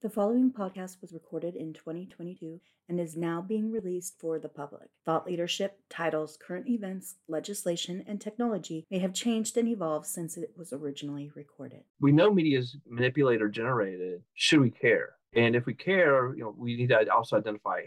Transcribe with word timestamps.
The 0.00 0.08
following 0.08 0.52
podcast 0.52 1.00
was 1.00 1.12
recorded 1.12 1.56
in 1.56 1.72
2022 1.72 2.60
and 2.88 3.00
is 3.00 3.16
now 3.16 3.42
being 3.42 3.72
released 3.72 4.14
for 4.20 4.38
the 4.38 4.48
public. 4.48 4.90
Thought 5.04 5.26
leadership, 5.26 5.80
titles, 5.90 6.38
current 6.40 6.68
events, 6.68 7.16
legislation, 7.26 8.04
and 8.06 8.20
technology 8.20 8.86
may 8.92 9.00
have 9.00 9.12
changed 9.12 9.56
and 9.56 9.66
evolved 9.66 10.06
since 10.06 10.36
it 10.36 10.52
was 10.56 10.72
originally 10.72 11.32
recorded. 11.34 11.82
We 11.98 12.12
know 12.12 12.32
media 12.32 12.60
is 12.60 12.76
manipulated 12.88 13.42
or 13.42 13.48
generated. 13.48 14.22
Should 14.34 14.60
we 14.60 14.70
care? 14.70 15.16
And 15.34 15.56
if 15.56 15.66
we 15.66 15.74
care, 15.74 16.32
you 16.32 16.44
know, 16.44 16.54
we 16.56 16.76
need 16.76 16.90
to 16.90 17.12
also 17.12 17.36
identify 17.36 17.80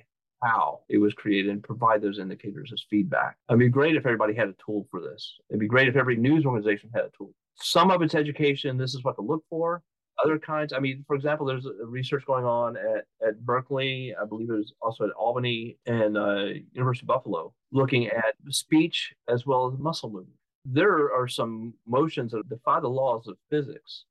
how 0.44 0.82
it 0.90 0.98
was 0.98 1.14
created 1.14 1.50
and 1.50 1.64
provide 1.64 2.02
those 2.02 2.20
indicators 2.20 2.72
as 2.74 2.84
feedback. 2.90 3.38
It'd 3.50 3.58
be 3.58 3.70
great 3.70 3.96
if 3.96 4.06
everybody 4.06 4.34
had 4.34 4.50
a 4.50 4.56
tool 4.66 4.86
for 4.92 5.00
this. 5.00 5.38
It'd 5.50 5.62
be 5.62 5.68
great 5.68 5.88
if 5.88 5.96
every 5.96 6.18
news 6.18 6.46
organization 6.46 6.90
had 6.94 7.06
a 7.06 7.12
tool. 7.18 7.34
Some 7.56 7.90
of 7.90 8.02
it's 8.02 8.16
education. 8.16 8.78
This 8.78 8.96
is 8.96 9.04
what 9.06 9.16
to 9.16 9.22
look 9.22 9.46
for 9.50 9.82
other 10.24 10.40
kinds. 10.40 10.74
I 10.74 10.80
mean, 10.80 11.04
for 11.08 11.16
example, 11.16 11.46
there's 11.46 11.66
research 11.84 12.26
going 12.26 12.46
on 12.46 12.78
at, 12.78 13.06
at 13.28 13.46
Berkeley, 13.46 14.14
I 14.20 14.26
believe 14.26 14.48
there's 14.48 14.74
also 14.82 15.06
at 15.06 15.12
Albany 15.12 15.78
and 15.86 16.18
uh, 16.18 16.46
University 16.74 17.04
of 17.04 17.08
Buffalo, 17.08 17.54
looking 17.72 18.08
at 18.08 18.36
speech 18.50 19.14
as 19.28 19.46
well 19.46 19.72
as 19.72 19.80
muscle 19.80 20.10
movement. 20.10 20.38
There 20.66 21.14
are 21.14 21.28
some 21.28 21.74
motions 21.88 22.32
that 22.32 22.48
defy 22.50 22.80
the 22.80 22.88
laws 22.88 23.28
of 23.28 23.38
physics. 23.50 24.06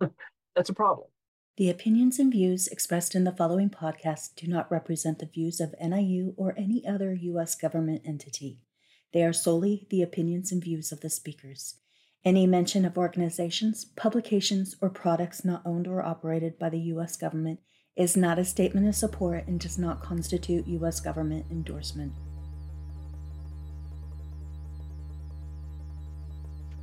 That's 0.56 0.70
a 0.70 0.74
problem. 0.74 1.08
The 1.56 1.68
opinions 1.68 2.18
and 2.18 2.32
views 2.32 2.66
expressed 2.68 3.14
in 3.14 3.24
the 3.24 3.32
following 3.32 3.68
podcast 3.68 4.36
do 4.36 4.46
not 4.46 4.70
represent 4.70 5.18
the 5.18 5.26
views 5.26 5.60
of 5.60 5.74
NIU 5.80 6.34
or 6.36 6.54
any 6.56 6.86
other 6.86 7.12
U.S. 7.12 7.54
government 7.54 8.02
entity. 8.06 8.60
They 9.12 9.22
are 9.22 9.34
solely 9.34 9.86
the 9.90 10.00
opinions 10.00 10.50
and 10.50 10.64
views 10.64 10.92
of 10.92 11.00
the 11.00 11.10
speakers. 11.10 11.76
Any 12.24 12.46
mention 12.46 12.84
of 12.84 12.96
organizations, 12.96 13.84
publications, 13.84 14.76
or 14.80 14.88
products 14.88 15.44
not 15.44 15.60
owned 15.64 15.88
or 15.88 16.04
operated 16.04 16.56
by 16.56 16.70
the 16.70 16.78
U.S. 16.78 17.16
government 17.16 17.58
is 17.96 18.16
not 18.16 18.38
a 18.38 18.44
statement 18.44 18.86
of 18.86 18.94
support 18.94 19.44
and 19.48 19.58
does 19.58 19.76
not 19.76 20.04
constitute 20.04 20.68
U.S. 20.68 21.00
government 21.00 21.46
endorsement. 21.50 22.12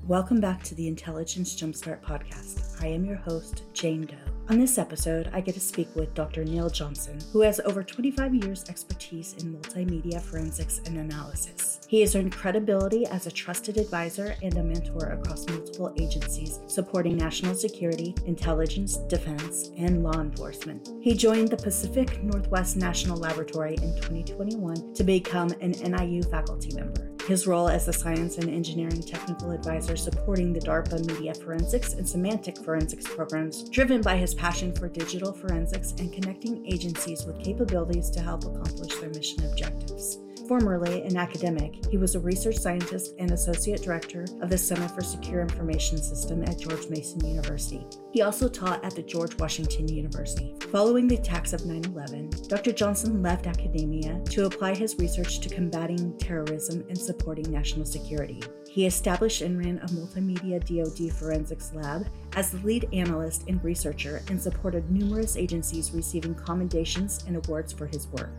Welcome 0.05 0.41
back 0.41 0.61
to 0.63 0.75
the 0.75 0.89
Intelligence 0.89 1.55
Jumpstart 1.55 2.01
podcast. 2.01 2.83
I 2.83 2.87
am 2.87 3.05
your 3.05 3.15
host, 3.15 3.63
Jane 3.73 4.07
Doe. 4.07 4.38
On 4.50 4.58
this 4.58 4.80
episode, 4.80 5.30
I 5.31 5.42
get 5.42 5.53
to 5.53 5.59
speak 5.59 5.95
with 5.95 6.16
Dr. 6.16 6.44
Neil 6.44 6.72
Johnson, 6.72 7.19
who 7.31 7.42
has 7.42 7.59
over 7.59 7.83
25 7.83 8.33
years' 8.33 8.66
expertise 8.67 9.33
in 9.33 9.53
multimedia 9.53 10.19
forensics 10.19 10.81
and 10.88 10.97
analysis. 10.97 11.81
He 11.88 12.02
has 12.02 12.16
earned 12.16 12.31
credibility 12.31 13.05
as 13.05 13.27
a 13.27 13.31
trusted 13.31 13.77
advisor 13.77 14.36
and 14.42 14.58
a 14.58 14.64
mentor 14.64 15.11
across 15.11 15.47
multiple 15.50 15.94
agencies 16.00 16.61
supporting 16.66 17.16
national 17.16 17.53
security, 17.53 18.16
intelligence, 18.25 18.97
defense, 19.08 19.70
and 19.77 20.02
law 20.02 20.20
enforcement. 20.20 20.89
He 21.00 21.14
joined 21.14 21.50
the 21.50 21.58
Pacific 21.58 22.23
Northwest 22.23 22.75
National 22.75 23.17
Laboratory 23.17 23.75
in 23.75 23.94
2021 23.97 24.95
to 24.95 25.03
become 25.03 25.50
an 25.61 25.73
NIU 25.73 26.23
faculty 26.23 26.73
member. 26.73 27.18
His 27.30 27.45
role 27.45 27.69
as 27.69 27.88
a 27.88 27.94
science 27.94 28.39
and 28.39 28.49
engineering 28.49 29.03
technical 29.03 29.52
advisor 29.52 29.95
supporting 29.95 30.52
the 30.52 30.59
DARPA 30.59 31.05
media 31.05 31.36
forensics 31.36 31.94
and 31.94 32.09
semantic 32.09 32.58
forensics 32.58 33.05
programs, 33.05 33.69
driven 33.69 34.02
by 34.02 34.17
his 34.17 34.33
passion 34.33 34.73
for 34.73 34.89
digital 34.89 35.31
forensics 35.31 35.91
and 35.99 36.11
connecting 36.11 36.66
agencies 36.66 37.27
with 37.27 37.39
capabilities 37.39 38.09
to 38.09 38.19
help 38.19 38.45
accomplish 38.45 38.95
their 38.95 39.11
mission 39.11 39.45
objectives. 39.45 40.17
Formerly 40.50 41.03
an 41.03 41.16
academic, 41.16 41.86
he 41.92 41.97
was 42.00 42.16
a 42.16 42.19
research 42.19 42.58
scientist 42.58 43.14
and 43.19 43.30
associate 43.30 43.83
director 43.83 44.25
of 44.42 44.50
the 44.50 44.58
Center 44.58 44.88
for 44.88 45.02
Secure 45.03 45.42
Information 45.42 46.00
System 46.00 46.42
at 46.42 46.58
George 46.58 46.89
Mason 46.89 47.23
University. 47.23 47.86
He 48.09 48.23
also 48.23 48.50
taught 48.50 48.83
at 48.83 48.95
the 48.95 49.03
George 49.03 49.38
Washington 49.38 49.88
University. 49.88 50.55
Following 50.72 51.08
the 51.08 51.17
attacks 51.17 51.53
of 51.53 51.67
9 51.67 51.86
11, 51.86 52.31
Dr. 52.47 52.72
Johnson 52.72 53.22
left 53.22 53.45
academia 53.45 54.20
to 54.31 54.47
apply 54.47 54.73
his 54.73 54.97
research 54.97 55.39
to 55.42 55.50
combating 55.50 56.17
terrorism 56.17 56.83
and 56.89 56.97
supporting 56.97 57.52
national 57.52 57.86
security. 57.86 58.42
He 58.67 58.88
established 58.88 59.42
and 59.42 59.55
ran 59.55 59.77
a 59.77 59.88
multimedia 59.89 60.59
DoD 60.65 61.15
forensics 61.15 61.73
lab 61.76 62.08
as 62.33 62.49
the 62.49 62.65
lead 62.65 62.89
analyst 62.92 63.43
and 63.48 63.64
researcher 63.64 64.23
and 64.30 64.42
supported 64.42 64.89
numerous 64.89 65.38
agencies 65.38 65.92
receiving 65.93 66.33
commendations 66.33 67.23
and 67.27 67.36
awards 67.36 67.71
for 67.71 67.86
his 67.86 68.08
work. 68.08 68.32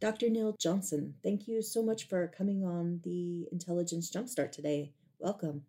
Dr. 0.00 0.30
Neil 0.30 0.56
Johnson, 0.58 1.14
thank 1.22 1.46
you 1.46 1.60
so 1.60 1.82
much 1.82 2.08
for 2.08 2.26
coming 2.26 2.64
on 2.64 3.00
the 3.04 3.46
Intelligence 3.52 4.10
Jumpstart 4.10 4.50
today. 4.50 4.92
Welcome. 5.18 5.62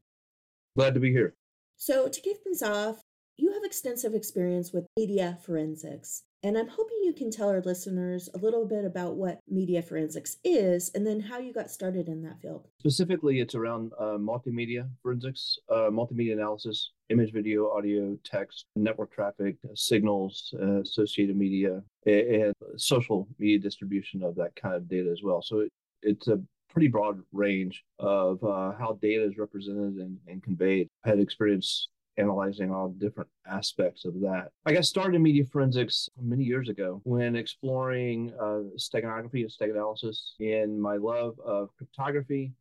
Glad 0.77 0.93
to 0.93 1.01
be 1.01 1.11
here. 1.11 1.33
So, 1.75 2.07
to 2.07 2.21
kick 2.21 2.37
things 2.41 2.61
off, 2.61 3.01
you 3.35 3.51
have 3.51 3.65
extensive 3.65 4.13
experience 4.13 4.71
with 4.71 4.85
media 4.97 5.37
forensics. 5.43 6.23
And 6.43 6.57
I'm 6.57 6.67
hoping 6.67 6.97
you 7.03 7.13
can 7.13 7.29
tell 7.29 7.49
our 7.49 7.61
listeners 7.61 8.27
a 8.33 8.37
little 8.39 8.65
bit 8.65 8.83
about 8.83 9.15
what 9.15 9.39
media 9.47 9.81
forensics 9.81 10.37
is 10.43 10.89
and 10.95 11.05
then 11.05 11.19
how 11.19 11.37
you 11.37 11.53
got 11.53 11.69
started 11.69 12.07
in 12.07 12.23
that 12.23 12.41
field. 12.41 12.67
Specifically, 12.79 13.39
it's 13.39 13.53
around 13.53 13.91
uh, 13.99 14.17
multimedia 14.17 14.89
forensics, 15.03 15.59
uh, 15.69 15.89
multimedia 15.91 16.33
analysis, 16.33 16.91
image, 17.09 17.31
video, 17.31 17.69
audio, 17.69 18.17
text, 18.23 18.65
network 18.75 19.13
traffic, 19.13 19.57
uh, 19.65 19.73
signals, 19.75 20.51
uh, 20.59 20.81
associated 20.81 21.37
media, 21.37 21.81
and, 22.07 22.53
social 22.77 23.27
media 23.37 23.59
distribution 23.59 24.23
of 24.23 24.35
that 24.35 24.55
kind 24.55 24.75
of 24.75 24.87
data 24.87 25.09
as 25.11 25.21
well. 25.21 25.41
So 25.41 25.59
it, 25.59 25.71
it's 26.01 26.27
a 26.27 26.39
pretty 26.69 26.87
broad 26.87 27.21
range 27.33 27.83
of 27.99 28.43
uh, 28.43 28.71
how 28.79 28.97
data 29.01 29.23
is 29.25 29.37
represented 29.37 29.95
and, 29.95 30.17
and 30.27 30.41
conveyed. 30.41 30.87
I 31.05 31.09
had 31.09 31.19
experience 31.19 31.89
analyzing 32.17 32.71
all 32.71 32.89
different 32.89 33.29
aspects 33.49 34.05
of 34.05 34.19
that. 34.21 34.51
I 34.65 34.73
got 34.73 34.85
started 34.85 35.15
in 35.15 35.23
media 35.23 35.45
forensics 35.45 36.09
many 36.21 36.43
years 36.43 36.69
ago 36.69 37.01
when 37.03 37.35
exploring 37.35 38.33
uh, 38.39 38.63
steganography 38.77 39.43
and 39.43 39.51
steganalysis 39.51 40.33
and 40.39 40.81
my 40.81 40.97
love 40.97 41.39
of 41.39 41.69
cryptography 41.77 42.53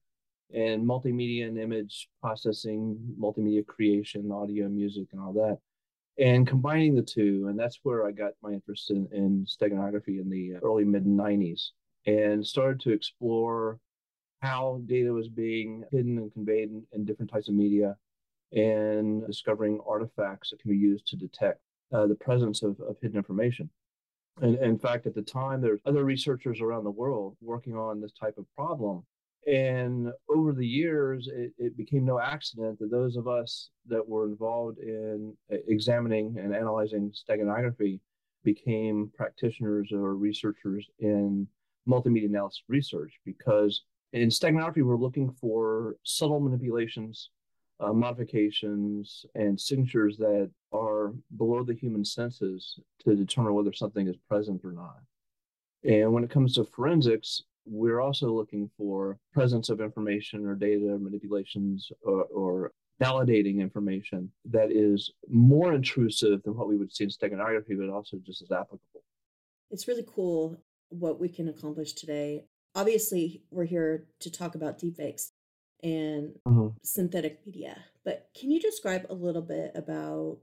and 0.53 0.87
multimedia 0.87 1.47
and 1.47 1.59
image 1.59 2.09
processing, 2.21 2.99
multimedia 3.19 3.67
creation, 3.67 4.31
audio, 4.33 4.69
music, 4.69 5.09
and 5.13 5.21
all 5.21 5.33
that. 5.33 5.59
And 6.19 6.47
combining 6.47 6.95
the 6.95 7.03
two, 7.03 7.47
and 7.49 7.59
that's 7.59 7.81
where 7.83 8.07
I 8.07 8.11
got 8.11 8.33
my 8.43 8.51
interest 8.51 8.91
in, 8.91 9.09
in 9.13 9.47
steganography 9.47 10.21
in 10.21 10.29
the 10.29 10.57
early 10.63 10.85
mid 10.85 11.05
90s 11.05 11.69
and 12.07 12.47
started 12.47 12.81
to 12.81 12.93
explore 12.93 13.79
how 14.41 14.81
data 14.87 15.13
was 15.13 15.29
being 15.29 15.85
hidden 15.91 16.19
and 16.19 16.33
conveyed 16.33 16.71
in, 16.71 16.83
in 16.93 17.05
different 17.05 17.31
types 17.31 17.49
of 17.49 17.55
media 17.55 17.97
and 18.53 19.27
discovering 19.27 19.81
artifacts 19.89 20.51
that 20.51 20.61
can 20.61 20.71
be 20.71 20.77
used 20.77 21.07
to 21.09 21.17
detect 21.17 21.61
uh, 21.93 22.07
the 22.07 22.15
presence 22.15 22.63
of, 22.63 22.79
of 22.81 22.97
hidden 23.01 23.17
information. 23.17 23.69
And, 24.41 24.57
and 24.57 24.73
in 24.73 24.79
fact, 24.79 25.07
at 25.07 25.15
the 25.15 25.23
time, 25.23 25.61
there's 25.61 25.81
other 25.87 26.05
researchers 26.05 26.61
around 26.61 26.85
the 26.85 26.91
world 26.91 27.37
working 27.41 27.75
on 27.75 28.01
this 28.01 28.13
type 28.13 28.39
of 28.39 28.47
problem. 28.55 29.05
And 29.47 30.11
over 30.29 30.53
the 30.53 30.67
years, 30.67 31.29
it, 31.33 31.53
it, 31.59 31.77
became 31.77 32.05
no 32.05 32.21
accident 32.21 32.79
that 32.79 32.91
those 32.91 33.17
of 33.17 33.27
us 33.27 33.71
that 33.87 34.07
were 34.07 34.27
involved 34.27 34.79
in 34.79 35.35
examining 35.49 36.37
and 36.39 36.55
analyzing 36.55 37.11
steganography 37.11 38.01
became 38.45 39.11
practitioners 39.17 39.93
or 39.93 40.15
researchers 40.15 40.87
in 40.99 41.47
multimedia 41.89 42.27
analysis 42.27 42.63
research 42.69 43.15
because 43.25 43.83
in 44.13 44.29
steganography, 44.29 44.83
we're 44.83 44.97
looking 44.97 45.31
for 45.41 45.97
subtle 46.03 46.41
manipulations 46.41 47.31
uh, 47.81 47.93
modifications 47.93 49.25
and 49.35 49.59
signatures 49.61 50.17
that 50.19 50.51
are 50.73 51.13
below 51.37 51.65
the 51.65 51.75
human 51.75 52.05
senses 52.05 52.79
to 53.05 53.17
determine 53.17 53.55
whether 53.55 53.73
something 53.73 54.07
is 54.07 54.17
present 54.29 54.61
or 54.65 54.73
not. 54.73 54.99
And 55.85 56.13
when 56.13 56.25
it 56.25 56.31
comes 56.31 56.55
to 56.55 56.65
forensics, 56.65 57.43
we're 57.67 58.01
also 58.01 58.31
looking 58.33 58.71
for 58.77 59.19
presence 59.33 59.69
of 59.69 59.81
information 59.81 60.47
or 60.47 60.55
data 60.55 60.99
manipulations 60.99 61.91
or, 62.03 62.25
or 62.25 62.73
validating 63.01 63.61
information 63.61 64.31
that 64.45 64.71
is 64.71 65.11
more 65.29 65.73
intrusive 65.73 66.43
than 66.43 66.55
what 66.55 66.69
we 66.69 66.77
would 66.77 66.95
see 66.95 67.05
in 67.05 67.11
steganography, 67.11 67.79
but 67.79 67.89
also 67.89 68.19
just 68.25 68.43
as 68.43 68.51
applicable. 68.51 69.03
It's 69.71 69.89
really 69.89 70.05
cool 70.15 70.63
what 70.91 71.19
we 71.21 71.29
can 71.29 71.49
accomplish 71.49 71.95
today. 71.95 72.45
Obviously, 72.75 73.43
we're 73.51 73.65
here 73.65 74.05
to 74.21 74.31
talk 74.31 74.55
about 74.55 74.79
deepfakes, 74.79 75.30
and 75.83 76.33
mm-hmm. 76.47 76.69
synthetic 76.83 77.41
media. 77.47 77.77
But 78.05 78.29
can 78.39 78.51
you 78.51 78.61
describe 78.61 79.07
a 79.09 79.15
little 79.15 79.43
bit 79.43 79.73
about? 79.75 80.39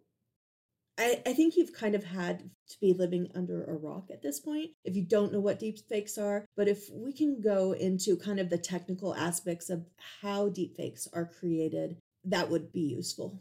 I, 0.99 1.21
I 1.27 1.33
think 1.33 1.55
you've 1.55 1.73
kind 1.73 1.93
of 1.93 2.03
had 2.03 2.39
to 2.39 2.79
be 2.81 2.93
living 2.93 3.29
under 3.35 3.63
a 3.65 3.73
rock 3.73 4.09
at 4.11 4.23
this 4.23 4.39
point 4.39 4.71
if 4.83 4.95
you 4.95 5.03
don't 5.03 5.31
know 5.31 5.39
what 5.39 5.59
deepfakes 5.59 6.17
are. 6.17 6.45
But 6.55 6.67
if 6.67 6.89
we 6.91 7.13
can 7.13 7.39
go 7.39 7.73
into 7.73 8.17
kind 8.17 8.39
of 8.39 8.49
the 8.49 8.57
technical 8.57 9.13
aspects 9.13 9.69
of 9.69 9.85
how 10.21 10.49
deepfakes 10.49 11.07
are 11.13 11.29
created, 11.39 11.97
that 12.25 12.49
would 12.49 12.73
be 12.73 12.81
useful. 12.81 13.39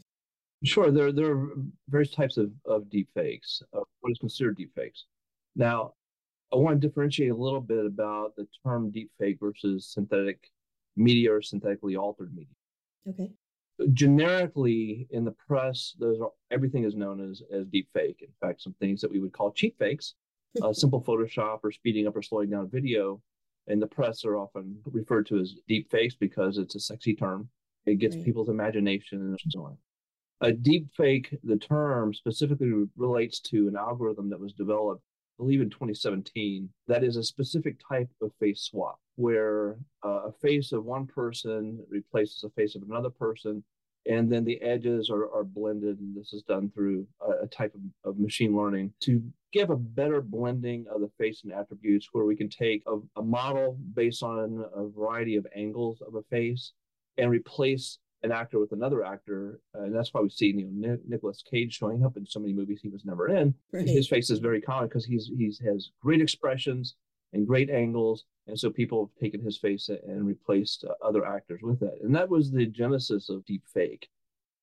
Sure, 0.65 0.91
there, 0.91 1.13
there 1.13 1.33
are 1.33 1.49
various 1.89 2.13
types 2.13 2.37
of, 2.37 2.51
of 2.65 2.85
deepfakes, 2.85 3.63
uh, 3.75 3.81
what 4.01 4.11
is 4.11 4.19
considered 4.19 4.59
deepfakes. 4.59 5.03
Now, 5.55 5.93
I 6.53 6.57
want 6.57 6.81
to 6.81 6.87
differentiate 6.87 7.31
a 7.31 7.37
little 7.37 7.61
bit 7.61 7.85
about 7.85 8.37
the 8.37 8.47
term 8.65 8.93
deepfake 8.93 9.39
versus 9.41 9.87
synthetic 9.93 10.51
media 10.97 11.33
or 11.33 11.43
synthetically 11.43 11.97
altered 11.97 12.35
media. 12.35 12.55
Okay. 13.09 13.31
generically 13.93 15.07
in 15.11 15.25
the 15.25 15.35
press, 15.47 15.95
those 16.01 16.21
are, 16.21 16.33
everything 16.51 16.85
is 16.85 16.97
known 16.97 17.21
as 17.21 17.43
as 17.53 17.67
deep 17.67 17.89
fake. 17.93 18.19
In 18.21 18.33
fact, 18.41 18.63
some 18.63 18.75
things 18.81 19.01
that 19.01 19.11
we 19.11 19.21
would 19.21 19.33
call 19.33 19.53
cheap 19.53 19.79
fakes, 19.79 20.15
uh, 20.63 20.73
simple 20.73 21.03
Photoshop 21.03 21.61
or 21.63 21.71
speeding 21.71 22.07
up 22.07 22.17
or 22.17 22.23
slowing 22.23 22.51
down 22.51 22.69
video, 22.71 23.21
in 23.69 23.81
the 23.81 23.87
press 23.87 24.25
are 24.25 24.37
often 24.37 24.81
referred 24.87 25.27
to 25.27 25.39
as 25.39 25.55
deep 25.69 25.91
fakes 25.91 26.15
because 26.15 26.59
it's 26.59 26.75
a 26.75 26.81
sexy 26.81 27.15
term. 27.15 27.49
It 27.85 27.99
gets 27.99 28.17
right. 28.17 28.25
people's 28.25 28.49
imagination 28.49 29.21
and 29.21 29.41
so 29.49 29.65
on. 29.65 29.77
A 30.41 30.53
deep 30.53 30.89
fake, 30.97 31.35
the 31.45 31.57
term 31.57 32.13
specifically 32.13 32.73
relates 32.97 33.41
to 33.41 33.69
an 33.69 33.77
algorithm 33.77 34.29
that 34.31 34.41
was 34.41 34.53
developed, 34.53 35.03
believe, 35.37 35.61
in 35.61 35.71
2017. 35.71 36.69
That 36.89 37.05
is 37.05 37.17
a 37.17 37.23
specific 37.23 37.77
type 37.89 38.09
of 38.23 38.33
face 38.41 38.63
swap 38.63 38.99
where 39.17 39.77
uh, 40.05 40.29
a 40.29 40.33
face 40.33 40.73
of 40.73 40.85
one 40.85 41.07
person 41.07 41.83
replaces 41.89 42.45
a 42.45 42.51
face 42.51 42.77
of 42.77 42.83
another 42.83 43.11
person, 43.11 43.65
and 44.09 44.31
then 44.31 44.45
the 44.45 44.61
edges 44.63 45.11
are, 45.11 45.33
are 45.35 45.45
blended. 45.45 45.99
And 45.99 46.17
this 46.17 46.33
is 46.33 46.43
done 46.43 46.71
through 46.71 47.07
a, 47.21 47.45
a 47.45 47.47
type 47.47 47.75
of, 47.75 48.11
of, 48.11 48.19
machine 48.19 48.57
learning 48.57 48.93
to 49.01 49.23
give 49.53 49.71
a 49.71 49.77
better 49.77 50.21
blending 50.21 50.87
of 50.95 51.01
the 51.01 51.11
face 51.19 51.43
and 51.45 51.53
attributes 51.53 52.11
where 52.13 52.25
we 52.25 52.37
can 52.37 52.49
take 52.49 52.83
a, 52.87 52.99
a 53.19 53.23
model 53.23 53.79
based 53.95 54.23
on 54.23 54.65
a 54.75 54.87
variety 54.89 55.37
of 55.37 55.47
angles 55.55 56.03
of 56.07 56.15
a 56.15 56.23
face 56.25 56.73
and 57.19 57.31
replace 57.31 57.99
an 58.23 58.33
actor 58.33 58.59
with 58.59 58.73
another 58.73 59.05
actor, 59.05 59.61
uh, 59.75 59.83
and 59.83 59.95
that's 59.95 60.13
why 60.13 60.21
we 60.21 60.31
see 60.31 60.47
you 60.47 60.69
know 60.71 60.99
Nicolas 61.07 61.43
Cage 61.49 61.77
showing 61.77 62.05
up 62.05 62.17
in 62.17 62.27
so 62.27 62.41
many 62.41 62.53
movies 62.53 62.81
he 62.83 62.89
was 62.89 63.05
never 63.05 63.29
in. 63.29 63.55
Right. 63.73 63.87
His 63.87 64.09
face 64.09 64.31
is 64.31 64.39
very 64.39 64.61
common 64.61 64.89
because 64.89 65.05
he's 65.05 65.31
he's 65.37 65.59
has 65.61 65.91
great 66.03 66.21
expressions 66.21 66.95
and 67.33 67.47
great 67.47 67.71
angles, 67.71 68.25
and 68.47 68.59
so 68.59 68.71
people 68.71 69.07
have 69.07 69.21
taken 69.21 69.43
his 69.43 69.59
face 69.59 69.89
and 69.89 70.27
replaced 70.27 70.85
uh, 70.85 70.93
other 71.05 71.27
actors 71.27 71.61
with 71.63 71.81
that, 71.81 71.99
and 72.03 72.15
that 72.15 72.29
was 72.29 72.51
the 72.51 72.67
genesis 72.67 73.29
of 73.29 73.45
deep 73.45 73.63
fake. 73.73 74.09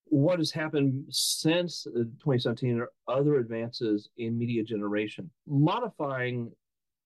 What 0.06 0.40
has 0.40 0.52
happened 0.52 1.06
since 1.10 1.84
2017 1.84 2.80
are 2.80 2.92
other 3.08 3.38
advances 3.38 4.10
in 4.18 4.38
media 4.38 4.64
generation, 4.64 5.32
modifying 5.48 6.52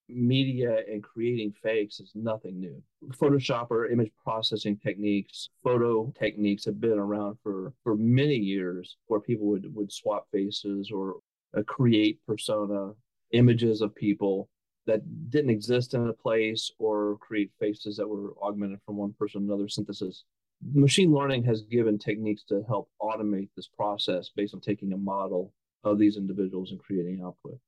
media 0.08 0.78
and 0.90 1.02
creating 1.02 1.52
fakes 1.62 2.00
is 2.00 2.12
nothing 2.14 2.58
new. 2.58 2.82
Photoshop 3.12 3.70
or 3.70 3.86
image 3.86 4.10
processing 4.22 4.76
techniques, 4.78 5.50
photo 5.62 6.12
techniques 6.18 6.64
have 6.64 6.80
been 6.80 6.98
around 6.98 7.38
for, 7.42 7.72
for 7.82 7.96
many 7.96 8.36
years 8.36 8.96
where 9.06 9.20
people 9.20 9.46
would, 9.46 9.72
would 9.74 9.92
swap 9.92 10.26
faces 10.32 10.90
or 10.90 11.16
uh, 11.56 11.62
create 11.62 12.18
persona 12.26 12.92
images 13.32 13.80
of 13.80 13.94
people 13.94 14.48
that 14.86 15.30
didn't 15.30 15.50
exist 15.50 15.94
in 15.94 16.08
a 16.08 16.12
place 16.12 16.72
or 16.78 17.18
create 17.18 17.50
faces 17.60 17.96
that 17.96 18.08
were 18.08 18.32
augmented 18.42 18.80
from 18.86 18.96
one 18.96 19.12
person 19.18 19.42
to 19.42 19.46
another 19.46 19.68
synthesis. 19.68 20.24
Machine 20.72 21.12
learning 21.12 21.44
has 21.44 21.62
given 21.62 21.98
techniques 21.98 22.42
to 22.44 22.64
help 22.66 22.90
automate 23.00 23.50
this 23.54 23.68
process 23.68 24.30
based 24.34 24.54
on 24.54 24.60
taking 24.60 24.92
a 24.92 24.96
model 24.96 25.52
of 25.84 25.98
these 25.98 26.16
individuals 26.16 26.70
and 26.70 26.80
creating 26.80 27.22
output. 27.22 27.58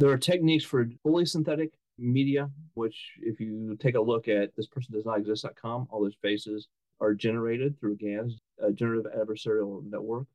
There 0.00 0.10
are 0.10 0.16
techniques 0.16 0.64
for 0.64 0.88
fully 1.02 1.26
synthetic 1.26 1.74
media, 1.98 2.50
which, 2.72 3.18
if 3.20 3.38
you 3.38 3.76
take 3.78 3.96
a 3.96 4.00
look 4.00 4.28
at 4.28 4.56
this 4.56 4.66
person 4.66 4.94
does 4.94 5.04
not 5.04 5.18
exist.com, 5.18 5.88
all 5.90 6.02
those 6.02 6.16
faces 6.22 6.68
are 7.02 7.12
generated 7.12 7.78
through 7.78 7.98
GANs, 7.98 8.40
a 8.62 8.72
generative 8.72 9.12
adversarial 9.12 9.84
network, 9.84 10.26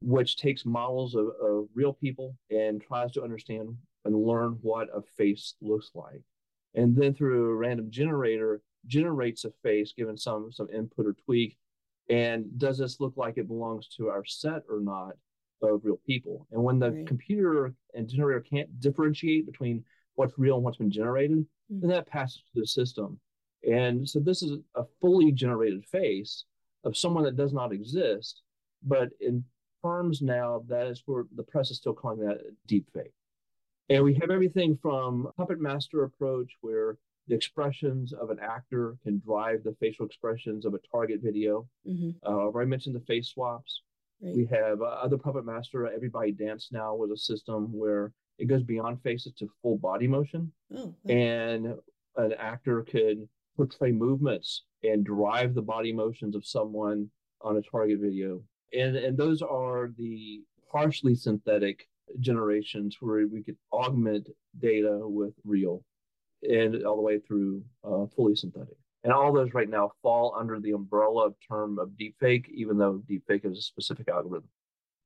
which 0.00 0.38
takes 0.38 0.64
models 0.64 1.14
of, 1.14 1.26
of 1.38 1.68
real 1.74 1.92
people 1.92 2.34
and 2.50 2.80
tries 2.80 3.12
to 3.12 3.22
understand 3.22 3.76
and 4.06 4.26
learn 4.26 4.56
what 4.62 4.88
a 4.94 5.02
face 5.02 5.52
looks 5.60 5.90
like. 5.94 6.22
And 6.74 6.96
then 6.96 7.12
through 7.12 7.50
a 7.50 7.56
random 7.56 7.90
generator, 7.90 8.62
generates 8.86 9.44
a 9.44 9.50
face 9.62 9.92
given 9.92 10.16
some 10.16 10.50
some 10.50 10.70
input 10.70 11.04
or 11.04 11.12
tweak. 11.26 11.58
And 12.08 12.58
does 12.58 12.78
this 12.78 13.00
look 13.00 13.18
like 13.18 13.36
it 13.36 13.48
belongs 13.48 13.86
to 13.98 14.08
our 14.08 14.24
set 14.24 14.62
or 14.70 14.80
not? 14.80 15.16
Of 15.70 15.84
real 15.84 16.00
people. 16.06 16.46
And 16.52 16.62
when 16.62 16.78
the 16.78 16.92
right. 16.92 17.06
computer 17.06 17.74
and 17.94 18.08
generator 18.08 18.40
can't 18.40 18.80
differentiate 18.80 19.46
between 19.46 19.84
what's 20.14 20.38
real 20.38 20.56
and 20.56 20.64
what's 20.64 20.78
been 20.78 20.90
generated, 20.90 21.38
mm-hmm. 21.38 21.80
then 21.80 21.90
that 21.90 22.06
passes 22.06 22.42
to 22.54 22.60
the 22.60 22.66
system. 22.66 23.18
And 23.68 24.08
so 24.08 24.20
this 24.20 24.42
is 24.42 24.58
a 24.74 24.84
fully 25.00 25.32
generated 25.32 25.86
face 25.86 26.44
of 26.84 26.96
someone 26.96 27.24
that 27.24 27.36
does 27.36 27.52
not 27.52 27.72
exist, 27.72 28.42
but 28.82 29.08
in 29.20 29.44
terms 29.82 30.22
now, 30.22 30.62
that 30.68 30.86
is 30.86 31.02
where 31.06 31.24
the 31.34 31.42
press 31.42 31.70
is 31.70 31.78
still 31.78 31.94
calling 31.94 32.20
that 32.20 32.40
deep 32.66 32.86
fake. 32.92 33.12
And 33.88 34.02
we 34.02 34.14
have 34.14 34.30
everything 34.30 34.78
from 34.80 35.28
puppet 35.36 35.60
master 35.60 36.04
approach 36.04 36.52
where 36.62 36.96
the 37.28 37.34
expressions 37.34 38.12
of 38.12 38.30
an 38.30 38.38
actor 38.38 38.96
can 39.02 39.20
drive 39.24 39.62
the 39.62 39.76
facial 39.80 40.06
expressions 40.06 40.64
of 40.64 40.74
a 40.74 40.80
target 40.90 41.20
video. 41.22 41.66
Mm-hmm. 41.88 42.10
Uh, 42.26 42.58
I 42.58 42.64
mentioned 42.64 42.94
the 42.94 43.00
face 43.00 43.28
swaps. 43.28 43.82
Right. 44.20 44.36
We 44.36 44.46
have 44.46 44.80
uh, 44.80 44.84
other 44.84 45.18
Puppet 45.18 45.44
Master, 45.44 45.86
Everybody 45.86 46.32
Dance 46.32 46.68
Now 46.72 46.94
with 46.94 47.10
a 47.10 47.16
system 47.16 47.72
where 47.72 48.12
it 48.38 48.46
goes 48.46 48.62
beyond 48.62 49.02
faces 49.02 49.32
to 49.38 49.48
full 49.62 49.78
body 49.78 50.08
motion. 50.08 50.52
Oh, 50.74 50.94
And 51.08 51.74
an 52.16 52.32
actor 52.38 52.82
could 52.82 53.28
portray 53.56 53.92
movements 53.92 54.64
and 54.82 55.04
drive 55.04 55.54
the 55.54 55.62
body 55.62 55.92
motions 55.92 56.34
of 56.34 56.44
someone 56.44 57.08
on 57.40 57.56
a 57.56 57.62
target 57.62 58.00
video. 58.00 58.42
And, 58.72 58.96
and 58.96 59.16
those 59.16 59.42
are 59.42 59.90
the 59.96 60.42
partially 60.70 61.14
synthetic 61.14 61.86
generations 62.20 62.96
where 63.00 63.26
we 63.26 63.42
could 63.42 63.56
augment 63.72 64.28
data 64.60 64.98
with 65.02 65.34
real 65.44 65.84
and 66.42 66.84
all 66.84 66.96
the 66.96 67.02
way 67.02 67.18
through 67.18 67.62
uh, 67.84 68.06
fully 68.14 68.34
synthetic. 68.34 68.76
And 69.04 69.12
all 69.12 69.32
those 69.32 69.52
right 69.52 69.68
now 69.68 69.92
fall 70.02 70.34
under 70.36 70.58
the 70.58 70.72
umbrella 70.72 71.26
of 71.26 71.34
term 71.46 71.78
of 71.78 71.90
deepfake, 71.90 72.48
even 72.48 72.78
though 72.78 73.02
deepfake 73.08 73.44
is 73.44 73.58
a 73.58 73.62
specific 73.62 74.08
algorithm. 74.08 74.48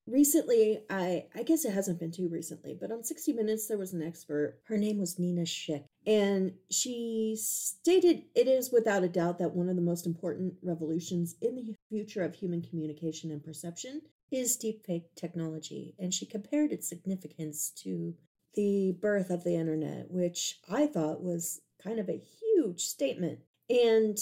Recently, 0.07 0.81
I 0.89 1.27
I 1.35 1.43
guess 1.43 1.67
it 1.67 1.73
hasn't 1.75 2.01
been 2.01 2.13
too 2.13 2.29
recently, 2.29 2.75
but 2.81 2.91
on 2.91 3.05
60 3.05 3.35
Minutes 3.35 3.67
there 3.67 3.77
was 3.77 3.93
an 3.93 4.03
expert. 4.03 4.61
Her 4.65 4.79
name 4.79 4.99
was 4.99 5.19
Nina 5.19 5.43
Schick, 5.43 5.85
and 6.07 6.53
she 6.71 7.37
stated 7.39 8.23
it 8.35 8.49
is 8.49 8.73
without 8.73 9.03
a 9.05 9.09
doubt 9.09 9.39
that 9.39 9.55
one 9.55 9.69
of 9.69 9.77
the 9.77 9.83
most 9.83 10.07
important 10.07 10.55
revolutions 10.63 11.35
in 11.43 11.57
the 11.57 11.75
future 11.91 12.23
of 12.23 12.35
human 12.35 12.63
communication 12.63 13.31
and 13.33 13.45
perception 13.45 14.01
is 14.31 14.57
deepfake 14.57 15.05
technology, 15.15 15.95
and 15.99 16.15
she 16.15 16.25
compared 16.25 16.73
its 16.73 16.89
significance 16.89 17.71
to 17.83 18.15
the 18.55 18.93
birth 19.03 19.29
of 19.29 19.45
the 19.45 19.57
internet, 19.57 20.11
which 20.11 20.61
I 20.71 20.87
thought 20.87 21.23
was 21.23 21.61
kind 21.83 21.99
of 21.99 22.09
a 22.09 22.23
huge 22.41 22.81
statement. 22.81 23.41
And 23.71 24.19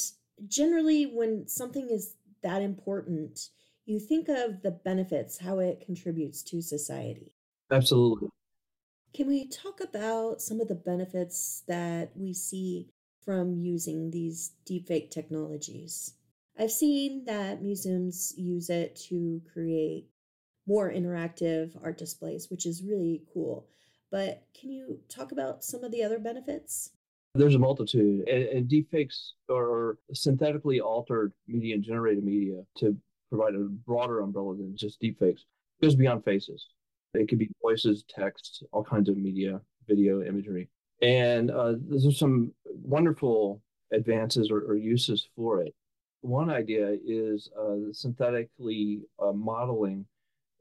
generally, 0.46 1.06
when 1.06 1.46
something 1.48 1.88
is 1.90 2.16
that 2.43 2.62
important, 2.62 3.50
you 3.84 4.00
think 4.00 4.28
of 4.28 4.62
the 4.62 4.70
benefits, 4.70 5.38
how 5.38 5.58
it 5.58 5.81
contributes 5.81 6.43
to 6.44 6.60
society. 6.60 7.32
Absolutely. 7.70 8.28
Can 9.12 9.26
we 9.28 9.49
talk 9.49 9.80
about 9.80 10.40
some 10.40 10.61
of 10.61 10.68
the 10.68 10.75
benefits 10.75 11.62
that 11.66 12.16
we 12.16 12.32
see 12.32 12.90
from 13.20 13.59
using 13.59 14.11
these 14.11 14.52
deepfake 14.64 15.11
technologies? 15.11 16.14
I've 16.59 16.70
seen 16.70 17.25
that 17.25 17.62
museums 17.62 18.32
use 18.37 18.70
it 18.70 18.94
to 19.09 19.42
create 19.52 20.11
more 20.66 20.90
interactive 20.92 21.76
art 21.82 21.99
displays, 21.99 22.50
which 22.50 22.66
is 22.66 22.82
really 22.85 23.25
cool. 23.32 23.68
But 24.11 24.47
can 24.54 24.70
you 24.70 25.02
talk 25.09 25.32
about 25.32 25.64
some 25.64 25.85
of 25.85 25.92
the 25.92 26.02
other 26.02 26.18
benefits? 26.18 26.92
There's 27.37 27.55
a 27.55 27.59
multitude, 27.59 28.28
and, 28.28 28.45
and 28.45 28.69
deepfakes 28.69 29.33
are 29.50 29.99
synthetically 30.12 30.81
altered 30.81 31.33
media 31.47 31.75
and 31.75 31.85
generated 31.85 32.25
media 32.25 32.62
to 32.78 32.97
provide 33.31 33.55
a 33.55 33.69
broader 33.87 34.21
umbrella 34.21 34.57
than 34.57 34.76
just 34.76 35.00
deepfakes. 35.00 35.40
It 35.40 35.83
goes 35.83 35.95
beyond 35.95 36.25
faces. 36.25 36.66
It 37.14 37.28
could 37.28 37.38
be 37.38 37.50
voices, 37.62 38.05
text, 38.09 38.64
all 38.73 38.85
kinds 38.85 39.09
of 39.09 39.16
media, 39.16 39.61
video, 39.88 40.23
imagery. 40.23 40.69
And 41.02 41.50
uh, 41.50 41.75
there's 41.78 42.19
some 42.19 42.52
wonderful 42.64 43.62
advances 43.93 44.50
or, 44.50 44.61
or, 44.61 44.76
uses 44.76 45.28
for 45.37 45.62
it. 45.62 45.75
One 46.23 46.50
idea 46.50 46.97
is 47.07 47.50
uh, 47.59 47.93
synthetically 47.93 49.02
uh, 49.23 49.33
modeling 49.33 50.07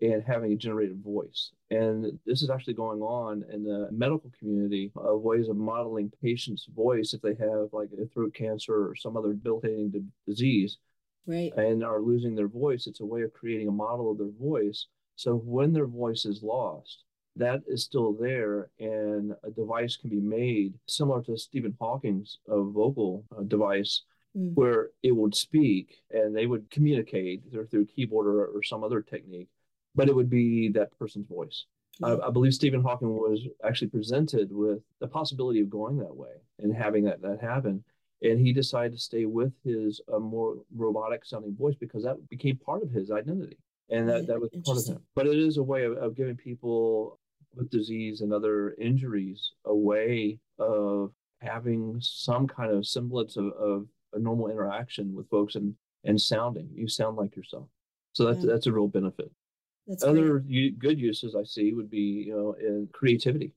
and 0.01 0.23
having 0.23 0.51
a 0.51 0.57
generated 0.57 1.01
voice. 1.03 1.51
And 1.71 2.19
this 2.25 2.41
is 2.41 2.49
actually 2.49 2.73
going 2.73 3.01
on 3.01 3.43
in 3.51 3.63
the 3.63 3.89
medical 3.91 4.31
community 4.37 4.91
of 4.95 5.21
ways 5.21 5.47
of 5.47 5.55
modeling 5.55 6.11
patients' 6.21 6.67
voice 6.75 7.13
if 7.13 7.21
they 7.21 7.35
have 7.35 7.69
like 7.71 7.89
a 8.01 8.05
throat 8.07 8.33
cancer 8.33 8.89
or 8.89 8.95
some 8.95 9.15
other 9.15 9.33
debilitating 9.33 10.11
disease. 10.27 10.77
Right. 11.27 11.51
And 11.57 11.83
are 11.83 12.01
losing 12.01 12.35
their 12.35 12.47
voice. 12.47 12.85
It's 12.85 12.99
a 12.99 13.05
way 13.05 13.23
of 13.23 13.33
creating 13.33 13.67
a 13.67 13.71
model 13.71 14.11
of 14.11 14.19
their 14.19 14.27
voice. 14.39 14.85
So 15.15 15.35
when 15.35 15.73
their 15.73 15.87
voice 15.87 16.25
is 16.25 16.43
lost, 16.43 17.03
that 17.37 17.61
is 17.67 17.83
still 17.83 18.13
there, 18.13 18.69
and 18.79 19.33
a 19.43 19.49
device 19.49 19.97
can 19.97 20.09
be 20.09 20.21
made 20.21 20.73
similar 20.87 21.21
to 21.23 21.37
Stephen 21.37 21.75
Hawking's 21.79 22.39
uh, 22.47 22.61
vocal 22.61 23.25
uh, 23.35 23.41
device, 23.41 24.03
mm. 24.37 24.53
where 24.53 24.89
it 25.03 25.11
would 25.11 25.35
speak 25.35 25.97
and 26.11 26.35
they 26.35 26.45
would 26.45 26.69
communicate 26.69 27.41
either 27.47 27.65
through 27.65 27.87
keyboard 27.87 28.27
or, 28.27 28.45
or 28.45 28.63
some 28.63 28.83
other 28.83 29.01
technique 29.01 29.49
but 29.95 30.09
it 30.09 30.15
would 30.15 30.29
be 30.29 30.69
that 30.69 30.97
person's 30.97 31.27
voice. 31.27 31.65
I, 32.03 32.17
I, 32.17 32.29
believe 32.29 32.53
Stephen 32.53 32.81
Hawking 32.81 33.15
was 33.15 33.47
actually 33.63 33.87
presented 33.87 34.51
with 34.51 34.79
the 34.99 35.07
possibility 35.07 35.61
of 35.61 35.69
going 35.69 35.97
that 35.99 36.15
way 36.15 36.41
and 36.59 36.75
having 36.75 37.05
that 37.05 37.21
that 37.21 37.39
happen. 37.39 37.83
and 38.21 38.39
he 38.39 38.51
decided 38.51 38.91
to 38.93 38.99
stay 38.99 39.25
with 39.25 39.53
his 39.63 40.01
uh, 40.13 40.19
more 40.19 40.57
robotic 40.75 41.23
sounding 41.23 41.55
voice 41.55 41.75
because 41.79 42.03
that 42.03 42.17
became 42.29 42.57
part 42.57 42.83
of 42.83 42.91
his 42.91 43.11
identity. 43.11 43.57
And 43.89 44.09
that, 44.09 44.27
that 44.27 44.41
was 44.41 44.49
part 44.65 44.77
of 44.77 44.85
him. 44.85 45.01
but 45.15 45.27
it 45.27 45.37
is 45.37 45.57
a 45.57 45.63
way 45.63 45.83
of, 45.83 45.93
of 45.97 46.15
giving 46.15 46.35
people 46.35 47.19
with 47.55 47.69
disease 47.69 48.21
and 48.21 48.33
other 48.33 48.73
injuries 48.73 49.51
a 49.65 49.75
way 49.75 50.39
of 50.59 51.11
having 51.39 51.97
some 52.01 52.47
kind 52.47 52.71
of 52.71 52.87
semblance 52.87 53.37
of, 53.37 53.47
of 53.53 53.87
a 54.13 54.19
normal 54.19 54.49
interaction 54.49 55.13
with 55.13 55.29
folks 55.29 55.55
and 55.55 55.75
and 56.03 56.19
sounding. 56.19 56.69
You 56.73 56.87
sound 56.87 57.17
like 57.17 57.35
yourself. 57.35 57.67
So 58.13 58.25
that's 58.25 58.43
yeah. 58.43 58.51
that's 58.51 58.67
a 58.67 58.73
real 58.73 58.87
benefit 58.87 59.31
that's 59.87 60.03
other 60.03 60.43
u- 60.47 60.71
good 60.71 60.99
uses 60.99 61.35
i 61.35 61.43
see 61.43 61.73
would 61.73 61.89
be 61.89 62.25
you 62.27 62.35
know 62.35 62.55
in 62.59 62.87
creativity 62.91 63.51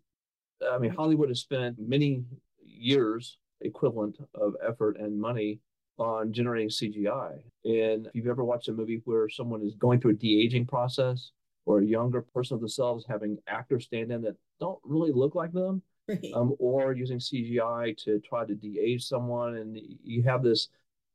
i 0.71 0.79
mean 0.79 0.91
hollywood 0.91 1.29
has 1.29 1.41
spent 1.41 1.77
many 1.79 2.23
years 2.65 3.39
equivalent 3.61 4.17
of 4.35 4.55
effort 4.67 4.99
and 4.99 5.21
money 5.21 5.61
on 5.99 6.33
generating 6.33 6.69
CGI. 6.69 7.33
And 7.65 8.07
if 8.07 8.15
you've 8.15 8.29
ever 8.29 8.45
watched 8.45 8.69
a 8.69 8.73
movie 8.73 9.03
where 9.05 9.29
someone 9.29 9.63
is 9.63 9.75
going 9.75 10.01
through 10.01 10.13
a 10.13 10.15
de 10.15 10.41
aging 10.41 10.67
process 10.67 11.33
or 11.67 11.81
a 11.81 11.85
younger 11.85 12.23
person 12.23 12.55
of 12.55 12.61
themselves 12.61 13.05
having 13.09 13.39
actors 13.47 13.85
stand 13.85 14.11
in 14.13 14.23
that 14.23 14.37
don't 14.61 14.79
really 14.85 15.13
look 15.13 15.35
like 15.35 15.53
them, 15.53 15.83
right. 16.09 16.25
um, 16.35 16.55
or 16.59 16.93
using 16.93 17.19
CGI 17.19 17.97
to 18.05 18.21
try 18.21 18.45
to 18.47 18.55
de 18.55 18.79
age 18.79 19.05
someone, 19.05 19.57
and 19.57 19.79
you 20.03 20.23
have 20.23 20.43
this 20.43 20.69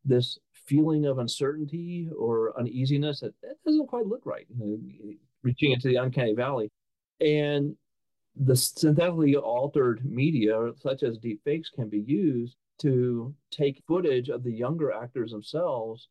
this 0.06 0.38
feeling 0.66 1.06
of 1.06 1.20
uncertainty 1.20 2.10
or 2.18 2.58
uneasiness 2.58 3.20
that, 3.20 3.34
that 3.42 3.56
doesn't 3.66 3.88
quite 3.88 4.06
look 4.06 4.22
right, 4.26 4.46
you 4.50 4.66
know, 4.66 5.14
reaching 5.44 5.72
into 5.72 5.88
the 5.88 5.96
uncanny 5.96 6.34
valley. 6.34 6.72
And 7.20 7.76
the 8.36 8.56
synthetically 8.56 9.36
altered 9.36 10.04
media, 10.06 10.72
such 10.82 11.04
as 11.04 11.18
deepfakes, 11.18 11.72
can 11.74 11.90
be 11.90 12.00
used 12.00 12.56
to 12.80 13.34
take 13.52 13.84
footage 13.88 14.30
of 14.30 14.44
the 14.44 14.52
younger 14.52 14.92
actors 14.92 15.32
themselves 15.32 16.08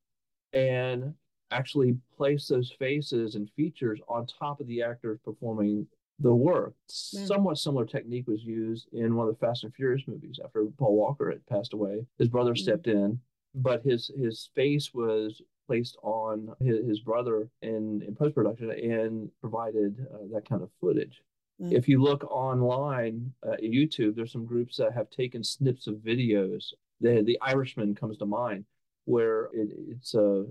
and 0.52 1.14
actually 1.50 1.96
place 2.16 2.48
those 2.48 2.72
faces 2.78 3.34
and 3.34 3.50
features 3.56 4.00
on 4.08 4.26
top 4.26 4.60
of 4.60 4.66
the 4.66 4.82
actors 4.82 5.18
performing 5.24 5.86
the 6.18 6.34
work. 6.34 6.74
Somewhat 6.88 7.58
similar 7.58 7.84
technique 7.84 8.28
was 8.28 8.44
used 8.44 8.88
in 8.92 9.16
one 9.16 9.28
of 9.28 9.34
the 9.34 9.46
Fast 9.46 9.64
and 9.64 9.74
Furious 9.74 10.06
movies 10.06 10.38
after 10.42 10.64
Paul 10.78 10.96
Walker 10.96 11.30
had 11.30 11.44
passed 11.46 11.72
away. 11.72 12.06
His 12.18 12.28
brother 12.28 12.52
mm-hmm. 12.52 12.62
stepped 12.62 12.86
in, 12.86 13.18
but 13.54 13.82
his 13.82 14.10
his 14.18 14.50
face 14.54 14.92
was 14.94 15.40
placed 15.66 15.96
on 16.02 16.54
his, 16.60 16.86
his 16.86 17.00
brother 17.00 17.48
in, 17.62 18.02
in 18.06 18.14
post 18.14 18.34
production 18.34 18.70
and 18.70 19.30
provided 19.40 20.06
uh, 20.12 20.18
that 20.32 20.48
kind 20.48 20.62
of 20.62 20.70
footage. 20.80 21.22
Mm-hmm. 21.60 21.76
If 21.76 21.88
you 21.88 22.02
look 22.02 22.24
online 22.24 23.32
uh, 23.46 23.56
YouTube, 23.62 24.16
there's 24.16 24.32
some 24.32 24.46
groups 24.46 24.76
that 24.76 24.92
have 24.92 25.10
taken 25.10 25.44
snips 25.44 25.86
of 25.86 25.96
videos. 25.96 26.72
The 27.00 27.22
The 27.22 27.38
Irishman 27.40 27.94
comes 27.94 28.18
to 28.18 28.26
mind, 28.26 28.64
where 29.04 29.44
it, 29.52 29.70
it's 29.88 30.14
a 30.14 30.46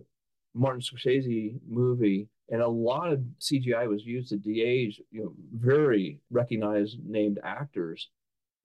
Martin 0.53 0.81
Scorsese 0.81 1.59
movie, 1.67 2.27
and 2.49 2.61
a 2.61 2.67
lot 2.67 3.11
of 3.11 3.21
CGI 3.39 3.87
was 3.87 4.05
used 4.05 4.29
to 4.29 4.37
de-age, 4.37 5.01
you 5.11 5.23
know, 5.23 5.33
very 5.53 6.19
recognized 6.29 6.97
named 7.05 7.39
actors, 7.43 8.09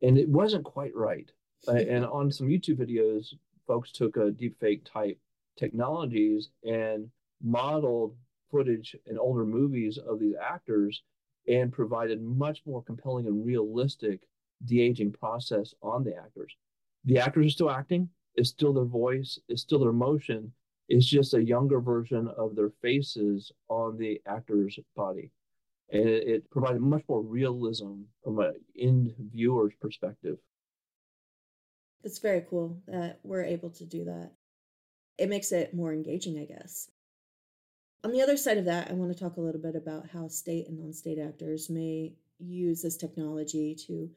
and 0.02 0.18
it 0.18 0.28
wasn't 0.28 0.64
quite 0.64 0.94
right. 0.94 1.30
uh, 1.68 1.72
and 1.94 2.04
on 2.04 2.30
some 2.30 2.48
YouTube 2.48 2.78
videos, 2.78 3.34
folks 3.66 3.92
took 3.92 4.16
a 4.16 4.30
deepfake 4.30 4.84
type 4.84 5.18
technologies 5.58 6.50
and 6.64 7.08
modeled 7.42 8.14
footage 8.50 8.96
in 9.06 9.18
older 9.18 9.44
movies 9.44 9.98
of 9.98 10.20
these 10.20 10.34
actors 10.40 11.02
and 11.48 11.72
provided 11.72 12.22
much 12.22 12.62
more 12.66 12.82
compelling 12.82 13.26
and 13.26 13.44
realistic 13.46 14.28
de-aging 14.64 15.12
process 15.12 15.74
on 15.82 16.04
the 16.04 16.14
actors. 16.16 16.54
The 17.04 17.18
actors 17.18 17.46
are 17.46 17.50
still 17.50 17.70
acting, 17.70 18.08
it's 18.34 18.50
still 18.50 18.72
their 18.72 18.84
voice, 18.84 19.38
it's 19.48 19.62
still 19.62 19.78
their 19.78 19.92
motion, 19.92 20.52
It's 20.88 21.06
just 21.06 21.34
a 21.34 21.42
younger 21.42 21.80
version 21.80 22.28
of 22.36 22.54
their 22.54 22.70
faces 22.80 23.50
on 23.68 23.96
the 23.98 24.20
actor's 24.26 24.78
body. 24.94 25.30
And 25.90 26.08
it, 26.08 26.28
it 26.28 26.50
provided 26.50 26.80
much 26.80 27.02
more 27.08 27.22
realism 27.22 28.02
from 28.22 28.38
an 28.38 28.54
end 28.78 29.14
viewer's 29.32 29.74
perspective. 29.80 30.38
It's 32.06 32.20
very 32.20 32.44
cool 32.48 32.80
that 32.86 33.18
we're 33.24 33.42
able 33.42 33.70
to 33.70 33.84
do 33.84 34.04
that. 34.04 34.30
It 35.18 35.28
makes 35.28 35.50
it 35.50 35.74
more 35.74 35.92
engaging, 35.92 36.38
I 36.38 36.44
guess. 36.44 36.88
On 38.04 38.12
the 38.12 38.22
other 38.22 38.36
side 38.36 38.58
of 38.58 38.66
that, 38.66 38.88
I 38.88 38.94
want 38.94 39.12
to 39.12 39.18
talk 39.18 39.36
a 39.36 39.40
little 39.40 39.60
bit 39.60 39.74
about 39.74 40.10
how 40.10 40.28
state 40.28 40.68
and 40.68 40.78
non 40.78 40.92
state 40.92 41.18
actors 41.18 41.68
may 41.68 42.12
use 42.38 42.80
this 42.80 42.96
technology 42.96 43.74
to 43.88 44.08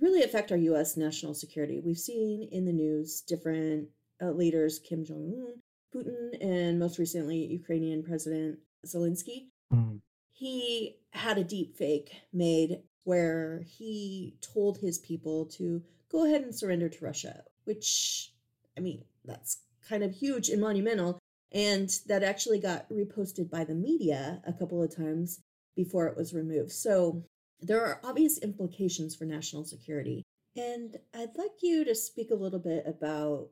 really 0.00 0.22
affect 0.22 0.50
our 0.50 0.56
US 0.56 0.96
national 0.96 1.34
security. 1.34 1.78
We've 1.84 1.98
seen 1.98 2.48
in 2.52 2.64
the 2.64 2.72
news 2.72 3.20
different 3.20 3.88
uh, 4.22 4.30
leaders, 4.30 4.78
Kim 4.78 5.04
Jong 5.04 5.30
un, 5.36 5.60
Putin, 5.94 6.38
and 6.40 6.78
most 6.78 6.98
recently, 6.98 7.44
Ukrainian 7.44 8.02
President 8.02 8.60
Zelensky. 8.86 9.48
Mm. 9.70 10.00
He 10.32 11.00
had 11.10 11.36
a 11.36 11.44
deep 11.44 11.76
fake 11.76 12.12
made 12.32 12.78
where 13.04 13.62
he 13.66 14.38
told 14.40 14.78
his 14.78 14.98
people 14.98 15.44
to 15.44 15.82
go 16.10 16.24
ahead 16.24 16.42
and 16.42 16.54
surrender 16.54 16.88
to 16.88 17.04
Russia, 17.04 17.42
which, 17.64 18.32
I 18.76 18.80
mean, 18.80 19.04
that's 19.24 19.58
kind 19.88 20.02
of 20.02 20.12
huge 20.12 20.48
and 20.48 20.60
monumental 20.60 21.18
and 21.52 21.90
that 22.06 22.22
actually 22.22 22.58
got 22.58 22.88
reposted 22.90 23.50
by 23.50 23.64
the 23.64 23.74
media 23.74 24.42
a 24.46 24.52
couple 24.52 24.82
of 24.82 24.94
times 24.94 25.40
before 25.76 26.06
it 26.06 26.16
was 26.16 26.34
removed. 26.34 26.72
So 26.72 27.24
there 27.60 27.82
are 27.84 28.00
obvious 28.04 28.38
implications 28.38 29.14
for 29.14 29.24
national 29.24 29.64
security. 29.64 30.22
And 30.56 30.96
I'd 31.14 31.36
like 31.36 31.62
you 31.62 31.84
to 31.84 31.94
speak 31.94 32.30
a 32.30 32.34
little 32.34 32.58
bit 32.58 32.84
about 32.86 33.48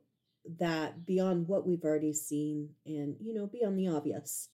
that 0.59 1.07
beyond 1.07 1.49
what 1.49 1.67
we've 1.67 1.85
already 1.85 2.13
seen 2.13 2.71
and, 2.85 3.17
you 3.21 3.35
know, 3.35 3.47
beyond 3.47 3.79
the 3.79 3.89
obvious. 3.89 4.49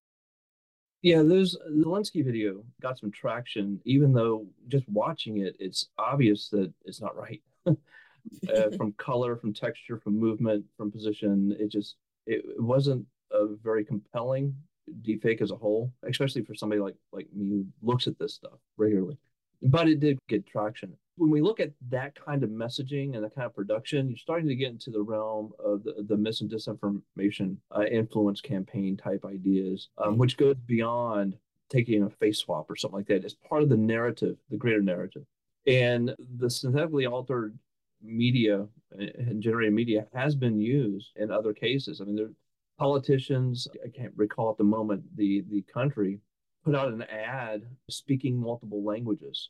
Yeah, 1.01 1.17
the 1.17 1.49
Zelensky 1.69 2.23
video 2.23 2.63
got 2.81 2.99
some 2.99 3.11
traction, 3.11 3.81
even 3.85 4.13
though 4.13 4.45
just 4.67 4.87
watching 4.87 5.39
it, 5.39 5.55
it's 5.59 5.89
obvious 5.97 6.49
that 6.49 6.71
it's 6.85 7.01
not 7.01 7.17
right. 7.17 7.41
Uh, 7.67 8.69
from 8.77 8.93
color, 8.93 9.35
from 9.35 9.53
texture, 9.53 9.97
from 9.97 10.19
movement, 10.19 10.65
from 10.77 10.91
position, 10.91 11.55
it 11.59 11.69
just 11.69 11.95
it 12.25 12.43
wasn't 12.57 13.05
a 13.31 13.47
very 13.63 13.83
compelling 13.83 14.55
deepfake 15.01 15.41
as 15.41 15.51
a 15.51 15.55
whole, 15.55 15.91
especially 16.07 16.43
for 16.43 16.53
somebody 16.53 16.81
like 16.81 16.95
like 17.11 17.27
me 17.33 17.49
who 17.49 17.65
looks 17.81 18.07
at 18.07 18.17
this 18.19 18.33
stuff 18.33 18.59
regularly. 18.77 19.17
But 19.63 19.87
it 19.87 19.99
did 19.99 20.17
get 20.27 20.47
traction. 20.47 20.97
When 21.17 21.29
we 21.29 21.41
look 21.41 21.59
at 21.59 21.71
that 21.89 22.15
kind 22.15 22.43
of 22.43 22.49
messaging 22.49 23.13
and 23.13 23.23
that 23.23 23.35
kind 23.35 23.45
of 23.45 23.53
production, 23.53 24.09
you're 24.09 24.17
starting 24.17 24.47
to 24.47 24.55
get 24.55 24.71
into 24.71 24.89
the 24.89 25.01
realm 25.01 25.51
of 25.63 25.83
the, 25.83 26.03
the 26.07 26.17
mis 26.17 26.41
and 26.41 26.49
disinformation 26.49 27.57
uh, 27.75 27.83
influence 27.83 28.41
campaign 28.41 28.97
type 28.97 29.23
ideas, 29.25 29.89
um, 29.99 30.17
which 30.17 30.37
goes 30.37 30.55
beyond 30.65 31.37
taking 31.69 32.03
a 32.03 32.09
face 32.09 32.39
swap 32.39 32.69
or 32.69 32.75
something 32.75 32.97
like 32.97 33.07
that. 33.07 33.23
It's 33.23 33.35
part 33.47 33.61
of 33.61 33.69
the 33.69 33.77
narrative, 33.77 34.37
the 34.49 34.57
greater 34.57 34.81
narrative. 34.81 35.25
And 35.67 36.15
the 36.37 36.49
synthetically 36.49 37.05
altered 37.05 37.57
media 38.01 38.67
eh, 38.99 39.09
and 39.17 39.41
generated 39.41 39.73
media 39.73 40.07
has 40.13 40.35
been 40.35 40.59
used 40.59 41.11
in 41.15 41.31
other 41.31 41.53
cases. 41.53 42.01
I 42.01 42.05
mean, 42.05 42.15
there, 42.15 42.31
politicians, 42.79 43.67
I 43.85 43.89
can't 43.89 44.13
recall 44.15 44.49
at 44.49 44.57
the 44.57 44.63
moment, 44.63 45.03
the, 45.15 45.43
the 45.49 45.61
country 45.63 46.19
put 46.63 46.75
out 46.75 46.91
an 46.91 47.03
ad 47.03 47.63
speaking 47.89 48.37
multiple 48.37 48.83
languages. 48.83 49.49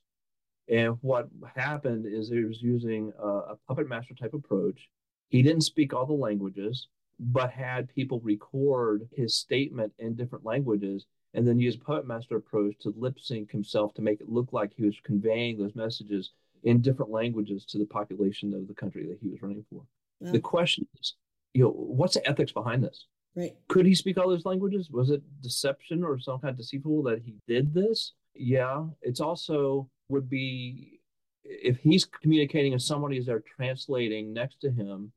And 0.70 0.98
what 1.02 1.28
happened 1.56 2.06
is 2.06 2.30
he 2.30 2.44
was 2.44 2.62
using 2.62 3.12
a, 3.20 3.28
a 3.28 3.56
puppet 3.68 3.88
master 3.90 4.14
type 4.14 4.34
approach. 4.34 4.90
He 5.30 5.42
didn't 5.42 5.62
speak 5.62 5.94
all 5.94 6.06
the 6.06 6.14
languages, 6.14 6.88
but 7.20 7.52
had 7.52 7.94
people 7.94 8.20
record 8.22 9.08
his 9.14 9.36
statement 9.36 9.94
in 10.00 10.16
different 10.16 10.46
languages 10.46 11.06
and 11.34 11.48
then 11.48 11.60
use 11.60 11.78
puppet 11.78 12.08
master 12.08 12.36
approach 12.36 12.76
to 12.80 12.94
lip 12.98 13.20
sync 13.20 13.52
himself 13.52 13.94
to 13.94 14.02
make 14.02 14.22
it 14.22 14.30
look 14.30 14.52
like 14.52 14.74
he 14.76 14.84
was 14.84 14.96
conveying 15.04 15.58
those 15.58 15.76
messages 15.76 16.32
in 16.64 16.82
different 16.82 17.12
languages 17.12 17.66
to 17.66 17.78
the 17.78 17.86
population 17.86 18.54
of 18.54 18.68
the 18.68 18.74
country 18.74 19.08
that 19.08 19.20
he 19.22 19.30
was 19.30 19.42
running 19.42 19.66
for. 19.70 19.84
Yeah. 20.20 20.32
The 20.32 20.40
question 20.40 20.88
is, 21.00 21.16
you 21.54 21.64
know, 21.64 21.72
what's 21.72 22.16
the 22.16 22.30
ethics 22.30 22.52
behind 22.52 22.84
this? 22.84 23.06
Right. 23.36 23.56
Could 23.70 23.86
he 23.86 23.96
speak 23.96 24.18
all 24.18 24.30
those 24.30 24.46
languages? 24.46 24.90
Was 24.92 25.10
it 25.10 25.22
deception 25.42 26.04
or 26.04 26.20
some 26.20 26.40
kind 26.40 26.52
of 26.52 26.58
deceitful 26.58 27.04
that 27.04 27.22
he 27.24 27.36
did 27.48 27.74
this? 27.74 28.14
Yeah. 28.36 28.86
It's 29.02 29.22
also 29.22 29.90
would 30.10 30.30
be 30.30 31.00
if 31.44 31.78
he's 31.78 32.06
communicating 32.06 32.74
and 32.74 32.82
somebody 32.82 33.18
is 33.18 33.26
there 33.26 33.44
translating 33.56 34.34
next 34.34 34.62
to 34.62 34.72
him, 34.72 35.12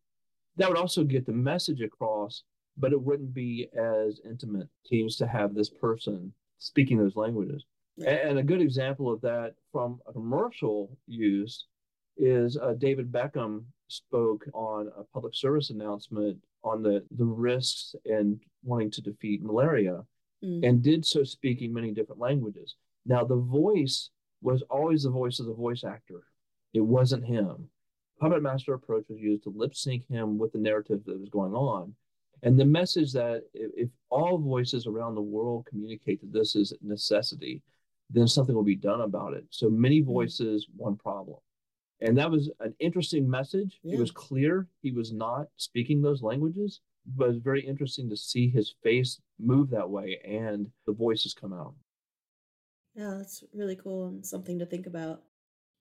that 0.56 0.68
would 0.68 0.78
also 0.78 1.04
get 1.04 1.26
the 1.26 1.32
message 1.32 1.80
across, 1.80 2.44
but 2.76 2.92
it 2.92 3.00
wouldn't 3.00 3.34
be 3.34 3.68
as 3.76 4.20
intimate. 4.24 4.68
Seems 4.86 5.16
to 5.16 5.26
have 5.26 5.54
this 5.54 5.70
person 5.70 6.32
speaking 6.58 6.98
those 6.98 7.16
languages. 7.16 7.64
And 8.04 8.38
a 8.38 8.42
good 8.42 8.60
example 8.60 9.12
of 9.12 9.20
that 9.20 9.54
from 9.70 10.00
a 10.08 10.12
commercial 10.12 10.96
use 11.06 11.66
is 12.16 12.56
uh, 12.56 12.74
David 12.74 13.12
Beckham 13.12 13.64
spoke 13.88 14.44
on 14.52 14.90
a 14.98 15.04
public 15.04 15.34
service 15.34 15.70
announcement 15.70 16.38
on 16.64 16.82
the, 16.82 17.04
the 17.16 17.24
risks 17.24 17.94
and 18.06 18.40
wanting 18.64 18.90
to 18.90 19.02
defeat 19.02 19.42
malaria 19.42 20.02
mm. 20.42 20.66
and 20.66 20.82
did 20.82 21.04
so 21.04 21.22
speaking 21.22 21.72
many 21.72 21.92
different 21.92 22.20
languages. 22.20 22.76
Now, 23.06 23.24
the 23.24 23.36
voice 23.36 24.10
was 24.42 24.62
always 24.70 25.04
the 25.04 25.10
voice 25.10 25.38
of 25.38 25.46
the 25.46 25.54
voice 25.54 25.84
actor, 25.84 26.24
it 26.72 26.80
wasn't 26.80 27.24
him. 27.24 27.68
puppet 28.20 28.42
master 28.42 28.74
approach 28.74 29.04
was 29.08 29.20
used 29.20 29.44
to 29.44 29.52
lip 29.54 29.74
sync 29.74 30.06
him 30.08 30.38
with 30.38 30.52
the 30.52 30.58
narrative 30.58 31.02
that 31.06 31.20
was 31.20 31.28
going 31.28 31.54
on. 31.54 31.94
And 32.42 32.58
the 32.58 32.64
message 32.64 33.12
that 33.12 33.44
if, 33.54 33.88
all 34.10 34.38
voices 34.38 34.86
around 34.86 35.14
the 35.14 35.22
world 35.22 35.66
communicate 35.66 36.20
that 36.20 36.32
this 36.32 36.54
is 36.54 36.72
necessity, 36.82 37.62
then 38.10 38.28
something 38.28 38.54
will 38.54 38.62
be 38.62 38.76
done 38.76 39.00
about 39.00 39.34
it. 39.34 39.44
So 39.50 39.68
many 39.68 40.00
mm-hmm. 40.00 40.12
voices, 40.12 40.68
one 40.76 40.96
problem. 40.96 41.38
And 42.00 42.16
that 42.18 42.30
was 42.30 42.50
an 42.60 42.74
interesting 42.78 43.28
message. 43.28 43.80
Yeah. 43.82 43.94
It 43.94 44.00
was 44.00 44.10
clear 44.10 44.68
he 44.82 44.92
was 44.92 45.12
not 45.12 45.46
speaking 45.56 46.02
those 46.02 46.22
languages, 46.22 46.80
but 47.16 47.24
it 47.24 47.28
was 47.28 47.38
very 47.38 47.66
interesting 47.66 48.08
to 48.10 48.16
see 48.16 48.48
his 48.48 48.74
face 48.82 49.20
move 49.40 49.70
that 49.70 49.88
way 49.88 50.20
and 50.24 50.68
the 50.86 50.92
voices 50.92 51.34
come 51.34 51.52
out. 51.52 51.74
Yeah, 52.94 53.14
that's 53.18 53.42
really 53.52 53.76
cool 53.76 54.06
and 54.06 54.24
something 54.24 54.58
to 54.58 54.66
think 54.66 54.86
about. 54.86 55.22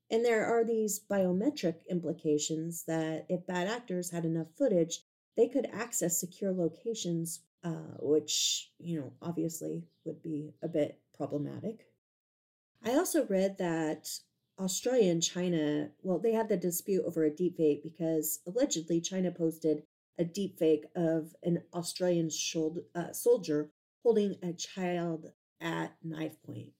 And 0.10 0.24
there 0.24 0.46
are 0.46 0.64
these 0.64 1.02
biometric 1.10 1.76
implications 1.90 2.84
that 2.86 3.26
if 3.30 3.46
bad 3.48 3.68
actors 3.68 4.12
had 4.12 4.26
enough 4.26 4.48
footage, 4.58 5.00
they 5.36 5.48
could 5.48 5.68
access 5.74 6.20
secure 6.20 6.52
locations, 6.52 7.42
uh, 7.64 7.98
which, 8.00 8.72
you 8.80 9.00
know, 9.00 9.14
obviously 9.22 9.84
would 10.06 10.22
be 10.22 10.54
a 10.62 10.68
bit 10.68 11.00
problematic. 11.16 11.88
I 12.84 12.92
also 12.96 13.26
read 13.26 13.58
that 13.58 14.10
Australia 14.60 15.12
and 15.12 15.24
China, 15.24 15.90
well, 16.02 16.20
they 16.20 16.34
had 16.34 16.50
the 16.50 16.58
dispute 16.58 17.04
over 17.06 17.26
a 17.26 17.32
deepfake 17.32 17.82
because 17.82 18.40
allegedly 18.46 19.02
China 19.02 19.32
posted 19.32 19.84
a 20.20 20.26
deepfake 20.26 20.84
of 20.96 21.36
an 21.44 21.64
Australian 21.74 22.30
uh, 22.94 23.12
soldier 23.14 23.72
holding 24.04 24.36
a 24.44 24.54
child 24.54 25.32
at 25.60 25.96
knife 26.04 26.36
point. 26.46 26.74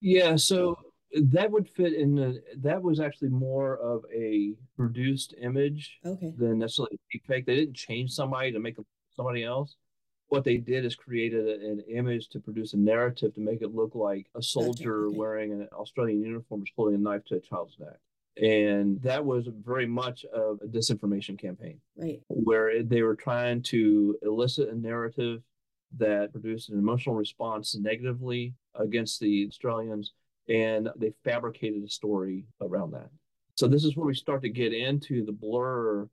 Yeah, 0.00 0.36
so 0.36 0.76
that 1.14 1.50
would 1.50 1.68
fit 1.68 1.92
in 1.92 2.14
the, 2.14 2.42
that 2.58 2.82
was 2.82 3.00
actually 3.00 3.28
more 3.28 3.76
of 3.76 4.04
a 4.12 4.54
produced 4.76 5.34
image 5.40 5.98
okay. 6.04 6.32
than 6.36 6.58
necessarily 6.58 6.98
a 6.98 7.18
deepfake. 7.18 7.46
They 7.46 7.56
didn't 7.56 7.76
change 7.76 8.10
somebody 8.10 8.52
to 8.52 8.58
make 8.58 8.76
somebody 9.14 9.44
else. 9.44 9.76
What 10.28 10.44
they 10.44 10.56
did 10.56 10.84
is 10.84 10.96
created 10.96 11.46
an 11.46 11.84
image 11.88 12.28
to 12.30 12.40
produce 12.40 12.72
a 12.74 12.78
narrative 12.78 13.34
to 13.34 13.40
make 13.40 13.62
it 13.62 13.74
look 13.74 13.94
like 13.94 14.26
a 14.34 14.42
soldier 14.42 15.06
okay. 15.06 15.16
wearing 15.16 15.52
an 15.52 15.68
Australian 15.72 16.22
uniform 16.22 16.62
is 16.62 16.72
holding 16.74 16.96
a 16.96 16.98
knife 16.98 17.24
to 17.26 17.36
a 17.36 17.40
child's 17.40 17.76
neck. 17.78 17.98
And 18.36 19.00
that 19.02 19.24
was 19.24 19.48
very 19.64 19.86
much 19.86 20.24
of 20.24 20.58
a 20.62 20.66
disinformation 20.66 21.38
campaign. 21.38 21.78
Right. 21.96 22.20
Where 22.28 22.82
they 22.82 23.02
were 23.02 23.14
trying 23.14 23.62
to 23.64 24.18
elicit 24.22 24.70
a 24.70 24.74
narrative 24.74 25.42
that 25.96 26.32
produced 26.32 26.70
an 26.70 26.78
emotional 26.78 27.14
response 27.14 27.76
negatively 27.76 28.54
against 28.74 29.20
the 29.20 29.46
Australians 29.46 30.12
and 30.48 30.88
they 30.96 31.12
fabricated 31.24 31.82
a 31.84 31.88
story 31.88 32.46
around 32.60 32.92
that. 32.92 33.10
So 33.56 33.68
this 33.68 33.84
is 33.84 33.96
where 33.96 34.06
we 34.06 34.14
start 34.14 34.42
to 34.42 34.48
get 34.48 34.72
into 34.72 35.24
the 35.24 35.32
blur 35.32 36.08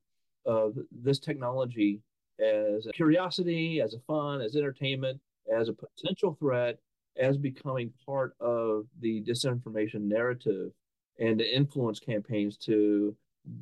of 0.46 0.78
this 0.92 1.20
technology 1.20 2.02
as 2.40 2.86
a 2.88 2.92
curiosity, 2.92 3.82
as 3.82 3.94
a 3.94 4.00
fun, 4.02 4.42
as 4.42 4.56
entertainment, 4.56 5.20
as 5.56 5.70
a 5.70 5.74
potential 5.74 6.36
threat, 6.40 6.78
as 7.18 7.38
becoming 7.38 7.92
part 8.06 8.36
of 8.40 8.86
the 9.00 9.22
disinformation 9.24 10.02
narrative 10.02 10.72
and 11.20 11.40
to 11.40 11.56
influence 11.56 12.00
campaigns 12.00 12.58
to 12.58 13.16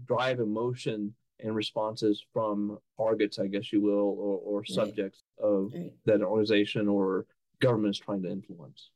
drive 0.05 0.39
emotion 0.39 1.13
and 1.39 1.55
responses 1.55 2.23
from 2.33 2.77
targets, 2.97 3.39
I 3.39 3.47
guess 3.47 3.71
you 3.71 3.81
will, 3.81 4.15
or, 4.19 4.39
or 4.59 4.65
subjects 4.65 5.23
of 5.41 5.71
right. 5.73 5.91
that 6.05 6.21
organization 6.21 6.87
or 6.87 7.25
government 7.61 7.95
is 7.95 7.99
trying 7.99 8.21
to 8.23 8.29
influence. 8.29 8.91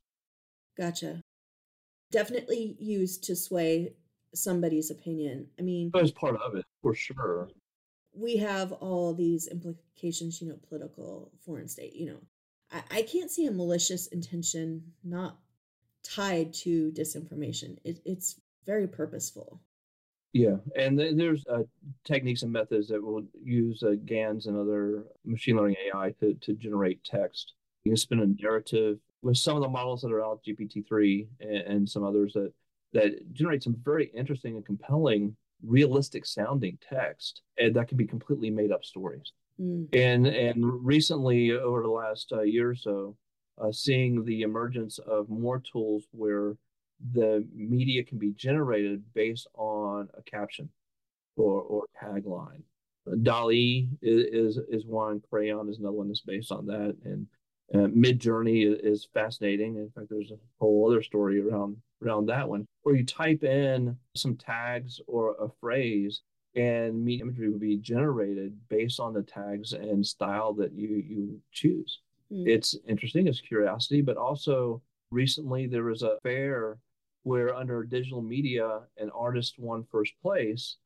Gotcha 0.77 1.23
definitely 2.13 2.77
used 2.79 3.23
to 3.25 3.35
sway 3.35 3.91
somebody's 4.33 4.89
opinion. 4.91 5.47
I 5.59 5.63
mean, 5.63 5.91
as 5.95 6.11
part 6.11 6.37
of 6.37 6.55
it, 6.55 6.63
for 6.81 6.95
sure. 6.95 7.49
We 8.15 8.37
have 8.37 8.71
all 8.71 9.13
these 9.13 9.47
implications, 9.47 10.39
you 10.39 10.47
know, 10.47 10.59
political, 10.69 11.31
foreign 11.43 11.67
state, 11.67 11.95
you 11.95 12.05
know. 12.05 12.19
I, 12.71 12.99
I 12.99 13.01
can't 13.01 13.31
see 13.31 13.47
a 13.47 13.51
malicious 13.51 14.07
intention 14.07 14.83
not 15.03 15.39
tied 16.03 16.53
to 16.53 16.91
disinformation. 16.91 17.77
It, 17.83 17.99
it's 18.05 18.39
very 18.65 18.87
purposeful. 18.87 19.59
Yeah, 20.33 20.57
and 20.75 20.97
th- 20.97 21.15
there's 21.15 21.45
uh, 21.47 21.63
techniques 22.03 22.43
and 22.43 22.51
methods 22.51 22.87
that 22.89 23.03
will 23.03 23.23
use 23.43 23.83
uh, 23.83 23.95
GANs 24.05 24.45
and 24.45 24.57
other 24.57 25.05
machine 25.25 25.57
learning 25.57 25.77
AI 25.93 26.13
to, 26.19 26.33
to 26.35 26.53
generate 26.53 27.03
text. 27.03 27.53
You 27.83 27.91
can 27.91 27.97
spin 27.97 28.19
a 28.19 28.41
narrative 28.41 28.99
with 29.23 29.37
some 29.37 29.55
of 29.55 29.63
the 29.63 29.69
models 29.69 30.01
that 30.01 30.11
are 30.11 30.23
out, 30.23 30.43
GPT-3 30.47 31.27
and, 31.39 31.51
and 31.51 31.89
some 31.89 32.03
others 32.03 32.33
that 32.33 32.53
that 32.91 33.33
generate 33.33 33.63
some 33.63 33.75
very 33.83 34.11
interesting 34.15 34.55
and 34.55 34.63
compelling, 34.63 35.35
realistic 35.65 36.27
sounding 36.27 36.77
text, 36.87 37.41
and 37.57 37.75
that 37.75 37.87
can 37.87 37.97
be 37.97 38.05
completely 38.05 38.51
made 38.51 38.71
up 38.71 38.85
stories. 38.85 39.31
Mm. 39.59 39.87
And 39.93 40.27
and 40.27 40.85
recently, 40.85 41.51
over 41.53 41.81
the 41.81 41.89
last 41.89 42.31
uh, 42.31 42.41
year 42.41 42.69
or 42.69 42.75
so, 42.75 43.15
uh, 43.59 43.71
seeing 43.71 44.23
the 44.25 44.41
emergence 44.41 44.99
of 44.99 45.29
more 45.29 45.59
tools 45.59 46.03
where 46.11 46.55
the 47.13 47.45
media 47.55 48.03
can 48.03 48.17
be 48.17 48.31
generated 48.31 49.03
based 49.13 49.47
on 49.55 50.09
a 50.17 50.21
caption 50.23 50.69
or 51.35 51.61
or 51.61 51.85
tagline. 52.01 52.61
DALL-E 53.23 53.89
is, 54.01 54.57
is 54.57 54.59
is 54.69 54.85
one. 54.85 55.21
Craiyon 55.31 55.69
is 55.69 55.79
another 55.79 55.93
one 55.97 56.07
that's 56.07 56.21
based 56.21 56.51
on 56.51 56.65
that, 56.67 56.95
and 57.03 57.27
uh, 57.73 57.87
Midjourney 57.87 58.77
is 58.83 59.07
fascinating. 59.13 59.77
In 59.77 59.89
fact, 59.95 60.07
there's 60.09 60.31
a 60.31 60.37
whole 60.59 60.89
other 60.89 61.01
story 61.01 61.41
around 61.41 61.77
around 62.03 62.25
that 62.27 62.47
one, 62.47 62.65
where 62.83 62.95
you 62.95 63.05
type 63.05 63.43
in 63.43 63.97
some 64.15 64.35
tags 64.35 64.99
or 65.07 65.35
a 65.39 65.49
phrase, 65.61 66.21
and 66.55 67.03
media 67.03 67.23
imagery 67.23 67.49
will 67.49 67.59
be 67.59 67.77
generated 67.77 68.55
based 68.69 68.99
on 68.99 69.13
the 69.13 69.23
tags 69.23 69.73
and 69.73 70.05
style 70.05 70.53
that 70.53 70.73
you 70.73 71.03
you 71.07 71.41
choose. 71.51 71.99
Mm. 72.31 72.47
It's 72.47 72.75
interesting. 72.87 73.27
It's 73.27 73.41
curiosity, 73.41 74.01
but 74.01 74.17
also 74.17 74.81
recently 75.11 75.67
there 75.67 75.83
was 75.83 76.03
a 76.03 76.17
fair 76.23 76.77
where 77.23 77.55
under 77.55 77.83
digital 77.83 78.21
media 78.21 78.81
an 78.97 79.09
artist 79.11 79.57
won 79.57 79.85
first 79.89 80.13
place 80.21 80.77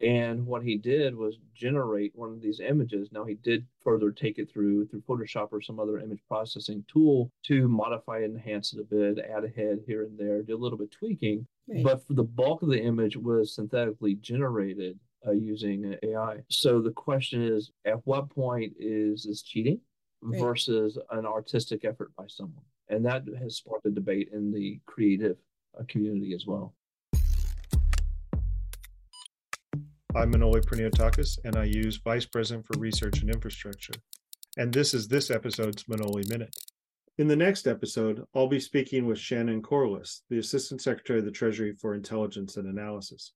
and 0.00 0.46
what 0.46 0.62
he 0.62 0.76
did 0.76 1.14
was 1.14 1.38
generate 1.54 2.12
one 2.14 2.30
of 2.30 2.40
these 2.40 2.60
images. 2.60 3.08
Now 3.10 3.24
he 3.24 3.34
did 3.34 3.66
further 3.82 4.12
take 4.12 4.38
it 4.38 4.50
through 4.50 4.86
through 4.86 5.02
Photoshop 5.02 5.48
or 5.50 5.60
some 5.60 5.80
other 5.80 5.98
image 5.98 6.20
processing 6.28 6.84
tool 6.86 7.32
to 7.46 7.68
modify 7.68 8.18
and 8.18 8.36
enhance 8.36 8.72
it 8.72 8.80
a 8.80 8.84
bit, 8.84 9.18
add 9.18 9.44
a 9.44 9.48
head 9.48 9.80
here 9.86 10.04
and 10.04 10.18
there, 10.18 10.42
do 10.42 10.56
a 10.56 10.58
little 10.58 10.78
bit 10.78 10.92
tweaking. 10.92 11.46
Right. 11.68 11.82
But 11.82 12.06
for 12.06 12.14
the 12.14 12.24
bulk 12.24 12.62
of 12.62 12.68
the 12.68 12.80
image 12.80 13.16
was 13.16 13.54
synthetically 13.54 14.14
generated 14.14 14.98
uh, 15.26 15.32
using 15.32 15.96
AI. 16.02 16.38
So 16.48 16.80
the 16.80 16.92
question 16.92 17.42
is, 17.42 17.72
at 17.84 18.06
what 18.06 18.30
point 18.30 18.74
is 18.78 19.24
this 19.24 19.42
cheating 19.42 19.80
right. 20.22 20.40
versus 20.40 20.98
an 21.10 21.26
artistic 21.26 21.84
effort 21.84 22.12
by 22.16 22.24
someone? 22.28 22.64
And 22.88 23.04
that 23.04 23.24
has 23.40 23.56
sparked 23.56 23.86
a 23.86 23.90
debate 23.90 24.30
in 24.32 24.52
the 24.52 24.80
creative 24.86 25.36
uh, 25.78 25.82
community 25.88 26.34
as 26.34 26.46
well. 26.46 26.74
I'm 30.16 30.32
Manoli 30.32 30.64
Praniotakis, 30.64 31.38
and 31.44 31.54
I 31.54 31.64
use 31.64 32.00
Vice 32.02 32.24
President 32.24 32.66
for 32.66 32.80
Research 32.80 33.20
and 33.20 33.28
Infrastructure. 33.28 33.92
And 34.56 34.72
this 34.72 34.94
is 34.94 35.06
this 35.06 35.30
episode's 35.30 35.84
Manoli 35.84 36.26
Minute. 36.30 36.56
In 37.18 37.28
the 37.28 37.36
next 37.36 37.66
episode, 37.66 38.24
I'll 38.34 38.48
be 38.48 38.58
speaking 38.58 39.04
with 39.04 39.18
Shannon 39.18 39.60
Corless, 39.60 40.22
the 40.30 40.38
Assistant 40.38 40.80
Secretary 40.80 41.18
of 41.18 41.26
the 41.26 41.30
Treasury 41.30 41.74
for 41.74 41.94
Intelligence 41.94 42.56
and 42.56 42.66
Analysis. 42.66 43.34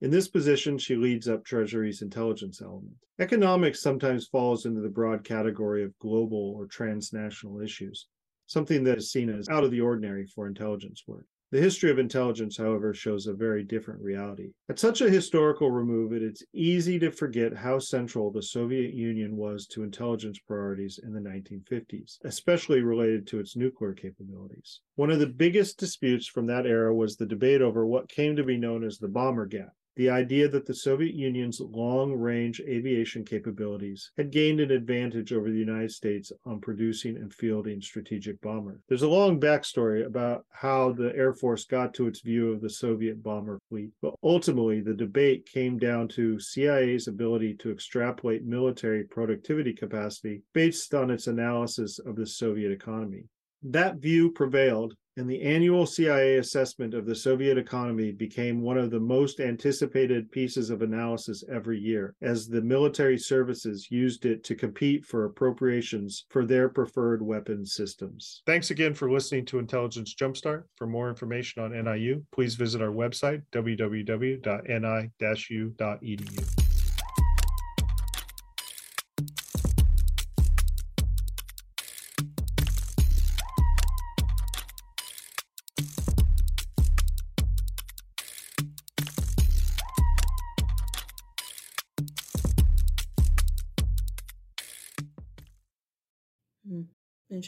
In 0.00 0.10
this 0.10 0.26
position, 0.26 0.76
she 0.76 0.96
leads 0.96 1.28
up 1.28 1.44
Treasury's 1.44 2.02
intelligence 2.02 2.60
element. 2.60 2.96
Economics 3.20 3.80
sometimes 3.80 4.26
falls 4.26 4.66
into 4.66 4.80
the 4.80 4.88
broad 4.88 5.22
category 5.22 5.84
of 5.84 5.96
global 6.00 6.54
or 6.56 6.66
transnational 6.66 7.60
issues, 7.60 8.08
something 8.46 8.82
that 8.84 8.98
is 8.98 9.12
seen 9.12 9.30
as 9.30 9.48
out 9.48 9.62
of 9.62 9.70
the 9.70 9.80
ordinary 9.80 10.26
for 10.26 10.48
intelligence 10.48 11.04
work. 11.06 11.26
The 11.50 11.60
history 11.60 11.90
of 11.90 11.98
intelligence, 11.98 12.58
however, 12.58 12.92
shows 12.92 13.26
a 13.26 13.32
very 13.32 13.64
different 13.64 14.02
reality. 14.02 14.52
At 14.68 14.78
such 14.78 15.00
a 15.00 15.08
historical 15.08 15.70
remove, 15.70 16.12
it's 16.12 16.42
easy 16.52 16.98
to 16.98 17.10
forget 17.10 17.56
how 17.56 17.78
central 17.78 18.30
the 18.30 18.42
Soviet 18.42 18.92
Union 18.92 19.34
was 19.34 19.66
to 19.68 19.82
intelligence 19.82 20.38
priorities 20.38 21.00
in 21.02 21.14
the 21.14 21.20
1950s, 21.20 22.18
especially 22.24 22.82
related 22.82 23.26
to 23.28 23.40
its 23.40 23.56
nuclear 23.56 23.94
capabilities. 23.94 24.80
One 24.96 25.10
of 25.10 25.20
the 25.20 25.26
biggest 25.26 25.78
disputes 25.78 26.26
from 26.26 26.46
that 26.48 26.66
era 26.66 26.94
was 26.94 27.16
the 27.16 27.24
debate 27.24 27.62
over 27.62 27.86
what 27.86 28.10
came 28.10 28.36
to 28.36 28.44
be 28.44 28.58
known 28.58 28.84
as 28.84 28.98
the 28.98 29.08
bomber 29.08 29.46
gap 29.46 29.72
the 29.98 30.08
idea 30.08 30.48
that 30.48 30.64
the 30.64 30.74
Soviet 30.74 31.12
Union's 31.12 31.60
long 31.60 32.14
range 32.14 32.60
aviation 32.60 33.24
capabilities 33.24 34.12
had 34.16 34.30
gained 34.30 34.60
an 34.60 34.70
advantage 34.70 35.32
over 35.32 35.50
the 35.50 35.58
United 35.58 35.90
States 35.90 36.30
on 36.46 36.60
producing 36.60 37.16
and 37.16 37.34
fielding 37.34 37.82
strategic 37.82 38.40
bombers. 38.40 38.80
There's 38.88 39.02
a 39.02 39.08
long 39.08 39.40
backstory 39.40 40.06
about 40.06 40.44
how 40.50 40.92
the 40.92 41.12
Air 41.16 41.34
Force 41.34 41.64
got 41.64 41.94
to 41.94 42.06
its 42.06 42.20
view 42.20 42.52
of 42.52 42.60
the 42.60 42.70
Soviet 42.70 43.24
bomber 43.24 43.58
fleet, 43.68 43.90
but 44.00 44.14
ultimately 44.22 44.80
the 44.80 44.94
debate 44.94 45.48
came 45.52 45.78
down 45.78 46.06
to 46.08 46.38
CIA's 46.38 47.08
ability 47.08 47.54
to 47.54 47.72
extrapolate 47.72 48.44
military 48.44 49.02
productivity 49.02 49.72
capacity 49.72 50.42
based 50.54 50.94
on 50.94 51.10
its 51.10 51.26
analysis 51.26 51.98
of 51.98 52.14
the 52.14 52.26
Soviet 52.26 52.70
economy. 52.70 53.24
That 53.64 53.96
view 53.96 54.30
prevailed 54.30 54.94
and 55.18 55.28
the 55.28 55.42
annual 55.42 55.84
CIA 55.84 56.36
assessment 56.36 56.94
of 56.94 57.04
the 57.04 57.14
Soviet 57.14 57.58
economy 57.58 58.12
became 58.12 58.62
one 58.62 58.78
of 58.78 58.90
the 58.90 59.00
most 59.00 59.40
anticipated 59.40 60.30
pieces 60.30 60.70
of 60.70 60.82
analysis 60.82 61.42
every 61.52 61.78
year, 61.78 62.14
as 62.22 62.46
the 62.46 62.62
military 62.62 63.18
services 63.18 63.88
used 63.90 64.24
it 64.24 64.44
to 64.44 64.54
compete 64.54 65.04
for 65.04 65.24
appropriations 65.24 66.24
for 66.30 66.46
their 66.46 66.68
preferred 66.68 67.20
weapon 67.20 67.66
systems. 67.66 68.42
Thanks 68.46 68.70
again 68.70 68.94
for 68.94 69.10
listening 69.10 69.44
to 69.46 69.58
Intelligence 69.58 70.14
Jumpstart. 70.14 70.62
For 70.76 70.86
more 70.86 71.08
information 71.08 71.62
on 71.62 71.72
NIU, 71.72 72.22
please 72.32 72.54
visit 72.54 72.80
our 72.80 72.92
website, 72.92 73.42
www.ni-u.edu. 73.52 74.38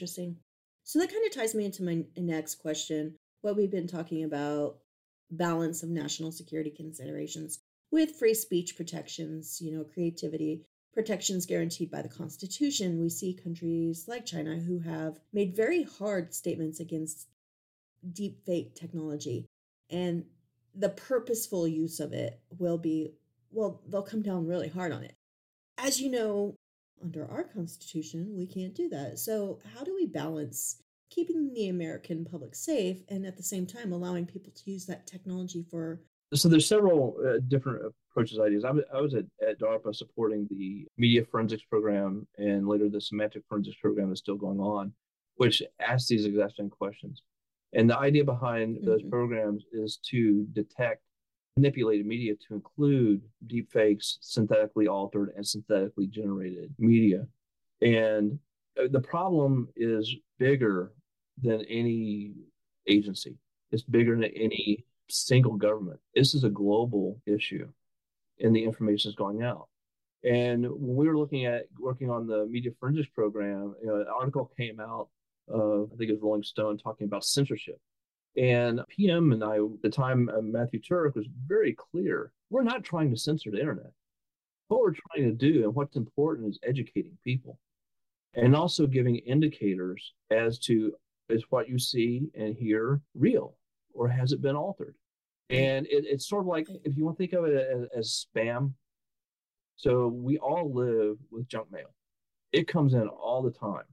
Interesting. 0.00 0.36
So 0.82 0.98
that 0.98 1.12
kind 1.12 1.26
of 1.26 1.34
ties 1.34 1.54
me 1.54 1.66
into 1.66 1.82
my 1.82 2.02
next 2.16 2.54
question. 2.54 3.16
What 3.42 3.54
we've 3.54 3.70
been 3.70 3.86
talking 3.86 4.24
about 4.24 4.78
balance 5.30 5.82
of 5.82 5.90
national 5.90 6.32
security 6.32 6.70
considerations 6.70 7.58
with 7.92 8.16
free 8.16 8.32
speech 8.32 8.78
protections, 8.78 9.60
you 9.60 9.76
know, 9.76 9.84
creativity, 9.84 10.62
protections 10.94 11.44
guaranteed 11.44 11.90
by 11.90 12.00
the 12.00 12.08
Constitution. 12.08 12.98
We 12.98 13.10
see 13.10 13.34
countries 13.34 14.06
like 14.08 14.24
China 14.24 14.56
who 14.56 14.78
have 14.78 15.20
made 15.34 15.54
very 15.54 15.82
hard 15.82 16.32
statements 16.32 16.80
against 16.80 17.28
deep 18.10 18.38
fake 18.46 18.74
technology. 18.74 19.44
And 19.90 20.24
the 20.74 20.88
purposeful 20.88 21.68
use 21.68 22.00
of 22.00 22.14
it 22.14 22.40
will 22.58 22.78
be, 22.78 23.12
well, 23.52 23.82
they'll 23.86 24.00
come 24.00 24.22
down 24.22 24.46
really 24.46 24.68
hard 24.68 24.92
on 24.92 25.04
it. 25.04 25.14
As 25.76 26.00
you 26.00 26.10
know, 26.10 26.54
under 27.02 27.28
our 27.30 27.44
Constitution, 27.44 28.34
we 28.36 28.46
can't 28.46 28.74
do 28.74 28.88
that. 28.90 29.18
So, 29.18 29.60
how 29.74 29.84
do 29.84 29.94
we 29.94 30.06
balance 30.06 30.82
keeping 31.10 31.52
the 31.54 31.68
American 31.68 32.24
public 32.24 32.54
safe 32.54 33.02
and 33.08 33.26
at 33.26 33.36
the 33.36 33.42
same 33.42 33.66
time 33.66 33.92
allowing 33.92 34.26
people 34.26 34.52
to 34.54 34.70
use 34.70 34.86
that 34.86 35.06
technology 35.06 35.64
for? 35.70 36.00
So, 36.34 36.48
there's 36.48 36.66
several 36.66 37.16
uh, 37.26 37.38
different 37.48 37.92
approaches, 38.10 38.38
ideas. 38.38 38.64
I 38.64 38.70
was, 38.70 38.84
I 38.94 39.00
was 39.00 39.14
at, 39.14 39.24
at 39.46 39.60
DARPA 39.60 39.94
supporting 39.94 40.46
the 40.50 40.86
media 40.98 41.24
forensics 41.24 41.64
program 41.64 42.26
and 42.38 42.66
later 42.68 42.88
the 42.88 43.00
semantic 43.00 43.42
forensics 43.48 43.76
program 43.80 44.12
is 44.12 44.18
still 44.18 44.36
going 44.36 44.60
on, 44.60 44.92
which 45.36 45.62
asks 45.80 46.08
these 46.08 46.24
exact 46.24 46.56
same 46.56 46.70
questions. 46.70 47.22
And 47.72 47.88
the 47.88 47.98
idea 47.98 48.24
behind 48.24 48.76
mm-hmm. 48.76 48.86
those 48.86 49.02
programs 49.02 49.64
is 49.72 49.98
to 50.10 50.46
detect 50.52 51.02
manipulated 51.56 52.06
media 52.06 52.34
to 52.48 52.54
include 52.54 53.22
deepfakes, 53.46 54.16
synthetically 54.20 54.86
altered, 54.86 55.32
and 55.36 55.46
synthetically 55.46 56.06
generated 56.06 56.72
media. 56.78 57.26
And 57.82 58.38
uh, 58.78 58.88
the 58.90 59.00
problem 59.00 59.68
is 59.76 60.14
bigger 60.38 60.92
than 61.42 61.64
any 61.68 62.34
agency, 62.86 63.36
it's 63.70 63.82
bigger 63.82 64.14
than 64.16 64.24
any 64.24 64.84
single 65.08 65.56
government. 65.56 66.00
This 66.14 66.34
is 66.34 66.44
a 66.44 66.50
global 66.50 67.20
issue, 67.26 67.68
and 68.40 68.54
the 68.54 68.64
information 68.64 69.10
is 69.10 69.14
going 69.16 69.42
out. 69.42 69.68
And 70.22 70.64
when 70.64 70.96
we 70.96 71.08
were 71.08 71.18
looking 71.18 71.46
at 71.46 71.64
working 71.78 72.10
on 72.10 72.26
the 72.26 72.46
media 72.46 72.72
forensics 72.78 73.08
program, 73.14 73.74
you 73.80 73.88
know, 73.88 73.96
an 73.96 74.06
article 74.14 74.50
came 74.56 74.78
out 74.78 75.08
of, 75.48 75.90
I 75.92 75.96
think 75.96 76.10
it 76.10 76.14
was 76.14 76.22
Rolling 76.22 76.42
Stone, 76.42 76.78
talking 76.78 77.06
about 77.06 77.24
censorship 77.24 77.80
and 78.37 78.81
PM 78.88 79.33
and 79.33 79.43
I, 79.43 79.57
at 79.57 79.83
the 79.83 79.90
time, 79.90 80.29
uh, 80.29 80.40
Matthew 80.40 80.81
Turek 80.81 81.14
was 81.14 81.27
very 81.47 81.75
clear. 81.75 82.33
We're 82.49 82.62
not 82.62 82.85
trying 82.85 83.11
to 83.11 83.16
censor 83.16 83.51
the 83.51 83.61
internet. 83.61 83.93
What 84.69 84.81
we're 84.81 84.95
trying 84.95 85.29
to 85.29 85.33
do 85.33 85.64
and 85.64 85.75
what's 85.75 85.97
important 85.97 86.49
is 86.49 86.59
educating 86.62 87.19
people 87.25 87.59
and 88.35 88.55
also 88.55 88.87
giving 88.87 89.16
indicators 89.16 90.14
as 90.31 90.59
to 90.61 90.93
is 91.29 91.45
what 91.51 91.69
you 91.69 91.79
see 91.79 92.29
and 92.35 92.57
hear 92.57 93.01
real 93.14 93.57
or 93.95 94.09
has 94.09 94.33
it 94.33 94.43
been 94.43 94.57
altered? 94.57 94.95
And 95.49 95.87
it, 95.87 96.05
it's 96.07 96.29
sort 96.29 96.45
of 96.45 96.49
like 96.49 96.69
if 96.85 96.97
you 96.97 97.05
want 97.05 97.16
to 97.16 97.23
think 97.23 97.33
of 97.33 97.45
it 97.45 97.55
as, 97.55 97.88
as 97.97 98.27
spam. 98.37 98.73
So 99.75 100.09
we 100.09 100.38
all 100.38 100.73
live 100.73 101.16
with 101.31 101.49
junk 101.49 101.73
mail. 101.73 101.93
It 102.53 102.69
comes 102.69 102.95
in 102.95 103.09
all 103.09 103.43
the 103.43 103.51
time. 103.51 103.85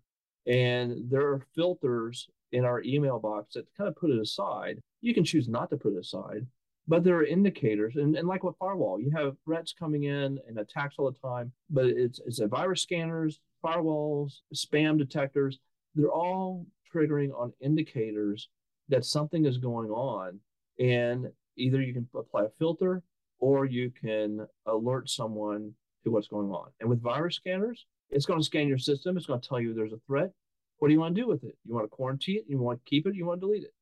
And 0.45 1.09
there 1.09 1.27
are 1.27 1.41
filters 1.55 2.29
in 2.51 2.65
our 2.65 2.81
email 2.83 3.19
box 3.19 3.53
that 3.53 3.67
kind 3.77 3.87
of 3.87 3.95
put 3.95 4.09
it 4.09 4.19
aside. 4.19 4.81
You 5.01 5.13
can 5.13 5.23
choose 5.23 5.47
not 5.47 5.69
to 5.69 5.77
put 5.77 5.93
it 5.93 5.99
aside, 5.99 6.45
but 6.87 7.03
there 7.03 7.17
are 7.17 7.25
indicators. 7.25 7.95
And, 7.95 8.15
and 8.15 8.27
like 8.27 8.43
with 8.43 8.57
firewall, 8.57 8.99
you 8.99 9.11
have 9.11 9.35
threats 9.45 9.73
coming 9.77 10.03
in 10.03 10.39
and 10.47 10.57
attacks 10.57 10.95
all 10.97 11.11
the 11.11 11.19
time, 11.19 11.51
but 11.69 11.85
it's, 11.85 12.19
it's 12.25 12.39
a 12.39 12.47
virus 12.47 12.81
scanners, 12.81 13.39
firewalls, 13.63 14.39
spam 14.55 14.97
detectors. 14.97 15.59
They're 15.95 16.11
all 16.11 16.65
triggering 16.93 17.37
on 17.37 17.53
indicators 17.59 18.49
that 18.89 19.05
something 19.05 19.45
is 19.45 19.57
going 19.57 19.89
on. 19.89 20.39
And 20.79 21.27
either 21.57 21.81
you 21.81 21.93
can 21.93 22.07
apply 22.15 22.43
a 22.43 22.49
filter 22.57 23.01
or 23.39 23.65
you 23.65 23.91
can 23.91 24.47
alert 24.65 25.09
someone 25.09 25.73
to 26.03 26.11
what's 26.11 26.27
going 26.27 26.51
on. 26.51 26.69
And 26.79 26.89
with 26.89 27.01
virus 27.01 27.35
scanners, 27.35 27.85
it's 28.09 28.25
going 28.25 28.39
to 28.39 28.45
scan 28.45 28.67
your 28.67 28.77
system. 28.77 29.17
It's 29.17 29.25
going 29.25 29.41
to 29.41 29.47
tell 29.47 29.59
you 29.59 29.73
there's 29.73 29.93
a 29.93 29.99
threat. 30.07 30.31
What 30.79 30.89
do 30.89 30.93
you 30.93 30.99
want 30.99 31.15
to 31.15 31.21
do 31.21 31.27
with 31.27 31.43
it? 31.43 31.57
You 31.65 31.73
want 31.73 31.85
to 31.85 31.95
quarantine 31.95 32.37
it? 32.37 32.45
You 32.47 32.59
want 32.59 32.83
to 32.83 32.89
keep 32.89 33.07
it? 33.07 33.15
You 33.15 33.25
want 33.25 33.41
to 33.41 33.47
delete 33.47 33.63
it? 33.63 33.73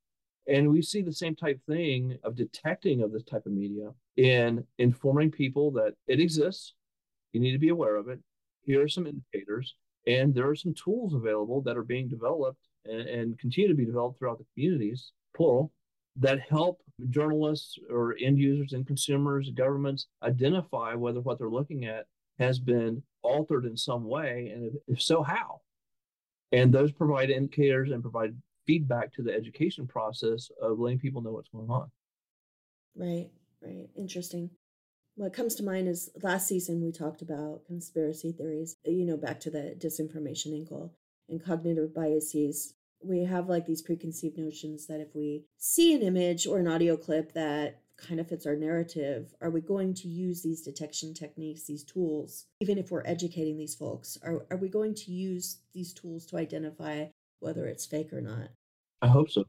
And 0.48 0.70
we 0.70 0.80
see 0.80 1.02
the 1.02 1.12
same 1.12 1.34
type 1.34 1.60
thing 1.68 2.18
of 2.22 2.36
detecting 2.36 3.02
of 3.02 3.12
this 3.12 3.24
type 3.24 3.46
of 3.46 3.52
media 3.52 3.90
in 4.16 4.64
informing 4.78 5.30
people 5.30 5.72
that 5.72 5.94
it 6.06 6.20
exists. 6.20 6.74
You 7.32 7.40
need 7.40 7.52
to 7.52 7.58
be 7.58 7.68
aware 7.68 7.96
of 7.96 8.08
it. 8.08 8.20
Here 8.62 8.82
are 8.82 8.88
some 8.88 9.06
indicators, 9.06 9.74
and 10.06 10.34
there 10.34 10.48
are 10.48 10.56
some 10.56 10.74
tools 10.74 11.14
available 11.14 11.60
that 11.62 11.76
are 11.76 11.84
being 11.84 12.08
developed 12.08 12.60
and, 12.84 13.00
and 13.00 13.38
continue 13.38 13.68
to 13.68 13.74
be 13.74 13.84
developed 13.84 14.18
throughout 14.18 14.38
the 14.38 14.46
communities, 14.54 15.12
plural, 15.36 15.72
that 16.18 16.40
help 16.40 16.80
journalists 17.10 17.78
or 17.90 18.16
end 18.20 18.38
users 18.38 18.72
and 18.72 18.86
consumers, 18.86 19.50
governments 19.50 20.06
identify 20.22 20.94
whether 20.94 21.20
what 21.20 21.38
they're 21.38 21.50
looking 21.50 21.84
at 21.84 22.06
has 22.38 22.58
been 22.58 23.02
altered 23.22 23.66
in 23.66 23.76
some 23.76 24.04
way, 24.04 24.50
and 24.54 24.64
if, 24.64 24.74
if 24.88 25.02
so, 25.02 25.22
how. 25.22 25.60
And 26.52 26.72
those 26.72 26.92
provide 26.92 27.30
indicators 27.30 27.90
and 27.90 28.02
provide 28.02 28.34
feedback 28.66 29.12
to 29.14 29.22
the 29.22 29.32
education 29.32 29.86
process 29.86 30.50
of 30.60 30.78
letting 30.78 30.98
people 30.98 31.22
know 31.22 31.32
what's 31.32 31.48
going 31.48 31.70
on. 31.70 31.90
Right, 32.94 33.30
right. 33.62 33.88
Interesting. 33.96 34.50
What 35.16 35.32
comes 35.32 35.54
to 35.56 35.62
mind 35.62 35.88
is 35.88 36.10
last 36.22 36.46
season 36.46 36.82
we 36.82 36.92
talked 36.92 37.22
about 37.22 37.64
conspiracy 37.66 38.32
theories, 38.32 38.76
you 38.84 39.06
know, 39.06 39.16
back 39.16 39.40
to 39.40 39.50
the 39.50 39.74
disinformation 39.78 40.52
angle 40.52 40.92
and 41.28 41.42
cognitive 41.42 41.94
biases. 41.94 42.74
We 43.02 43.24
have 43.24 43.48
like 43.48 43.66
these 43.66 43.82
preconceived 43.82 44.36
notions 44.36 44.86
that 44.86 45.00
if 45.00 45.14
we 45.14 45.44
see 45.56 45.94
an 45.94 46.02
image 46.02 46.46
or 46.46 46.58
an 46.58 46.68
audio 46.68 46.96
clip 46.96 47.32
that 47.32 47.80
kind 47.96 48.20
of 48.20 48.28
fits 48.28 48.46
our 48.46 48.56
narrative 48.56 49.34
are 49.40 49.50
we 49.50 49.60
going 49.60 49.94
to 49.94 50.08
use 50.08 50.42
these 50.42 50.62
detection 50.62 51.14
techniques 51.14 51.64
these 51.64 51.82
tools 51.82 52.44
even 52.60 52.76
if 52.76 52.90
we're 52.90 53.06
educating 53.06 53.56
these 53.56 53.74
folks 53.74 54.18
are, 54.22 54.44
are 54.50 54.58
we 54.58 54.68
going 54.68 54.94
to 54.94 55.10
use 55.10 55.58
these 55.72 55.92
tools 55.94 56.26
to 56.26 56.36
identify 56.36 57.06
whether 57.40 57.66
it's 57.66 57.86
fake 57.86 58.12
or 58.12 58.20
not? 58.20 58.48
I 59.02 59.08
hope 59.08 59.30
so. 59.30 59.44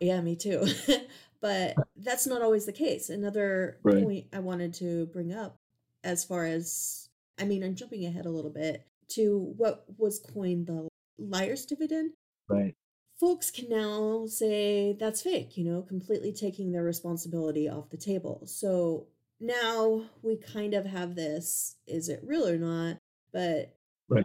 Yeah 0.00 0.20
me 0.20 0.36
too. 0.36 0.66
But 1.38 1.76
that's 1.94 2.26
not 2.26 2.40
always 2.40 2.64
the 2.64 2.72
case. 2.72 3.10
Another 3.10 3.78
right. 3.82 4.02
point 4.02 4.26
i 4.32 4.38
wanted 4.38 4.72
to 4.74 5.06
bring 5.06 5.32
up 5.32 5.58
as 6.02 6.24
far 6.24 6.46
as 6.46 7.08
i 7.38 7.44
mean 7.44 7.62
i'm 7.62 7.74
jumping 7.74 8.06
ahead 8.06 8.24
a 8.26 8.30
little 8.30 8.50
bit 8.50 8.86
to 9.08 9.52
what 9.56 9.84
was 9.98 10.18
coined 10.18 10.66
the 10.66 10.88
liar's 11.18 11.66
dividend. 11.66 12.12
Right 12.48 12.74
folks 13.18 13.50
can 13.50 13.68
now 13.68 14.26
say 14.26 14.96
that's 14.98 15.22
fake, 15.22 15.56
you 15.56 15.64
know, 15.64 15.82
completely 15.82 16.32
taking 16.32 16.72
their 16.72 16.82
responsibility 16.82 17.68
off 17.68 17.90
the 17.90 17.96
table. 17.96 18.42
So 18.46 19.06
now 19.40 20.02
we 20.22 20.36
kind 20.36 20.74
of 20.74 20.86
have 20.86 21.14
this 21.14 21.76
is 21.86 22.08
it 22.08 22.20
real 22.24 22.46
or 22.46 22.58
not? 22.58 22.98
But, 23.32 23.76
right. 24.08 24.24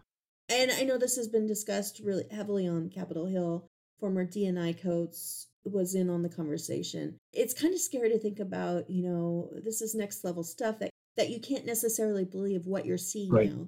And 0.49 0.71
I 0.71 0.84
know 0.84 0.97
this 0.97 1.15
has 1.15 1.27
been 1.27 1.47
discussed 1.47 2.01
really 2.04 2.25
heavily 2.32 2.67
on 2.67 2.89
Capitol 2.89 3.25
Hill. 3.25 3.67
Former 3.99 4.25
DNI 4.25 4.82
Coats 4.82 5.47
was 5.63 5.95
in 5.95 6.10
on 6.10 6.23
the 6.23 6.30
conversation. 6.30 7.17
It's 7.34 7.54
kind 7.54 7.73
of 7.73 7.80
scary 7.80 8.10
to 8.10 8.17
think 8.17 8.39
about, 8.39 8.89
you 8.89 9.04
know, 9.04 9.49
this 9.63 9.82
is 9.82 9.93
next 9.93 10.23
level 10.23 10.43
stuff 10.43 10.80
that, 10.80 10.89
that 11.17 11.30
you 11.30 11.39
can't 11.39 11.65
necessarily 11.65 12.25
believe 12.25 12.65
what 12.65 12.86
you're 12.86 12.97
seeing 12.97 13.32
right. 13.32 13.51
now. 13.51 13.67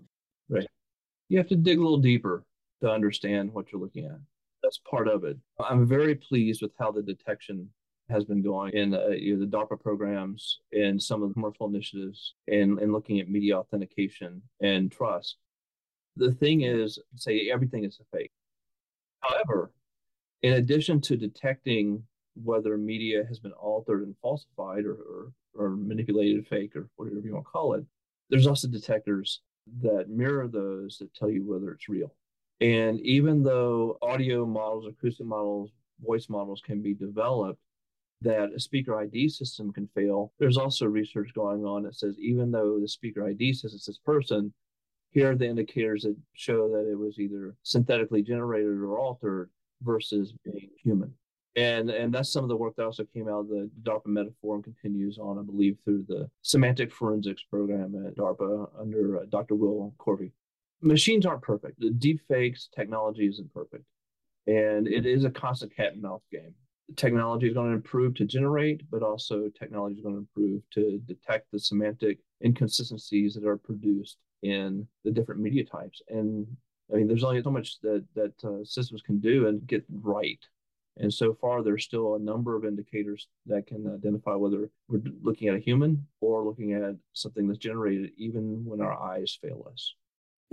Right. 0.50 0.68
You 1.30 1.38
have 1.38 1.50
to 1.50 1.56
dig 1.56 1.78
a 1.78 1.82
little 1.82 2.00
deeper 2.00 2.44
to 2.82 2.90
understand 2.90 3.54
what 3.54 3.72
you're 3.72 3.82
looking 3.82 4.06
at 4.06 4.20
that's 4.74 4.90
part 4.90 5.08
of 5.08 5.24
it. 5.24 5.38
I'm 5.60 5.86
very 5.86 6.16
pleased 6.16 6.62
with 6.62 6.72
how 6.80 6.92
the 6.92 7.04
detection 7.04 7.70
has 8.10 8.26
been 8.26 8.42
going 8.42 8.74
in 8.74 8.94
uh, 8.94 9.10
you 9.10 9.36
know, 9.36 9.46
the 9.46 9.52
DARPA 9.52 9.80
programs 9.80 10.60
and 10.72 11.02
some 11.02 11.22
of 11.22 11.30
the 11.30 11.34
commercial 11.34 11.68
initiatives 11.68 12.34
and, 12.48 12.80
and 12.80 12.92
looking 12.92 13.20
at 13.20 13.30
media 13.30 13.58
authentication 13.58 14.42
and 14.62 14.92
trust. 14.92 15.38
The 16.16 16.32
thing 16.32 16.62
is, 16.62 17.00
say 17.16 17.50
everything 17.52 17.84
is 17.84 18.00
a 18.00 18.18
fake. 18.18 18.32
However, 19.22 19.72
In 20.42 20.54
addition 20.54 21.00
to 21.02 21.16
detecting 21.16 22.04
whether 22.36 22.78
media 22.78 23.24
has 23.28 23.40
been 23.40 23.54
altered 23.54 24.02
and 24.04 24.16
falsified 24.22 24.86
or, 24.86 24.96
or, 24.96 25.34
or 25.56 25.70
manipulated, 25.70 26.48
fake, 26.48 26.76
or 26.76 26.90
whatever 26.96 27.20
you 27.20 27.34
want 27.34 27.46
to 27.46 27.52
call 27.52 27.74
it, 27.76 27.86
there's 28.30 28.48
also 28.48 28.68
detectors 28.68 29.42
that 29.82 30.10
mirror 30.10 30.48
those 30.48 30.98
that 30.98 31.14
tell 31.14 31.30
you 31.30 31.44
whether 31.46 31.72
it's 31.72 31.88
real. 31.88 32.14
And 32.64 33.02
even 33.02 33.44
though 33.44 33.98
audio 34.02 34.46
models, 34.46 34.88
acoustic 34.88 35.26
models, 35.26 35.70
voice 36.02 36.30
models 36.30 36.62
can 36.66 36.82
be 36.82 36.94
developed, 36.94 37.60
that 38.22 38.54
a 38.56 38.60
speaker 38.60 38.98
ID 38.98 39.28
system 39.28 39.74
can 39.74 39.90
fail. 39.94 40.32
There's 40.40 40.58
also 40.58 40.86
research 40.86 41.34
going 41.36 41.66
on 41.66 41.84
that 41.84 41.96
says 41.96 42.16
even 42.20 42.52
though 42.52 42.80
the 42.80 42.88
speaker 42.88 43.28
ID 43.28 43.52
says 43.52 43.74
it's 43.74 43.88
this 43.88 43.98
person, 43.98 44.54
here 45.10 45.32
are 45.32 45.36
the 45.36 45.46
indicators 45.46 46.04
that 46.04 46.16
show 46.32 46.70
that 46.70 46.90
it 46.90 46.98
was 46.98 47.20
either 47.20 47.54
synthetically 47.64 48.24
generated 48.24 48.78
or 48.78 48.98
altered 48.98 49.50
versus 49.82 50.34
being 50.46 50.70
human. 50.82 51.14
And 51.58 51.90
and 51.90 52.14
that's 52.14 52.32
some 52.32 52.44
of 52.44 52.50
the 52.50 52.56
work 52.56 52.78
that 52.78 52.86
also 52.86 53.04
came 53.14 53.28
out 53.28 53.42
of 53.42 53.50
the 53.50 53.70
DARPA 53.84 54.08
MediFor 54.08 54.56
and 54.56 54.64
continues 54.64 55.20
on, 55.20 55.38
I 55.38 55.42
believe, 55.44 55.78
through 55.84 56.06
the 56.08 56.30
semantic 56.44 56.94
forensics 56.94 57.44
program 57.44 58.08
at 58.08 58.16
DARPA 58.16 58.70
under 58.80 59.18
uh, 59.18 59.26
Dr. 59.30 59.56
Will 59.56 59.94
Corvey. 59.98 60.32
Machines 60.84 61.26
aren't 61.26 61.42
perfect. 61.42 61.80
The 61.80 61.90
deep 61.90 62.22
fakes 62.28 62.70
technology 62.76 63.28
isn't 63.28 63.54
perfect. 63.54 63.86
And 64.46 64.88
it 64.88 65.06
is 65.06 65.24
a 65.24 65.32
constant 65.32 65.76
cat 65.76 65.94
and 65.94 66.02
mouse 66.02 66.24
game 66.32 66.54
technology 66.96 67.48
is 67.48 67.54
going 67.54 67.70
to 67.70 67.76
improve 67.76 68.14
to 68.16 68.26
generate, 68.26 68.90
but 68.90 69.04
also 69.04 69.50
technology 69.50 69.96
is 69.96 70.02
going 70.02 70.16
to 70.16 70.20
improve 70.20 70.62
to 70.72 71.00
detect 71.06 71.48
the 71.52 71.60
semantic 71.60 72.20
inconsistencies 72.44 73.34
that 73.36 73.46
are 73.46 73.58
produced 73.58 74.18
in 74.42 74.88
the 75.04 75.12
different 75.12 75.42
media 75.42 75.64
types. 75.64 76.02
And 76.10 76.46
I 76.92 76.98
mean, 76.98 77.08
there's 77.08 77.24
only 77.24 77.42
so 77.42 77.52
much 77.52 77.80
that 77.82 78.06
that 78.16 78.44
uh, 78.44 78.64
systems 78.64 79.02
can 79.02 79.20
do 79.20 79.48
and 79.48 79.66
get 79.66 79.86
right. 79.90 80.40
And 80.98 81.12
so 81.12 81.34
far, 81.34 81.64
there's 81.64 81.86
still 81.86 82.14
a 82.14 82.20
number 82.20 82.56
of 82.56 82.66
indicators 82.66 83.28
that 83.48 83.66
can 83.66 83.92
identify 83.92 84.36
whether 84.36 84.70
we're 84.88 85.02
looking 85.24 85.48
at 85.48 85.56
a 85.56 85.60
human 85.60 86.06
or 86.22 86.44
looking 86.44 86.74
at 86.74 86.96
something 87.14 87.48
that's 87.48 87.58
generated, 87.58 88.12
even 88.16 88.64
when 88.64 88.80
our 88.80 88.94
eyes 88.94 89.36
fail 89.42 89.66
us. 89.72 89.96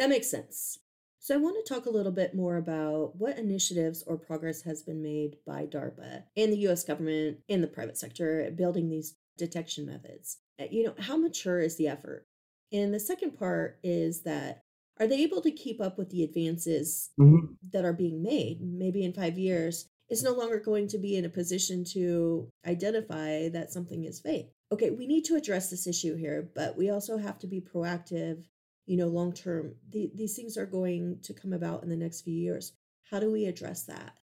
That 0.00 0.08
makes 0.08 0.30
sense. 0.30 0.78
So, 1.18 1.34
I 1.34 1.36
want 1.36 1.62
to 1.62 1.74
talk 1.74 1.84
a 1.84 1.90
little 1.90 2.10
bit 2.10 2.34
more 2.34 2.56
about 2.56 3.16
what 3.16 3.36
initiatives 3.36 4.02
or 4.06 4.16
progress 4.16 4.62
has 4.62 4.82
been 4.82 5.02
made 5.02 5.36
by 5.46 5.66
DARPA 5.66 6.22
and 6.38 6.50
the 6.50 6.68
US 6.68 6.84
government 6.84 7.40
and 7.50 7.62
the 7.62 7.68
private 7.68 7.98
sector 7.98 8.40
at 8.40 8.56
building 8.56 8.88
these 8.88 9.16
detection 9.36 9.84
methods. 9.84 10.38
Uh, 10.58 10.64
you 10.70 10.84
know, 10.84 10.94
how 10.98 11.18
mature 11.18 11.60
is 11.60 11.76
the 11.76 11.86
effort? 11.86 12.26
And 12.72 12.94
the 12.94 12.98
second 12.98 13.38
part 13.38 13.78
is 13.82 14.22
that 14.22 14.62
are 14.98 15.06
they 15.06 15.20
able 15.22 15.42
to 15.42 15.50
keep 15.50 15.82
up 15.82 15.98
with 15.98 16.08
the 16.08 16.24
advances 16.24 17.10
mm-hmm. 17.20 17.52
that 17.70 17.84
are 17.84 17.92
being 17.92 18.22
made? 18.22 18.62
Maybe 18.62 19.04
in 19.04 19.12
five 19.12 19.38
years, 19.38 19.86
it's 20.08 20.22
no 20.22 20.32
longer 20.32 20.60
going 20.60 20.88
to 20.88 20.98
be 20.98 21.14
in 21.14 21.26
a 21.26 21.30
position 21.30 21.84
to 21.92 22.48
identify 22.66 23.50
that 23.50 23.70
something 23.70 24.04
is 24.04 24.18
fake. 24.18 24.54
Okay, 24.72 24.88
we 24.88 25.06
need 25.06 25.26
to 25.26 25.36
address 25.36 25.68
this 25.68 25.86
issue 25.86 26.16
here, 26.16 26.50
but 26.54 26.78
we 26.78 26.88
also 26.88 27.18
have 27.18 27.38
to 27.40 27.46
be 27.46 27.60
proactive 27.60 28.44
you 28.90 28.96
know, 28.96 29.06
long 29.06 29.32
term, 29.32 29.72
the, 29.90 30.10
these 30.16 30.34
things 30.34 30.56
are 30.56 30.66
going 30.66 31.16
to 31.22 31.32
come 31.32 31.52
about 31.52 31.84
in 31.84 31.88
the 31.88 31.96
next 31.96 32.22
few 32.22 32.34
years. 32.34 32.72
How 33.08 33.20
do 33.20 33.30
we 33.30 33.44
address 33.44 33.84
that? 33.84 34.14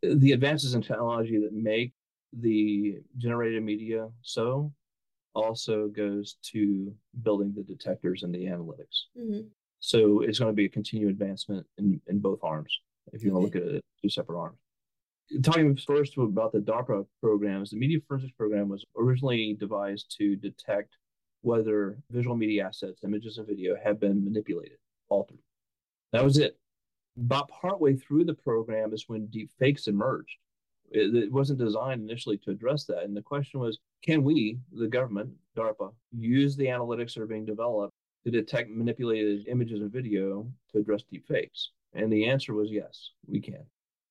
The 0.00 0.30
advances 0.30 0.74
in 0.74 0.82
technology 0.82 1.40
that 1.40 1.52
make 1.52 1.92
the 2.32 3.00
generated 3.18 3.64
media 3.64 4.06
so 4.22 4.72
also 5.34 5.88
goes 5.88 6.36
to 6.52 6.94
building 7.24 7.52
the 7.56 7.64
detectors 7.64 8.22
and 8.22 8.32
the 8.32 8.44
analytics. 8.44 9.06
Mm-hmm. 9.18 9.48
So 9.80 10.20
it's 10.20 10.38
going 10.38 10.52
to 10.52 10.56
be 10.56 10.66
a 10.66 10.68
continued 10.68 11.10
advancement 11.10 11.66
in, 11.76 12.00
in 12.06 12.20
both 12.20 12.38
arms, 12.44 12.72
if 13.12 13.24
you 13.24 13.30
okay. 13.30 13.40
want 13.40 13.52
to 13.52 13.58
look 13.58 13.68
at 13.68 13.74
it 13.74 13.84
two 14.00 14.08
separate 14.08 14.38
arms. 14.38 14.58
Talking 15.42 15.76
first 15.76 16.16
about 16.16 16.52
the 16.52 16.60
DARPA 16.60 17.04
programs, 17.20 17.70
the 17.70 17.76
media 17.76 17.98
forensics 18.06 18.34
program 18.38 18.68
was 18.68 18.84
originally 18.96 19.56
devised 19.58 20.14
to 20.18 20.36
detect 20.36 20.96
whether 21.42 21.98
visual 22.10 22.36
media 22.36 22.66
assets, 22.66 23.04
images 23.04 23.38
and 23.38 23.46
video 23.46 23.76
have 23.82 24.00
been 24.00 24.24
manipulated, 24.24 24.78
altered. 25.08 25.38
That 26.12 26.24
was 26.24 26.38
it. 26.38 26.58
About 27.18 27.48
partway 27.48 27.96
through 27.96 28.24
the 28.24 28.34
program 28.34 28.92
is 28.92 29.08
when 29.08 29.26
deep 29.26 29.50
fakes 29.58 29.86
emerged. 29.86 30.36
It, 30.90 31.14
it, 31.14 31.32
wasn't 31.32 31.58
designed 31.58 32.02
initially 32.02 32.38
to 32.38 32.50
address 32.50 32.84
that. 32.84 33.02
And 33.02 33.16
the 33.16 33.22
question 33.22 33.58
was 33.60 33.78
can 34.02 34.22
we, 34.22 34.58
the 34.72 34.86
government, 34.86 35.30
DARPA, 35.56 35.92
use 36.12 36.56
the 36.56 36.66
analytics 36.66 37.14
that 37.14 37.22
are 37.22 37.26
being 37.26 37.44
developed 37.44 37.94
to 38.24 38.30
detect 38.30 38.70
manipulated 38.70 39.48
images 39.48 39.80
and 39.80 39.90
video 39.90 40.46
to 40.72 40.78
address 40.78 41.02
deep 41.10 41.26
fakes? 41.26 41.70
And 41.94 42.12
the 42.12 42.26
answer 42.28 42.54
was 42.54 42.70
yes, 42.70 43.10
we 43.26 43.40
can. 43.40 43.64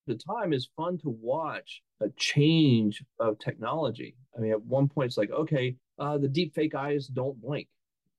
The 0.08 0.16
time 0.16 0.54
is 0.54 0.70
fun 0.76 0.98
to 1.00 1.10
watch 1.10 1.82
a 2.02 2.10
change 2.10 3.04
of 3.20 3.40
technology. 3.40 4.16
I 4.36 4.42
mean, 4.42 4.52
at 4.52 4.62
one 4.64 4.88
point, 4.88 5.08
it's 5.08 5.18
like, 5.18 5.32
okay, 5.32 5.76
uh, 6.00 6.18
the 6.18 6.28
deep 6.28 6.54
fake 6.54 6.76
eyes 6.76 7.08
don't 7.08 7.42
blink. 7.42 7.68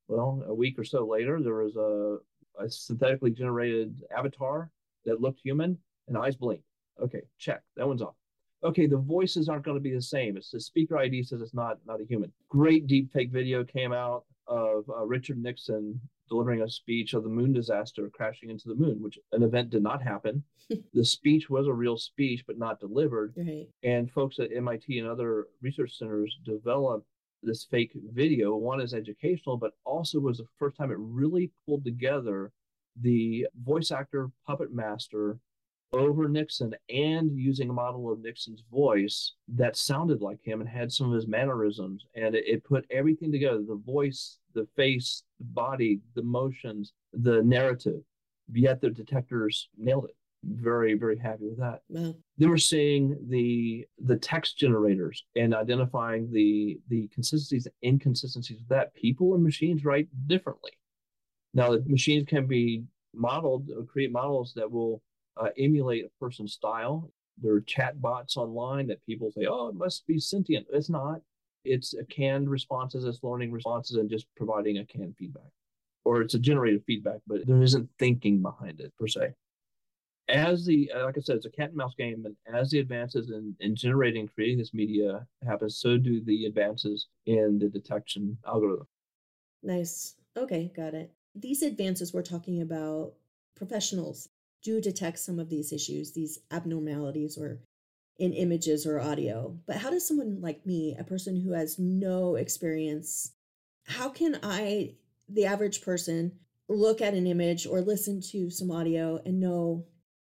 Well, 0.09 0.45
a 0.47 0.55
week 0.55 0.79
or 0.79 0.85
so 0.85 1.07
later, 1.07 1.43
there 1.43 1.55
was 1.55 1.77
a, 1.77 2.19
a 2.63 2.71
synthetically 2.71 3.33
generated 3.33 4.03
avatar 4.17 4.71
that 5.05 5.21
looked 5.21 5.41
human 5.41 5.79
and 6.09 6.17
eyes 6.17 6.37
blink. 6.37 6.63
Okay, 7.03 7.23
check. 7.39 7.63
That 7.77 7.87
one's 7.87 8.03
off. 8.03 8.15
Okay, 8.65 8.87
the 8.87 8.97
voices 8.97 9.49
aren't 9.49 9.65
going 9.65 9.77
to 9.77 9.83
be 9.83 9.95
the 9.95 10.01
same. 10.01 10.37
It's 10.37 10.51
the 10.51 10.61
speaker 10.61 10.97
ID 10.97 11.23
says 11.25 11.41
it's 11.41 11.55
not 11.55 11.79
not 11.87 12.01
a 12.01 12.05
human. 12.05 12.33
Great 12.49 12.87
deep 12.87 13.13
fake 13.13 13.31
video 13.31 13.65
came 13.65 13.93
out 13.93 14.25
of 14.47 14.85
uh, 14.89 15.05
Richard 15.05 15.39
Nixon 15.39 16.01
delivering 16.29 16.63
a 16.63 16.71
speech 16.71 17.15
of 17.15 17.23
the 17.23 17.29
moon 17.29 17.53
disaster 17.53 18.11
crashing 18.13 18.51
into 18.51 18.69
the 18.69 18.75
moon, 18.75 19.01
which 19.01 19.19
an 19.33 19.43
event 19.43 19.71
did 19.71 19.83
not 19.83 20.03
happen. 20.03 20.43
the 20.95 21.05
speech 21.05 21.49
was 21.49 21.67
a 21.67 21.73
real 21.73 21.97
speech, 21.97 22.45
but 22.47 22.59
not 22.59 22.81
delivered. 22.81 23.35
Right. 23.37 23.69
And 23.85 24.11
folks 24.11 24.39
at 24.39 24.53
MIT 24.53 24.99
and 24.99 25.09
other 25.09 25.47
research 25.63 25.97
centers 25.97 26.37
developed 26.45 27.07
this 27.43 27.65
fake 27.65 27.93
video. 28.13 28.57
One 28.57 28.81
is 28.81 28.95
educational, 28.95 29.57
but 29.57 29.73
also 29.85 30.19
was 30.21 30.39
the 30.39 30.47
first 30.59 30.77
time 30.77 30.91
it 30.91 30.99
really 30.99 31.51
pulled 31.67 31.85
together 31.85 32.53
the 33.01 33.47
voice 33.63 33.91
actor 33.91 34.31
puppet 34.47 34.73
master 34.73 35.39
over 35.93 36.29
Nixon 36.29 36.75
and 36.89 37.37
using 37.39 37.71
a 37.71 37.73
model 37.73 38.11
of 38.11 38.21
Nixon's 38.21 38.63
voice 38.71 39.35
that 39.49 39.77
sounded 39.77 40.21
like 40.21 40.43
him 40.43 40.61
and 40.61 40.69
had 40.69 40.93
some 40.93 41.09
of 41.09 41.15
his 41.15 41.29
mannerisms. 41.29 42.05
And 42.15 42.35
it, 42.35 42.45
it 42.47 42.65
put 42.65 42.87
everything 42.91 43.31
together 43.31 43.59
the 43.59 43.81
voice, 43.85 44.39
the 44.55 44.67
face, 44.77 45.23
the 45.39 45.45
body, 45.45 46.01
the 46.15 46.23
motions, 46.23 46.93
the 47.13 47.43
narrative. 47.43 48.01
Yet 48.53 48.81
the 48.81 48.91
detectors 48.91 49.69
nailed 49.77 50.07
it 50.07 50.17
very 50.49 50.95
very 50.95 51.19
happy 51.19 51.49
with 51.49 51.59
that. 51.59 51.81
Wow. 51.89 52.15
then 52.39 52.51
we're 52.51 52.57
seeing 52.57 53.17
the 53.29 53.87
the 53.99 54.17
text 54.17 54.59
generators 54.59 55.25
and 55.35 55.55
identifying 55.55 56.31
the 56.31 56.79
the 56.89 57.09
consistencies 57.09 57.67
and 57.67 57.75
inconsistencies 57.95 58.61
of 58.61 58.69
that 58.69 58.95
people 58.95 59.35
and 59.35 59.43
machines 59.43 59.85
write 59.85 60.09
differently. 60.27 60.73
Now 61.55 61.71
the 61.71 61.85
machines 61.87 62.25
can 62.29 62.47
be 62.47 62.85
modeled 63.15 63.71
or 63.77 63.85
create 63.85 64.13
models 64.13 64.53
that 64.57 64.71
will 64.71 65.03
uh, 65.37 65.49
emulate 65.59 66.05
a 66.05 66.11
person's 66.21 66.53
style 66.53 67.11
there 67.39 67.53
are 67.53 67.61
chat 67.61 68.01
bots 68.01 68.37
online 68.37 68.87
that 68.87 69.05
people 69.05 69.31
say 69.31 69.47
oh 69.47 69.69
it 69.69 69.75
must 69.75 70.07
be 70.07 70.19
sentient. 70.19 70.67
It's 70.73 70.91
not. 70.91 71.21
It's 71.65 71.95
a 71.95 72.05
canned 72.05 72.49
responses 72.49 73.05
it's 73.05 73.23
learning 73.23 73.53
responses 73.53 73.97
and 73.97 74.09
just 74.09 74.27
providing 74.37 74.79
a 74.79 74.87
canned 74.87 75.17
feedback. 75.19 75.51
Or 76.05 76.23
it's 76.23 76.35
a 76.35 76.39
generated 76.39 76.85
feedback 76.87 77.21
but 77.27 77.47
there 77.47 77.63
isn't 77.63 77.89
thinking 77.99 78.41
behind 78.41 78.81
it 78.81 78.93
per 78.99 79.09
se 79.09 79.35
as 80.29 80.65
the 80.65 80.91
uh, 80.95 81.05
like 81.05 81.17
I 81.17 81.21
said, 81.21 81.37
it's 81.37 81.47
a 81.47 81.51
cat 81.51 81.69
and 81.69 81.77
mouse 81.77 81.95
game, 81.97 82.25
and 82.25 82.57
as 82.57 82.71
the 82.71 82.81
advances 82.81 83.31
in, 83.31 83.55
in 83.61 83.77
generating 83.77 84.29
creating 84.29 84.59
this 84.59 84.75
media 84.75 85.27
happens, 85.47 85.79
so 85.79 85.97
do 85.97 86.21
the 86.21 86.47
advances 86.47 87.09
in 87.27 87.59
the 87.59 87.69
detection 87.69 88.37
algorithm. 88.47 88.87
Nice. 89.63 90.15
Okay, 90.37 90.71
got 90.77 90.95
it. 90.95 91.13
These 91.35 91.63
advances 91.63 92.13
we're 92.13 92.23
talking 92.23 92.63
about, 92.63 93.15
professionals 93.57 94.29
do 94.63 94.81
detect 94.81 95.19
some 95.19 95.39
of 95.39 95.49
these 95.49 95.73
issues, 95.73 96.13
these 96.13 96.41
abnormalities, 96.51 97.39
or 97.39 97.61
in 98.19 98.33
images 98.33 98.87
or 98.87 99.01
audio. 99.01 99.57
But 99.67 99.77
how 99.77 99.91
does 99.91 100.07
someone 100.07 100.41
like 100.41 100.67
me, 100.67 100.97
a 100.99 101.05
person 101.05 101.41
who 101.41 101.53
has 101.53 101.79
no 101.79 102.37
experience, 102.37 103.33
how 103.87 104.09
can 104.09 104.39
I, 104.43 104.95
the 105.29 105.47
average 105.47 105.83
person, 105.83 106.33
look 106.69 107.01
at 107.01 107.15
an 107.15 107.27
image 107.27 107.67
or 107.67 107.81
listen 107.81 108.21
to 108.21 108.51
some 108.51 108.71
audio 108.71 109.21
and 109.25 109.39
know 109.39 109.85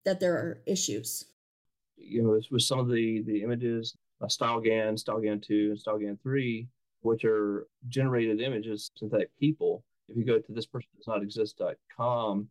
that 0.04 0.20
there 0.20 0.34
are 0.34 0.62
issues. 0.66 1.26
You 1.96 2.22
know, 2.22 2.40
with 2.50 2.62
some 2.62 2.78
of 2.78 2.88
the 2.88 3.22
the 3.22 3.42
images, 3.42 3.96
uh, 4.20 4.26
StyleGAN, 4.26 5.02
StyleGAN 5.02 5.42
two, 5.42 5.74
and 5.74 5.78
StyleGAN 5.78 6.20
three, 6.22 6.68
which 7.02 7.24
are 7.24 7.66
generated 7.88 8.40
images, 8.40 8.90
synthetic 8.96 9.30
people. 9.38 9.84
If 10.08 10.16
you 10.16 10.24
go 10.24 10.38
to 10.38 10.52
this 10.52 10.66
person 10.66 10.88
does 10.96 11.06
not 11.06 11.22
exist.com, 11.22 12.48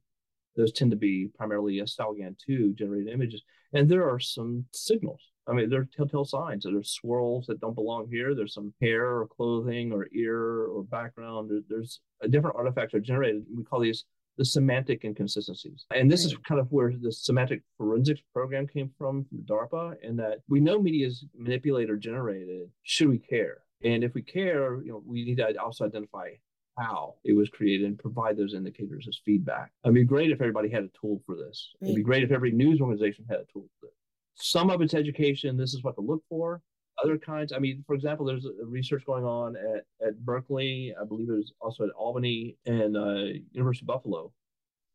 those 0.56 0.72
tend 0.72 0.92
to 0.92 0.98
be 0.98 1.30
primarily 1.36 1.80
a 1.80 1.84
StyleGAN 1.84 2.38
two 2.38 2.74
generated 2.74 3.12
images, 3.14 3.44
and 3.74 3.90
there 3.90 4.10
are 4.10 4.20
some 4.20 4.66
signals. 4.72 5.22
I 5.48 5.54
mean, 5.54 5.70
there 5.70 5.82
are 5.82 5.90
telltale 5.96 6.26
signs. 6.26 6.64
There's 6.64 6.92
swirls 6.92 7.48
that 7.48 7.60
don't 7.60 7.74
belong 7.74 8.08
here. 8.08 8.36
There's 8.36 8.54
some 8.54 8.72
hair 8.82 9.18
or 9.18 9.28
clothing 9.28 9.92
or 9.92 10.08
ear 10.14 10.66
or 10.66 10.84
background. 10.84 11.50
there's 11.68 12.02
a 12.22 12.28
different 12.28 12.56
artifacts 12.56 12.94
are 12.94 13.00
generated. 13.00 13.46
We 13.56 13.64
call 13.64 13.80
these 13.80 14.06
the 14.40 14.46
semantic 14.46 15.04
inconsistencies. 15.04 15.86
And 15.94 16.10
this 16.10 16.24
right. 16.24 16.32
is 16.32 16.40
kind 16.48 16.62
of 16.62 16.72
where 16.72 16.94
the 17.00 17.12
semantic 17.12 17.62
forensics 17.78 18.22
program 18.34 18.66
came 18.68 18.90
from 18.98 19.26
from 19.26 19.40
DARPA, 19.40 19.98
and 20.02 20.18
that 20.18 20.40
we 20.48 20.62
know 20.62 20.82
media 20.82 21.06
is 21.06 21.26
manipulated 21.38 21.90
or 21.90 21.98
generated. 21.98 22.70
Should 22.84 23.10
we 23.10 23.20
care? 23.20 23.58
And 23.84 24.02
if 24.02 24.14
we 24.14 24.22
care, 24.22 24.82
you 24.82 24.94
know, 24.94 25.04
we 25.06 25.26
need 25.26 25.38
to 25.38 25.62
also 25.62 25.86
identify 25.86 26.30
how 26.78 27.16
it 27.26 27.36
was 27.36 27.50
created 27.50 27.86
and 27.86 28.00
provide 28.00 28.38
those 28.38 28.54
indicators 28.54 29.08
as 29.10 29.20
feedback. 29.26 29.72
It'd 29.84 29.94
be 29.94 30.06
great 30.06 30.32
if 30.32 30.40
everybody 30.40 30.70
had 30.70 30.84
a 30.84 30.90
tool 31.00 31.22
for 31.26 31.36
this. 31.36 31.74
Right. 31.82 31.90
It'd 31.90 31.98
be 31.98 32.04
great 32.04 32.24
if 32.24 32.32
every 32.32 32.52
news 32.52 32.80
organization 32.80 33.26
had 33.30 33.40
a 33.40 33.46
tool 33.52 33.68
for 33.82 33.88
this. 33.88 33.94
Some 34.36 34.70
of 34.70 34.82
it's 34.82 34.94
education. 34.94 35.58
This 35.58 35.74
is 35.74 35.84
what 35.84 35.96
to 35.96 36.02
look 36.02 36.24
for. 36.30 36.62
Other 37.04 37.18
kinds, 37.18 37.54
I 37.54 37.60
mean, 37.60 37.84
for 37.86 37.96
example, 37.96 38.26
there's 38.26 38.48
research 38.64 39.06
going 39.06 39.24
on 39.24 39.56
at, 39.56 40.08
at 40.08 40.20
Berkeley, 40.20 40.94
I 41.00 41.06
believe 41.06 41.28
there's 41.28 41.54
also 41.62 41.84
at 41.84 41.92
Albany 41.92 42.58
and 42.66 42.98
uh, 42.98 43.40
University 43.52 43.84
of 43.84 43.88
Buffalo, 43.88 44.32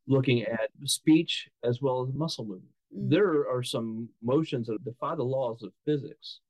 looking 0.07 0.43
at 0.43 0.71
speech 0.85 1.49
as 1.63 1.81
well 1.81 2.07
as 2.07 2.15
muscle 2.15 2.45
movement. 2.45 2.73
Mm. 2.97 3.11
There 3.11 3.49
are 3.49 3.63
some 3.63 4.09
motions 4.23 4.67
that 4.67 4.85
defy 4.85 5.15
the 5.15 5.23
laws 5.23 5.63
of 5.63 5.73
physics. 5.85 6.41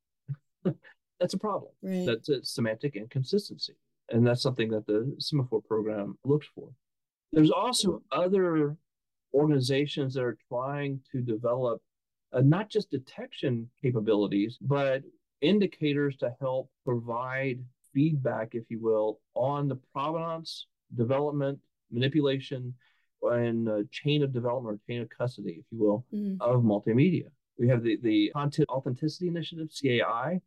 that's 1.21 1.35
a 1.35 1.39
problem. 1.39 1.73
Right. 1.83 2.07
That's 2.07 2.29
a 2.29 2.45
semantic 2.45 2.97
inconsistency. 2.97 3.75
And 4.11 4.27
that's 4.27 4.43
something 4.43 4.71
that 4.71 4.87
the 4.87 5.17
SemaFor 5.21 5.65
program 5.65 6.19
looks 6.25 6.47
for. 6.55 6.69
There's 7.33 7.51
also 7.51 8.03
other 8.13 8.77
organizations 9.33 10.15
that 10.15 10.23
are 10.23 10.39
trying 10.49 11.01
to 11.13 11.21
develop 11.21 11.83
uh, 12.33 12.41
not 12.41 12.69
just 12.69 12.91
detection 12.91 13.69
capabilities, 13.81 14.59
but 14.61 15.03
indicators 15.45 16.17
to 16.17 16.35
help 16.41 16.71
provide 16.85 17.65
feedback, 17.93 18.55
if 18.55 18.65
you 18.71 18.81
will, 18.81 19.21
on 19.35 19.69
the 19.69 19.77
provenance, 19.93 20.67
development, 20.95 21.59
manipulation, 21.91 22.75
and 23.23 23.69
uh, 23.69 23.79
chain 23.91 24.23
of 24.23 24.33
development 24.33 24.77
or 24.77 24.93
chain 24.93 25.03
of 25.03 25.09
custody, 25.09 25.57
if 25.61 25.65
you 25.71 25.79
will, 25.79 26.05
mm-hmm. 26.13 26.41
of 26.41 26.63
multimedia. 26.63 27.29
We 27.59 27.69
have 27.69 27.83
the, 27.83 27.99
the 28.03 28.31
Content 28.35 28.69
Authenticity 28.69 29.29
Initiative, 29.29 29.69
CAI. 29.81 30.41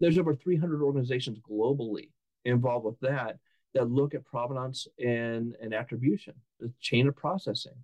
There's 0.00 0.18
over 0.18 0.34
300 0.34 0.82
organizations 0.82 1.38
globally 1.38 2.10
involved 2.44 2.84
with 2.84 3.00
that 3.00 3.38
that 3.74 3.90
look 3.90 4.14
at 4.14 4.24
provenance 4.24 4.88
and, 4.98 5.54
and 5.62 5.72
attribution, 5.72 6.34
the 6.58 6.72
chain 6.80 7.06
of 7.06 7.14
processing 7.14 7.76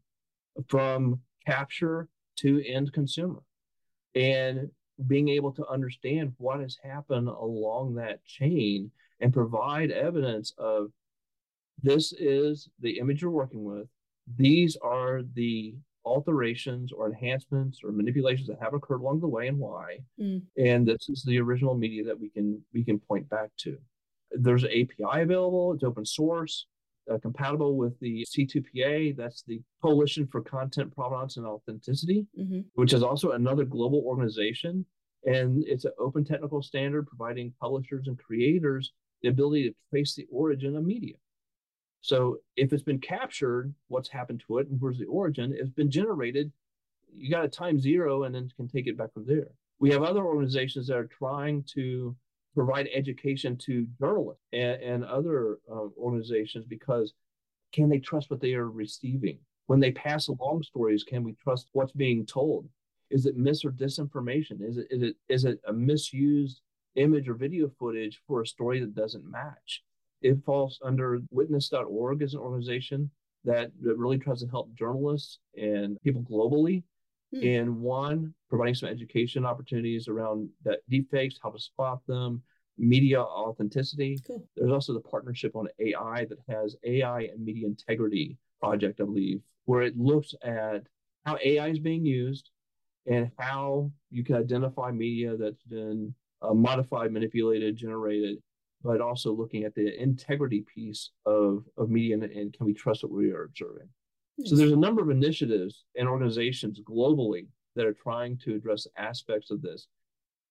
from 0.69 1.21
capture 1.47 2.09
to 2.37 2.62
end 2.66 2.92
consumer. 2.92 3.40
And 4.14 4.71
being 5.06 5.28
able 5.28 5.52
to 5.52 5.66
understand 5.68 6.32
what 6.38 6.61
has 6.61 6.78
happened 6.82 7.28
along 7.28 7.94
that 7.94 8.24
chain 8.24 8.90
and 9.20 9.32
provide 9.32 9.90
evidence 9.90 10.52
of 10.59 10.88
this 11.82 12.12
is 12.12 12.68
the 12.80 12.98
image 12.98 13.22
you're 13.22 13.30
working 13.30 13.64
with. 13.64 13.87
These 14.37 14.76
are 14.82 15.22
the 15.35 15.74
alterations 16.04 16.92
or 16.92 17.06
enhancements 17.06 17.80
or 17.85 17.92
manipulations 17.92 18.48
that 18.48 18.61
have 18.61 18.74
occurred 18.74 19.00
along 19.00 19.20
the 19.20 19.28
way 19.28 19.48
and 19.48 19.59
why. 19.59 19.98
Mm. 20.20 20.42
And 20.56 20.87
this 20.87 21.09
is 21.09 21.22
the 21.26 21.38
original 21.40 21.74
media 21.74 22.04
that 22.04 22.18
we 22.18 22.30
can 22.30 22.62
we 22.72 22.85
can 22.85 22.98
point 22.98 23.28
back 23.28 23.50
to. 23.59 23.76
There's 24.30 24.64
an 24.64 24.70
API 24.70 25.22
available, 25.22 25.74
it's 25.74 25.85
open 25.85 26.06
source, 26.06 26.66
uh, 27.12 27.19
compatible 27.19 27.77
with 27.77 27.99
the 28.01 28.27
C2PA, 28.29 29.16
that's 29.16 29.42
the 29.42 29.61
Coalition 29.83 30.27
for 30.27 30.40
Content 30.40 30.95
Provenance 30.95 31.37
and 31.37 31.47
Authenticity, 31.47 32.27
mm-hmm. 32.38 32.61
which 32.75 32.92
is 32.92 33.03
also 33.03 33.33
another 33.33 33.64
global 33.64 34.03
organization. 34.05 34.85
And 35.25 35.64
it's 35.66 35.85
an 35.85 35.92
open 35.99 36.25
technical 36.25 36.62
standard 36.62 37.07
providing 37.07 37.53
publishers 37.61 38.07
and 38.07 38.19
creators 38.19 38.92
the 39.23 39.29
ability 39.29 39.69
to 39.69 39.75
trace 39.90 40.14
the 40.14 40.27
origin 40.31 40.77
of 40.77 40.85
media. 40.85 41.14
So 42.01 42.38
if 42.55 42.73
it's 42.73 42.83
been 42.83 43.01
captured, 43.01 43.75
what's 43.88 44.09
happened 44.09 44.42
to 44.47 44.59
it 44.59 44.69
and 44.69 44.81
where's 44.81 44.99
the 44.99 45.07
origin? 45.07 45.53
It's 45.57 45.71
been 45.71 45.90
generated. 45.90 46.53
You 47.12 47.31
got 47.31 47.45
a 47.45 47.49
time 47.49 47.81
zero 47.81 48.25
and 48.25 48.35
then 48.35 48.49
can 48.57 48.69
take 48.69 48.87
it 48.87 48.97
back 48.97 49.12
from 49.12 49.27
there. 49.27 49.49
We 49.79 49.90
have 49.90 50.03
other 50.03 50.25
organizations 50.25 50.87
that 50.87 50.97
are 50.97 51.09
trying 51.19 51.64
to 51.75 52.14
provide 52.57 52.88
education 52.95 53.55
to 53.59 53.87
journalists 54.01 54.42
and, 54.55 54.83
and 54.83 55.05
other 55.05 55.59
uh, 55.71 55.88
organizations 55.99 56.64
because 56.64 57.12
can 57.73 57.90
they 57.90 57.99
trust 57.99 58.31
what 58.31 58.40
they 58.40 58.55
are 58.55 58.71
receiving? 58.71 59.38
When 59.66 59.79
they 59.79 59.90
pass 59.90 60.29
along 60.29 60.62
stories, 60.62 61.05
can 61.05 61.23
we 61.23 61.35
trust 61.35 61.69
what's 61.73 61.92
being 61.92 62.25
told? 62.25 62.66
Is 63.11 63.27
it 63.27 63.37
mis 63.37 63.64
or 63.64 63.73
disinformation? 63.73 64.62
Is 64.66 64.79
it 64.79 64.87
is 64.90 65.03
it 65.03 65.16
is 65.29 65.45
it 65.45 65.61
a 65.69 65.73
misused 65.73 66.62
image 66.95 67.29
or 67.29 67.35
video 67.35 67.71
footage 67.79 68.21
for 68.27 68.40
a 68.40 68.47
story 68.47 68.81
that 68.81 68.95
doesn't 68.95 69.31
match? 69.31 69.83
It 70.23 70.42
falls 70.45 70.81
under 70.83 71.21
witness.org 71.31 72.23
as 72.23 72.33
an 72.33 72.40
organization 72.40 73.11
that, 73.45 73.71
that 73.83 73.99
really 73.99 74.19
tries 74.19 74.40
to 74.40 74.49
help 74.49 74.75
journalists 74.75 75.38
and 75.57 76.01
people 76.03 76.23
globally 76.23 76.83
Hmm. 77.40 77.46
And 77.46 77.81
one, 77.81 78.35
providing 78.49 78.75
some 78.75 78.88
education 78.88 79.44
opportunities 79.44 80.09
around 80.09 80.49
that 80.64 80.81
deepfakes, 80.90 81.35
how 81.42 81.51
to 81.51 81.59
spot 81.59 82.01
them, 82.07 82.42
media 82.79 83.20
authenticity. 83.20 84.18
Cool. 84.27 84.46
There's 84.57 84.72
also 84.72 84.92
the 84.92 85.01
partnership 85.01 85.57
on 85.57 85.68
AI 85.79 86.27
that 86.29 86.38
has 86.49 86.77
AI 86.85 87.22
and 87.22 87.44
media 87.44 87.66
integrity 87.66 88.37
project, 88.61 89.01
I 89.01 89.05
believe, 89.05 89.40
where 89.64 89.83
it 89.83 89.96
looks 89.99 90.35
at 90.42 90.83
how 91.25 91.38
AI 91.42 91.68
is 91.68 91.79
being 91.79 92.05
used 92.05 92.51
and 93.07 93.31
how 93.38 93.90
you 94.11 94.25
can 94.25 94.37
identify 94.37 94.90
media 94.90 95.37
that's 95.37 95.62
been 95.64 96.14
uh, 96.42 96.55
modified, 96.55 97.12
manipulated, 97.12 97.77
generated, 97.77 98.38
but 98.83 99.01
also 99.01 99.33
looking 99.33 99.64
at 99.64 99.75
the 99.75 100.01
integrity 100.01 100.64
piece 100.72 101.11
of, 101.25 101.64
of 101.77 101.90
media 101.90 102.14
and, 102.14 102.25
and 102.25 102.53
can 102.53 102.66
we 102.66 102.75
trust 102.75 103.03
what 103.03 103.12
we 103.12 103.31
are 103.31 103.44
observing. 103.44 103.88
So 104.44 104.55
there's 104.55 104.72
a 104.72 104.77
number 104.77 105.01
of 105.03 105.11
initiatives 105.11 105.85
and 105.96 106.09
organizations 106.09 106.81
globally 106.81 107.46
that 107.75 107.87
are 107.87 107.94
trying 107.94 108.37
to 108.38 108.55
address 108.55 108.87
aspects 108.96 109.51
of 109.51 109.62
this. 109.62 109.88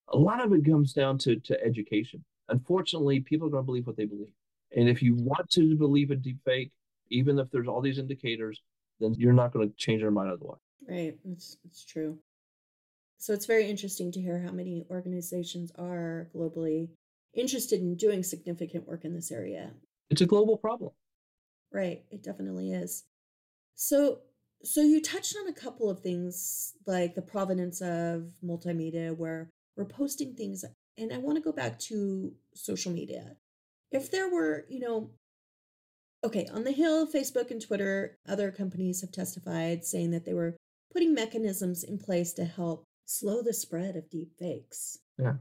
A 0.09 0.17
lot 0.17 0.43
of 0.43 0.53
it 0.53 0.65
comes 0.65 0.93
down 0.93 1.17
to, 1.19 1.35
to 1.37 1.63
education. 1.63 2.23
Unfortunately, 2.49 3.19
people 3.19 3.47
are 3.47 3.51
going 3.51 3.63
to 3.63 3.65
believe 3.65 3.87
what 3.87 3.97
they 3.97 4.05
believe. 4.05 4.33
And 4.75 4.89
if 4.89 5.01
you 5.01 5.15
want 5.15 5.49
to 5.51 5.75
believe 5.75 6.11
a 6.11 6.15
deep 6.15 6.37
fake, 6.45 6.71
even 7.09 7.37
if 7.37 7.49
there's 7.51 7.67
all 7.67 7.81
these 7.81 7.99
indicators, 7.99 8.61
then 8.99 9.13
you're 9.15 9.33
not 9.33 9.53
going 9.53 9.69
to 9.69 9.75
change 9.75 10.01
their 10.01 10.11
mind 10.11 10.31
otherwise. 10.31 10.59
Right. 10.87 11.15
It's, 11.25 11.57
it's 11.65 11.85
true. 11.85 12.17
So 13.17 13.33
it's 13.33 13.45
very 13.45 13.69
interesting 13.69 14.11
to 14.11 14.21
hear 14.21 14.39
how 14.39 14.51
many 14.51 14.85
organizations 14.89 15.71
are 15.77 16.27
globally 16.35 16.89
interested 17.33 17.81
in 17.81 17.95
doing 17.95 18.23
significant 18.23 18.87
work 18.87 19.05
in 19.05 19.13
this 19.13 19.31
area. 19.31 19.71
It's 20.09 20.21
a 20.21 20.25
global 20.25 20.57
problem. 20.57 20.91
Right. 21.71 22.03
It 22.11 22.23
definitely 22.23 22.71
is. 22.71 23.03
So 23.75 24.19
so 24.63 24.81
you 24.81 25.01
touched 25.01 25.35
on 25.39 25.47
a 25.47 25.53
couple 25.53 25.89
of 25.89 25.99
things 25.99 26.73
like 26.87 27.13
the 27.13 27.21
provenance 27.21 27.81
of 27.81 28.31
multimedia 28.43 29.15
where 29.15 29.49
we're 29.77 29.85
posting 29.85 30.33
things 30.33 30.65
and 30.97 31.13
I 31.13 31.17
want 31.17 31.37
to 31.37 31.43
go 31.43 31.51
back 31.51 31.77
to 31.79 32.33
social 32.53 32.91
media. 32.91 33.35
If 33.91 34.11
there 34.11 34.29
were, 34.29 34.65
you 34.69 34.79
know, 34.79 35.11
okay, 36.23 36.47
on 36.53 36.63
the 36.63 36.71
Hill, 36.71 37.05
Facebook 37.07 37.51
and 37.51 37.61
Twitter, 37.61 38.17
other 38.27 38.51
companies 38.51 39.01
have 39.01 39.11
testified 39.11 39.83
saying 39.83 40.11
that 40.11 40.25
they 40.25 40.33
were 40.33 40.55
putting 40.91 41.13
mechanisms 41.13 41.83
in 41.83 41.97
place 41.97 42.33
to 42.33 42.45
help 42.45 42.85
slow 43.05 43.41
the 43.41 43.53
spread 43.53 43.95
of 43.95 44.09
deep 44.09 44.31
fakes. 44.39 44.97
Yeah. 45.19 45.35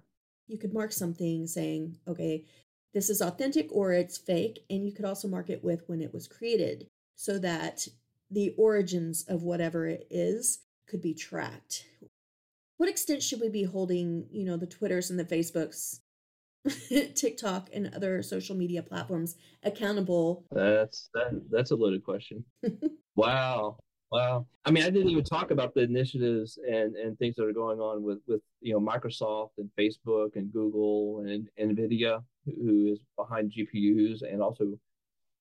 You 0.47 0.59
could 0.59 0.75
mark 0.75 0.93
something 0.93 1.47
saying, 1.47 1.97
okay, 2.07 2.45
this 2.93 3.09
is 3.09 3.23
authentic 3.23 3.69
or 3.73 3.93
it's 3.93 4.19
fake. 4.19 4.61
And 4.69 4.85
you 4.85 4.93
could 4.93 5.07
also 5.07 5.29
mark 5.29 5.49
it 5.49 5.65
with 5.65 5.85
when 5.87 6.03
it 6.03 6.13
was 6.13 6.29
created 6.29 6.87
so 7.17 7.39
that 7.39 7.87
the 8.35 8.55
origins 8.59 9.25
of 9.29 9.43
whatever 9.43 9.87
it 9.87 10.07
is 10.11 10.61
could 10.89 11.01
be 11.01 11.15
tracked. 11.15 11.87
What 12.77 12.89
extent 12.89 13.23
should 13.23 13.41
we 13.41 13.49
be 13.49 13.63
holding, 13.63 14.27
you 14.31 14.45
know, 14.45 14.57
the 14.57 14.67
Twitters 14.67 15.11
and 15.11 15.19
the 15.19 15.25
Facebooks, 15.25 16.01
TikTok 17.15 17.71
and 17.73 17.95
other 17.95 18.23
social 18.23 18.57
media 18.57 18.83
platforms 18.83 19.37
accountable? 19.63 20.45
That's 20.51 21.09
that, 21.15 21.41
that's 21.51 21.71
a 21.71 21.77
loaded 21.77 22.05
question. 22.05 22.45
wow. 23.17 23.79
Wow. 24.11 24.47
I 24.65 24.71
mean, 24.71 24.85
I 24.85 24.91
didn't 24.91 25.11
even 25.11 25.25
talk 25.25 25.51
about 25.51 25.75
the 25.75 25.83
initiatives 25.83 26.59
and, 26.69 26.95
and 26.95 27.19
things 27.19 27.37
that 27.37 27.47
are 27.47 27.53
going 27.53 27.81
on 27.81 28.03
with, 28.03 28.19
with, 28.27 28.43
you 28.61 28.73
know, 28.73 28.81
Microsoft 28.81 29.51
and 29.59 29.71
Facebook 29.79 30.37
and 30.37 30.53
Google 30.53 31.25
and, 31.27 31.49
and 31.57 31.77
NVIDIA, 31.77 32.23
who 32.45 32.93
is 32.93 32.99
behind 33.17 33.53
GPUs 33.53 34.23
and 34.23 34.43
also 34.43 34.67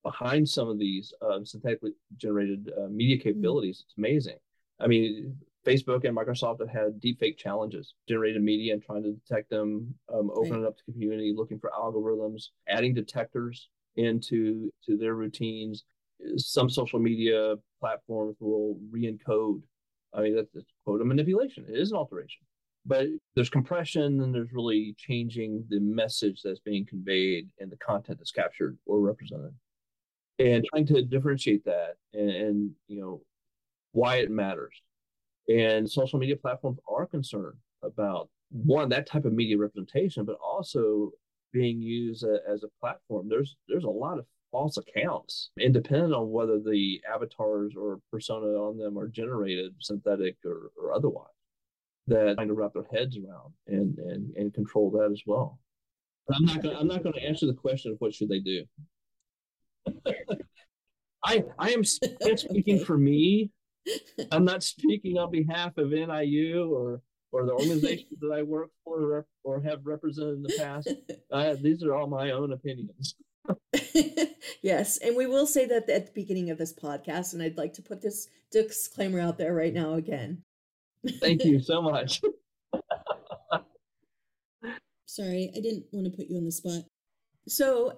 behind 0.04 0.48
some 0.48 0.70
of 0.70 0.78
these 0.78 1.13
um, 1.22 1.46
synthetically 1.46 1.93
generated 2.18 2.72
uh, 2.78 2.88
media 2.88 3.18
mm. 3.18 3.24
capabilities. 3.24 3.78
Mm-hmm. 3.78 3.88
It's 3.88 3.97
amazing. 3.97 4.38
I 4.80 4.88
mean, 4.88 5.38
Facebook 5.66 6.04
and 6.06 6.16
Microsoft 6.16 6.60
have 6.60 6.70
had 6.70 7.01
deepfake 7.01 7.38
challenges, 7.38 7.95
generated 8.08 8.41
media 8.41 8.74
and 8.74 8.84
trying 8.84 9.04
to 9.04 9.14
detect 9.14 9.49
them, 9.49 9.93
um, 10.14 10.30
open 10.36 10.62
right. 10.62 10.68
up 10.68 10.78
to 10.78 10.91
community, 10.91 11.34
looking 11.36 11.60
for 11.60 11.72
algorithms, 11.78 12.49
adding 12.68 12.93
detectors 12.93 13.70
into 13.95 14.72
to 14.86 14.97
their 14.97 15.14
routines. 15.14 15.86
Some 16.38 16.70
social 16.70 16.99
media 16.99 17.56
platforms 17.80 18.36
will 18.39 18.78
re-encode. 18.91 19.62
I 20.14 20.22
mean, 20.22 20.36
that's, 20.36 20.49
that's 20.54 20.66
quote 20.84 21.01
a 21.01 21.06
manipulation. 21.06 21.66
It 21.68 21.80
is 21.80 21.91
an 21.91 21.97
alteration, 21.97 22.41
but 22.86 23.08
there's 23.36 23.49
compression 23.49 24.22
and 24.22 24.36
there's 24.36 24.54
really 24.54 24.95
changing 24.97 25.66
the 25.70 25.80
message 25.80 26.41
that's 26.43 26.60
being 26.60 26.86
conveyed 26.86 27.49
and 27.60 27.72
the 27.72 27.78
content 27.78 28.20
that's 28.20 28.32
captured 28.32 28.78
or 28.86 28.99
represented. 28.99 29.54
And 30.40 30.66
trying 30.66 30.86
to 30.88 31.02
differentiate 31.04 31.66
that 31.66 31.96
and, 32.14 32.30
and 32.30 32.72
you 32.88 33.00
know 33.00 33.22
why 33.92 34.18
it 34.18 34.32
matters. 34.32 34.74
And 35.48 35.90
social 35.90 36.20
media 36.20 36.36
platforms 36.36 36.80
are 36.88 37.06
concerned 37.06 37.58
about 37.84 38.30
one 38.50 38.90
that 38.90 39.08
type 39.08 39.26
of 39.26 39.34
media 39.34 39.58
representation, 39.58 40.26
but 40.26 40.38
also 40.44 41.12
being 41.52 41.82
used 41.82 42.24
a, 42.24 42.40
as 42.50 42.64
a 42.64 42.70
platform. 42.80 43.28
There's 43.30 43.56
there's 43.68 43.84
a 43.84 43.90
lot 43.90 44.20
of 44.20 44.26
false 44.52 44.78
accounts, 44.78 45.50
independent 45.60 46.14
on 46.14 46.32
whether 46.32 46.60
the 46.60 47.02
avatars 47.12 47.74
or 47.76 48.00
persona 48.12 48.46
on 48.46 48.78
them 48.78 48.98
are 48.98 49.08
generated 49.08 49.74
synthetic 49.80 50.38
or, 50.46 50.72
or 50.78 50.94
otherwise, 50.94 51.28
that 52.08 52.36
trying 52.36 52.48
to 52.48 52.54
wrap 52.54 52.74
their 52.74 52.86
heads 52.92 53.18
around 53.18 53.54
and 53.68 53.98
and 54.00 54.36
and 54.36 54.54
control 54.54 54.92
that 54.92 55.12
as 55.12 55.22
well. 55.26 55.60
I'm 56.34 56.46
not 56.46 56.62
gonna 56.62 56.80
I'm 56.80 56.88
not 56.88 57.04
gonna 57.04 57.20
answer 57.20 57.48
the 57.48 57.54
question 57.54 57.92
of 57.92 57.98
what 58.00 58.14
should 58.14 58.30
they 58.30 58.40
do. 58.40 58.64
I 61.24 61.44
I 61.58 61.72
am 61.72 61.84
speaking 61.84 62.84
for 62.84 62.98
me. 62.98 63.52
I'm 64.32 64.46
not 64.46 64.64
speaking 64.64 65.18
on 65.18 65.32
behalf 65.32 65.78
of 65.78 65.92
NIU 65.92 66.74
or 66.74 67.02
or 67.32 67.46
the 67.46 67.52
organizations 67.52 68.20
that 68.22 68.32
I 68.32 68.44
work 68.44 68.70
for 68.84 69.26
or 69.44 69.62
have 69.62 69.86
represented 69.86 70.36
in 70.36 70.44
the 70.44 70.56
past. 70.58 70.90
Uh, 71.32 71.56
these 71.60 71.84
are 71.84 71.96
all 71.96 72.08
my 72.08 72.32
own 72.32 72.54
opinions. 72.54 73.16
yes, 74.62 74.98
and 74.98 75.18
we 75.18 75.26
will 75.26 75.48
say 75.48 75.66
that 75.66 75.90
at 75.90 76.06
the 76.06 76.12
beginning 76.14 76.50
of 76.50 76.58
this 76.58 76.74
podcast, 76.74 77.34
and 77.34 77.42
I'd 77.42 77.58
like 77.58 77.74
to 77.74 77.82
put 77.82 78.02
this 78.02 78.30
disclaimer 78.52 79.20
out 79.20 79.38
there 79.38 79.54
right 79.54 79.74
now 79.74 79.96
again. 79.96 80.44
Thank 81.20 81.44
you 81.44 81.60
so 81.60 81.82
much. 81.82 82.22
Sorry, 85.06 85.52
I 85.56 85.60
didn't 85.60 85.86
want 85.92 86.06
to 86.06 86.18
put 86.18 86.30
you 86.30 86.38
on 86.38 86.46
the 86.46 86.52
spot. 86.52 86.84
So, 87.48 87.98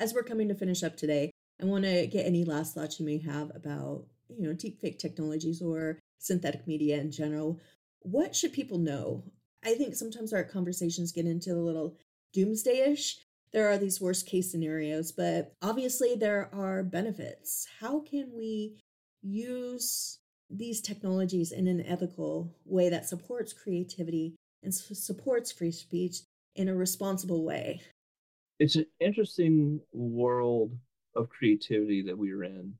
as 0.00 0.14
we're 0.14 0.22
coming 0.22 0.48
to 0.48 0.54
finish 0.54 0.82
up 0.82 0.96
today, 0.96 1.30
I 1.60 1.64
want 1.64 1.84
to 1.84 2.06
get 2.06 2.26
any 2.26 2.44
last 2.44 2.74
thoughts 2.74 3.00
you 3.00 3.06
may 3.06 3.18
have 3.18 3.50
about, 3.54 4.04
you 4.28 4.46
know, 4.46 4.54
deepfake 4.54 4.98
technologies 4.98 5.60
or 5.60 5.98
synthetic 6.18 6.66
media 6.66 6.98
in 6.98 7.10
general. 7.10 7.60
What 8.00 8.34
should 8.34 8.52
people 8.52 8.78
know? 8.78 9.24
I 9.64 9.74
think 9.74 9.94
sometimes 9.94 10.32
our 10.32 10.44
conversations 10.44 11.12
get 11.12 11.26
into 11.26 11.52
a 11.52 11.56
little 11.56 11.96
doomsday-ish. 12.32 13.18
There 13.52 13.68
are 13.68 13.78
these 13.78 14.00
worst 14.00 14.26
case 14.26 14.50
scenarios, 14.50 15.10
but 15.10 15.54
obviously 15.62 16.14
there 16.14 16.48
are 16.52 16.82
benefits. 16.82 17.66
How 17.80 18.00
can 18.00 18.30
we 18.36 18.76
use 19.22 20.18
these 20.50 20.80
technologies 20.80 21.50
in 21.50 21.66
an 21.66 21.84
ethical 21.84 22.54
way 22.64 22.88
that 22.88 23.08
supports 23.08 23.52
creativity 23.52 24.36
and 24.62 24.72
supports 24.72 25.50
free 25.50 25.72
speech 25.72 26.20
in 26.54 26.68
a 26.68 26.74
responsible 26.74 27.44
way? 27.44 27.80
It's 28.58 28.76
an 28.76 28.86
interesting 29.00 29.80
world 29.92 30.72
of 31.14 31.28
creativity 31.28 32.02
that 32.02 32.16
we 32.16 32.32
are 32.32 32.44
in. 32.44 32.74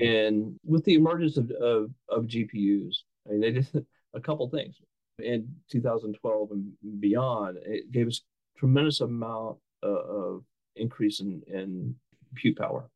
And 0.00 0.58
with 0.64 0.84
the 0.84 0.94
emergence 0.94 1.36
of, 1.36 1.50
of, 1.50 1.90
of 2.08 2.26
GPUs, 2.26 2.98
I 3.26 3.32
mean, 3.32 3.40
they 3.40 3.50
did 3.52 3.86
a 4.14 4.20
couple 4.20 4.48
things 4.48 4.76
in 5.18 5.48
2012 5.70 6.50
and 6.52 7.00
beyond. 7.00 7.58
It 7.64 7.90
gave 7.90 8.08
us 8.08 8.22
tremendous 8.56 9.00
amount 9.00 9.58
of, 9.82 10.42
increase 10.76 11.18
in, 11.18 11.42
in 11.48 11.92
compute 12.28 12.56
power. 12.56 12.88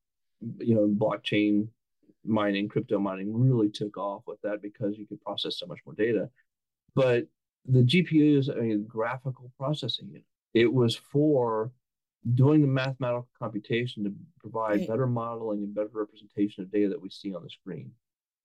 You 0.59 0.77
know, 0.77 0.87
blockchain 0.87 1.67
mining, 2.25 2.69
crypto 2.69 3.01
mining 3.01 3.33
really 3.37 3.71
took 3.71 3.97
off 3.97 4.23
with 4.25 4.41
that 4.43 4.63
because 4.63 4.97
you 4.97 5.05
could 5.05 5.21
process 5.21 5.59
so 5.59 5.67
much 5.67 5.81
more 5.85 5.95
data. 5.97 6.31
But 6.95 7.25
the 7.67 7.83
GPUs, 7.83 8.57
I 8.57 8.61
mean, 8.61 8.87
graphical 8.87 9.51
processing, 9.59 10.23
it 10.55 10.73
was 10.73 10.97
for 10.97 11.71
doing 12.35 12.61
the 12.61 12.69
mathematical 12.69 13.29
computation 13.39 14.05
to 14.05 14.13
provide 14.41 14.81
right. 14.81 14.89
better 14.89 15.07
modeling 15.07 15.59
and 15.59 15.75
better 15.75 15.91
representation 15.93 16.63
of 16.63 16.71
data 16.71 16.89
that 16.89 17.03
we 17.03 17.11
see 17.11 17.35
on 17.35 17.43
the 17.43 17.51
screen 17.51 17.91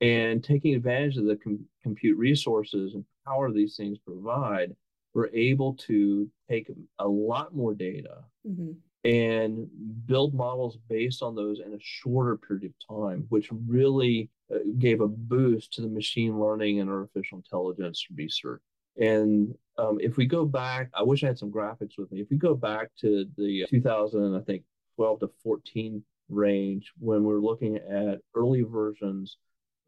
and 0.01 0.43
taking 0.43 0.75
advantage 0.75 1.17
of 1.17 1.25
the 1.25 1.35
com- 1.35 1.65
compute 1.83 2.17
resources 2.17 2.93
and 2.93 3.05
power 3.25 3.51
these 3.51 3.75
things 3.75 3.97
provide 3.99 4.75
we're 5.13 5.29
able 5.33 5.73
to 5.73 6.29
take 6.49 6.71
a 6.99 7.07
lot 7.07 7.55
more 7.55 7.73
data 7.73 8.23
mm-hmm. 8.47 8.71
and 9.09 9.67
build 10.05 10.33
models 10.33 10.77
based 10.89 11.21
on 11.21 11.35
those 11.35 11.59
in 11.59 11.73
a 11.73 11.79
shorter 11.79 12.37
period 12.37 12.65
of 12.65 12.97
time 12.97 13.25
which 13.29 13.49
really 13.67 14.29
uh, 14.53 14.57
gave 14.79 15.01
a 15.01 15.07
boost 15.07 15.73
to 15.73 15.81
the 15.81 15.87
machine 15.87 16.39
learning 16.39 16.79
and 16.79 16.89
artificial 16.89 17.37
intelligence 17.37 18.05
research 18.15 18.61
and 18.99 19.53
um, 19.77 19.97
if 20.01 20.17
we 20.17 20.25
go 20.25 20.45
back, 20.45 20.89
I 20.93 21.03
wish 21.03 21.23
I 21.23 21.27
had 21.27 21.37
some 21.37 21.51
graphics 21.51 21.97
with 21.97 22.11
me. 22.11 22.21
If 22.21 22.29
we 22.29 22.37
go 22.37 22.55
back 22.55 22.89
to 23.01 23.25
the 23.37 23.65
2000, 23.69 24.35
I 24.35 24.41
think 24.41 24.63
12 24.95 25.19
to 25.21 25.29
14 25.43 26.03
range, 26.29 26.91
when 26.99 27.23
we're 27.23 27.39
looking 27.39 27.77
at 27.77 28.19
early 28.35 28.63
versions 28.63 29.37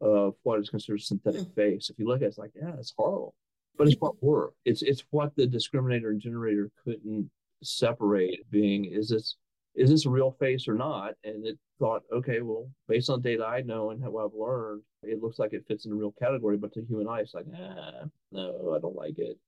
of 0.00 0.34
what 0.44 0.60
is 0.60 0.70
considered 0.70 1.02
synthetic 1.02 1.42
mm. 1.42 1.54
face, 1.54 1.90
if 1.90 1.98
you 1.98 2.06
look 2.06 2.18
at 2.18 2.24
it, 2.24 2.28
it's 2.28 2.38
like, 2.38 2.52
yeah, 2.54 2.72
it's 2.78 2.94
horrible, 2.96 3.34
but 3.76 3.88
it's 3.88 4.00
what 4.00 4.22
worked. 4.22 4.56
It's 4.64 4.82
it's 4.82 5.02
what 5.10 5.34
the 5.36 5.46
discriminator 5.46 6.10
and 6.10 6.20
generator 6.20 6.70
couldn't 6.84 7.30
separate. 7.62 8.48
Being 8.50 8.84
is 8.84 9.08
this 9.08 9.36
is 9.74 9.90
this 9.90 10.06
a 10.06 10.10
real 10.10 10.32
face 10.38 10.68
or 10.68 10.74
not? 10.74 11.14
And 11.24 11.46
it 11.46 11.58
thought, 11.78 12.02
okay, 12.12 12.40
well, 12.42 12.68
based 12.88 13.10
on 13.10 13.22
data 13.22 13.44
I 13.44 13.62
know 13.62 13.90
and 13.90 14.02
what 14.02 14.26
I've 14.26 14.34
learned, 14.34 14.82
it 15.02 15.22
looks 15.22 15.38
like 15.38 15.52
it 15.52 15.64
fits 15.66 15.86
in 15.86 15.92
a 15.92 15.96
real 15.96 16.14
category. 16.20 16.56
But 16.56 16.72
to 16.74 16.84
human 16.84 17.08
eye, 17.08 17.20
it's 17.20 17.34
like, 17.34 17.46
ah, 17.54 18.04
no, 18.32 18.74
I 18.76 18.80
don't 18.80 18.96
like 18.96 19.18
it. 19.18 19.38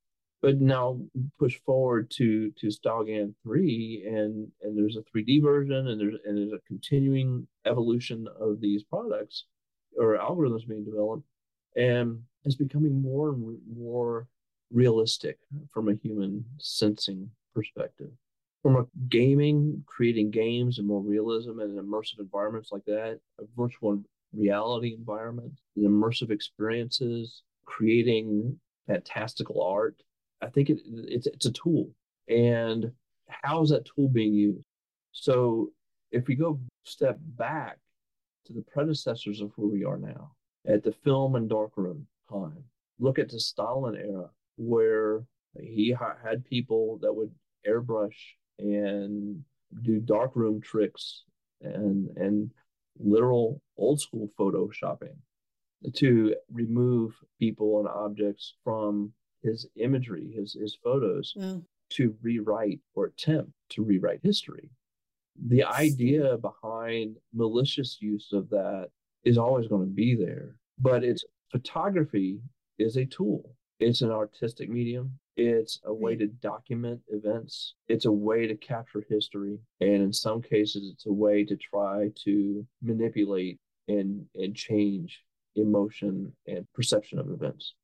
But 0.43 0.61
now 0.61 1.01
push 1.38 1.59
forward 1.64 2.11
to 2.16 2.51
to 2.51 2.66
StyleGAN 2.66 3.34
three, 3.43 4.05
and 4.07 4.51
and 4.62 4.76
there's 4.76 4.97
a 4.97 5.03
3D 5.03 5.43
version, 5.43 5.88
and 5.88 6.01
there's 6.01 6.16
and 6.24 6.36
there's 6.36 6.53
a 6.53 6.66
continuing 6.66 7.47
evolution 7.64 8.26
of 8.40 8.61
these 8.61 8.82
products 8.82 9.45
or 9.97 10.18
algorithms 10.18 10.66
being 10.66 10.84
developed, 10.84 11.24
and 11.76 12.20
it's 12.45 12.57
becoming 12.57 13.01
more 13.01 13.30
and 13.30 13.59
more 13.76 14.26
realistic 14.72 15.38
from 15.72 15.88
a 15.88 15.95
human 15.95 16.45
sensing 16.59 17.30
perspective 17.55 18.11
from 18.62 18.76
a 18.76 18.86
gaming, 19.09 19.82
creating 19.86 20.30
games 20.30 20.78
and 20.78 20.86
more 20.86 21.03
realism 21.03 21.59
and 21.59 21.78
immersive 21.78 22.20
environments 22.20 22.70
like 22.70 22.84
that, 22.84 23.18
a 23.40 23.45
virtual 23.57 24.01
reality 24.32 24.95
environment, 24.97 25.53
immersive 25.76 26.30
experiences, 26.30 27.43
creating 27.64 28.57
fantastical 28.86 29.62
art. 29.62 30.01
I 30.43 30.49
think 30.49 30.70
it, 30.70 30.80
it's 30.84 31.26
it's 31.26 31.47
a 31.47 31.53
tool, 31.53 31.90
and 32.28 32.90
how 33.28 33.62
is 33.62 33.70
that 33.70 33.86
tool 33.86 34.09
being 34.09 34.34
used? 34.34 34.66
So 35.12 35.70
if 36.11 36.26
we 36.26 36.34
go 36.34 36.61
step 36.84 37.18
back 37.20 37.78
to 38.47 38.53
the 38.53 38.62
predecessors 38.62 39.40
of 39.40 39.53
where 39.57 39.68
we 39.68 39.84
are 39.84 39.99
now, 39.99 40.32
at 40.66 40.82
the 40.82 40.93
film 40.93 41.36
and 41.36 41.49
darkroom 41.49 42.07
time, 42.30 42.64
look 42.99 43.18
at 43.18 43.28
the 43.28 43.40
Stalin 43.40 43.97
era 43.97 44.28
where 44.57 45.22
he 45.61 45.95
had 46.22 46.45
people 46.45 46.99
that 47.03 47.14
would 47.14 47.30
airbrush 47.66 48.16
and 48.59 49.43
do 49.82 50.01
darkroom 50.01 50.61
tricks 50.61 51.24
and 51.61 52.09
and 52.16 52.51
literal 52.99 53.61
old 53.76 54.01
school 54.01 54.28
photoshopping 54.38 55.16
to 55.95 56.34
remove 56.51 57.14
people 57.38 57.80
and 57.80 57.88
objects 57.88 58.55
from 58.62 59.12
his 59.43 59.66
imagery, 59.76 60.32
his 60.34 60.55
his 60.55 60.76
photos, 60.82 61.32
wow. 61.36 61.62
to 61.90 62.14
rewrite 62.22 62.80
or 62.95 63.07
attempt 63.07 63.53
to 63.70 63.82
rewrite 63.82 64.20
history. 64.22 64.70
The 65.47 65.64
idea 65.64 66.36
behind 66.36 67.16
malicious 67.32 67.99
use 68.01 68.32
of 68.32 68.51
that 68.51 68.88
is 69.24 69.38
always 69.38 69.66
going 69.66 69.82
to 69.82 69.95
be 69.95 70.14
there, 70.14 70.57
but 70.78 71.05
it's 71.05 71.24
photography 71.51 72.40
is 72.78 72.97
a 72.97 73.07
tool. 73.07 73.55
It's 73.78 74.03
an 74.03 74.11
artistic 74.11 74.68
medium. 74.68 75.18
It's 75.36 75.80
a 75.84 75.95
way 75.95 76.14
to 76.16 76.26
document 76.26 77.01
events. 77.09 77.74
It's 77.88 78.05
a 78.05 78.12
way 78.12 78.47
to 78.47 78.55
capture 78.57 79.05
history. 79.09 79.59
And 79.80 80.03
in 80.03 80.12
some 80.12 80.43
cases, 80.43 80.90
it's 80.93 81.07
a 81.07 81.12
way 81.12 81.45
to 81.45 81.57
try 81.57 82.11
to 82.24 82.66
manipulate 82.82 83.59
and, 83.88 84.26
and 84.34 84.55
change 84.55 85.22
emotion 85.57 86.32
and 86.47 86.66
perception 86.74 87.18
of 87.18 87.30
events. 87.30 87.74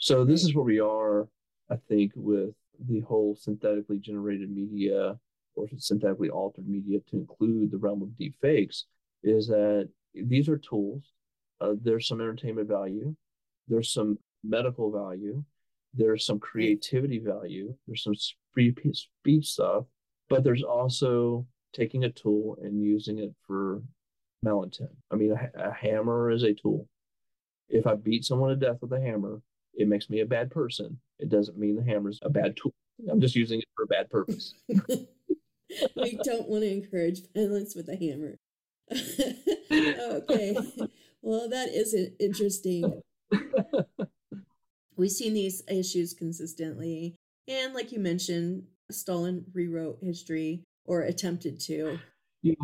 So, 0.00 0.24
this 0.24 0.44
is 0.44 0.54
where 0.54 0.64
we 0.64 0.80
are, 0.80 1.28
I 1.70 1.76
think, 1.88 2.12
with 2.16 2.54
the 2.88 3.00
whole 3.00 3.36
synthetically 3.36 3.98
generated 3.98 4.50
media 4.50 5.18
or 5.54 5.66
synthetically 5.76 6.30
altered 6.30 6.66
media 6.66 7.00
to 7.10 7.16
include 7.16 7.70
the 7.70 7.76
realm 7.76 8.00
of 8.00 8.16
deep 8.16 8.34
fakes 8.40 8.86
is 9.22 9.46
that 9.48 9.90
these 10.14 10.48
are 10.48 10.56
tools. 10.56 11.12
Uh, 11.60 11.74
there's 11.82 12.08
some 12.08 12.20
entertainment 12.20 12.66
value, 12.66 13.14
there's 13.68 13.92
some 13.92 14.18
medical 14.42 14.90
value, 14.90 15.44
there's 15.92 16.24
some 16.24 16.38
creativity 16.38 17.18
value, 17.18 17.74
there's 17.86 18.02
some 18.02 18.14
free 18.52 18.74
speech 18.94 19.46
stuff, 19.46 19.84
but 20.30 20.42
there's 20.42 20.62
also 20.62 21.46
taking 21.74 22.04
a 22.04 22.10
tool 22.10 22.56
and 22.62 22.82
using 22.82 23.18
it 23.18 23.34
for 23.46 23.82
malintent. 24.44 24.96
I 25.10 25.16
mean, 25.16 25.32
a, 25.32 25.68
a 25.68 25.72
hammer 25.72 26.30
is 26.30 26.42
a 26.42 26.54
tool. 26.54 26.88
If 27.68 27.86
I 27.86 27.96
beat 27.96 28.24
someone 28.24 28.48
to 28.48 28.56
death 28.56 28.78
with 28.80 28.94
a 28.94 29.00
hammer, 29.00 29.42
it 29.80 29.88
makes 29.88 30.10
me 30.10 30.20
a 30.20 30.26
bad 30.26 30.50
person. 30.50 31.00
It 31.18 31.30
doesn't 31.30 31.58
mean 31.58 31.74
the 31.74 31.82
hammer's 31.82 32.18
a 32.22 32.28
bad 32.28 32.56
tool. 32.56 32.74
I'm 33.10 33.20
just 33.20 33.34
using 33.34 33.60
it 33.60 33.68
for 33.74 33.84
a 33.84 33.86
bad 33.86 34.10
purpose. 34.10 34.54
we 34.68 36.18
don't 36.22 36.48
want 36.48 36.62
to 36.62 36.70
encourage 36.70 37.20
violence 37.34 37.74
with 37.74 37.88
a 37.88 37.96
hammer. 37.96 38.36
okay. 39.72 40.56
Well, 41.22 41.48
that 41.48 41.70
is 41.70 41.96
interesting. 42.18 43.00
We've 44.96 45.10
seen 45.10 45.32
these 45.32 45.62
issues 45.66 46.12
consistently. 46.12 47.16
And 47.48 47.72
like 47.72 47.90
you 47.90 48.00
mentioned, 48.00 48.64
Stalin 48.90 49.46
rewrote 49.54 49.98
history 50.02 50.62
or 50.84 51.02
attempted 51.02 51.58
to. 51.60 51.98
Yeah. 52.42 52.54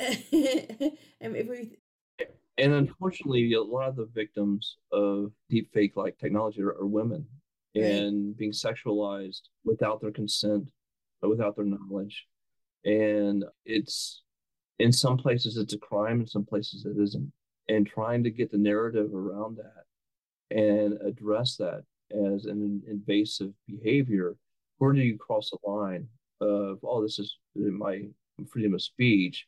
and 0.00 1.36
if 1.36 1.48
we 1.48 1.76
and 2.58 2.72
unfortunately, 2.72 3.52
a 3.54 3.62
lot 3.62 3.88
of 3.88 3.96
the 3.96 4.08
victims 4.14 4.76
of 4.92 5.32
deep 5.50 5.72
fake 5.72 5.96
like 5.96 6.18
technology 6.18 6.62
are, 6.62 6.76
are 6.80 6.86
women 6.86 7.26
right. 7.74 7.84
and 7.84 8.36
being 8.36 8.52
sexualized 8.52 9.42
without 9.64 10.00
their 10.00 10.12
consent, 10.12 10.70
without 11.22 11.56
their 11.56 11.64
knowledge. 11.64 12.26
And 12.84 13.44
it's 13.64 14.22
in 14.78 14.92
some 14.92 15.16
places 15.16 15.56
it's 15.56 15.72
a 15.72 15.78
crime, 15.78 16.20
in 16.20 16.26
some 16.26 16.44
places 16.44 16.84
it 16.84 17.00
isn't. 17.00 17.32
And 17.68 17.86
trying 17.86 18.22
to 18.24 18.30
get 18.30 18.52
the 18.52 18.58
narrative 18.58 19.14
around 19.14 19.56
that 19.56 20.56
and 20.56 21.00
address 21.00 21.56
that 21.56 21.82
as 22.12 22.44
an 22.44 22.82
invasive 22.86 23.52
behavior, 23.66 24.36
where 24.78 24.92
do 24.92 25.00
you 25.00 25.16
cross 25.16 25.50
the 25.50 25.58
line 25.68 26.06
of, 26.40 26.78
oh, 26.84 27.02
this 27.02 27.18
is 27.18 27.36
my 27.56 28.02
freedom 28.48 28.74
of 28.74 28.82
speech 28.82 29.46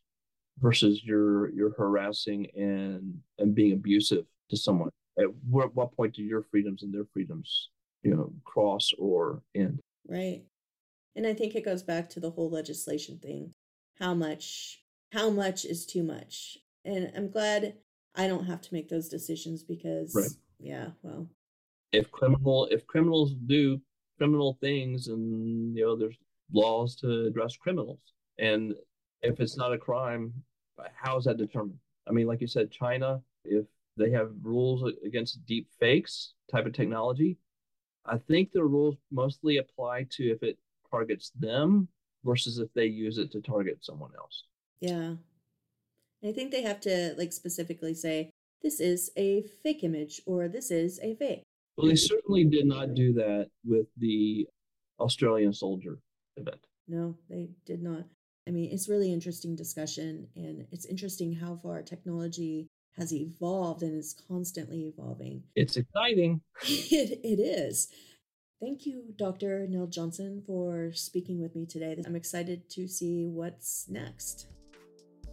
versus 0.58 1.02
you're 1.04 1.50
you're 1.50 1.74
harassing 1.74 2.46
and 2.54 3.14
and 3.38 3.54
being 3.54 3.72
abusive 3.72 4.24
to 4.50 4.56
someone? 4.56 4.90
At 5.18 5.26
what, 5.48 5.74
what 5.74 5.96
point 5.96 6.14
do 6.14 6.22
your 6.22 6.42
freedoms 6.42 6.82
and 6.82 6.92
their 6.92 7.06
freedoms 7.12 7.70
you 8.02 8.14
know 8.14 8.32
cross 8.44 8.92
or 8.98 9.42
end? 9.54 9.80
Right. 10.08 10.44
And 11.14 11.26
i 11.26 11.34
think 11.34 11.54
it 11.54 11.64
goes 11.64 11.82
back 11.82 12.08
to 12.10 12.20
the 12.20 12.30
whole 12.30 12.50
legislation 12.50 13.18
thing. 13.18 13.52
How 13.98 14.14
much 14.14 14.82
how 15.12 15.30
much 15.30 15.64
is 15.64 15.86
too 15.86 16.02
much? 16.02 16.58
And 16.84 17.10
i'm 17.16 17.30
glad 17.30 17.74
i 18.14 18.26
don't 18.26 18.46
have 18.46 18.60
to 18.62 18.74
make 18.74 18.88
those 18.88 19.08
decisions 19.08 19.62
because 19.62 20.14
right. 20.14 20.30
yeah 20.58 20.88
well. 21.02 21.28
If 21.92 22.10
criminal 22.10 22.68
if 22.70 22.86
criminals 22.86 23.34
do 23.46 23.80
criminal 24.18 24.58
things 24.60 25.08
and 25.08 25.76
you 25.76 25.84
know 25.84 25.96
there's 25.96 26.16
laws 26.52 26.96
to 26.96 27.26
address 27.26 27.56
criminals 27.56 27.98
and 28.38 28.74
if 29.22 29.40
it's 29.40 29.56
not 29.56 29.72
a 29.72 29.78
crime, 29.78 30.32
how 30.94 31.16
is 31.16 31.24
that 31.24 31.36
determined? 31.36 31.78
I 32.08 32.12
mean, 32.12 32.26
like 32.26 32.40
you 32.40 32.46
said, 32.46 32.70
China, 32.70 33.20
if 33.44 33.66
they 33.96 34.10
have 34.10 34.30
rules 34.42 34.84
against 35.04 35.44
deep 35.46 35.68
fakes 35.80 36.34
type 36.50 36.66
of 36.66 36.72
technology, 36.72 37.38
I 38.04 38.18
think 38.18 38.52
the 38.52 38.64
rules 38.64 38.96
mostly 39.10 39.56
apply 39.58 40.06
to 40.12 40.30
if 40.30 40.42
it 40.42 40.58
targets 40.90 41.32
them 41.38 41.88
versus 42.24 42.58
if 42.58 42.72
they 42.74 42.86
use 42.86 43.18
it 43.18 43.32
to 43.32 43.40
target 43.40 43.84
someone 43.84 44.10
else. 44.16 44.44
Yeah. 44.80 45.14
I 46.24 46.32
think 46.32 46.50
they 46.50 46.62
have 46.62 46.80
to 46.82 47.14
like 47.16 47.32
specifically 47.32 47.94
say 47.94 48.30
this 48.62 48.80
is 48.80 49.10
a 49.16 49.42
fake 49.62 49.84
image 49.84 50.20
or 50.26 50.48
this 50.48 50.70
is 50.70 50.98
a 51.02 51.14
fake. 51.14 51.42
Well, 51.76 51.88
they 51.88 51.96
certainly 51.96 52.44
did 52.44 52.66
not 52.66 52.94
do 52.94 53.12
that 53.14 53.48
with 53.64 53.86
the 53.98 54.46
Australian 54.98 55.52
soldier 55.52 55.98
event. 56.36 56.66
No, 56.88 57.16
they 57.28 57.50
did 57.66 57.82
not. 57.82 58.04
I 58.46 58.52
mean, 58.52 58.70
it's 58.72 58.88
really 58.88 59.12
interesting 59.12 59.56
discussion, 59.56 60.28
and 60.36 60.66
it's 60.70 60.86
interesting 60.86 61.34
how 61.34 61.56
far 61.56 61.82
technology 61.82 62.68
has 62.96 63.12
evolved 63.12 63.82
and 63.82 63.98
is 63.98 64.14
constantly 64.28 64.86
evolving. 64.86 65.42
It's 65.54 65.76
exciting. 65.76 66.40
it, 66.62 67.20
it 67.22 67.40
is. 67.40 67.88
Thank 68.60 68.86
you, 68.86 69.02
Dr. 69.16 69.66
Neil 69.68 69.86
Johnson, 69.86 70.42
for 70.46 70.90
speaking 70.92 71.40
with 71.42 71.54
me 71.54 71.66
today. 71.66 72.02
I'm 72.06 72.16
excited 72.16 72.70
to 72.70 72.88
see 72.88 73.26
what's 73.26 73.86
next. 73.88 74.46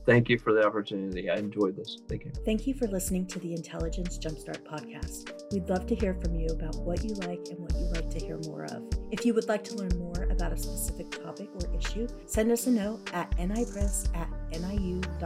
Thank 0.06 0.28
you 0.30 0.38
for 0.38 0.52
the 0.52 0.66
opportunity. 0.66 1.30
I 1.30 1.38
enjoyed 1.38 1.78
this. 1.78 2.00
Thank 2.10 2.26
you. 2.26 2.32
Thank 2.46 2.68
you 2.68 2.74
for 2.74 2.88
listening 2.88 3.26
to 3.28 3.40
the 3.40 3.54
Intelligence 3.54 4.18
Jumpstart 4.18 4.64
podcast. 4.64 5.32
We'd 5.52 5.70
love 5.70 5.88
to 5.88 5.96
hear 5.96 6.14
from 6.16 6.36
you 6.36 6.48
about 6.48 6.76
what 6.78 7.06
you 7.06 7.14
like 7.16 7.40
and 7.50 7.60
what 7.60 7.74
you'd 7.76 7.92
like 7.96 8.10
to 8.10 8.20
hear 8.20 8.38
more 8.46 8.66
of. 8.66 8.84
If 9.12 9.26
you 9.26 9.34
would 9.34 9.48
like 9.48 9.64
to 9.66 9.76
learn 9.76 9.98
more 9.98 10.28
about 10.30 10.52
a 10.52 10.58
specific 10.58 11.10
topic 11.12 11.50
or 11.54 11.74
issue, 11.78 12.08
send 12.26 12.52
us 12.52 12.68
a 12.68 12.72
note 12.72 13.10
at 13.14 13.32
nipress 13.38 14.10
at 14.16 14.30
niu.odni.gov. 14.52 15.24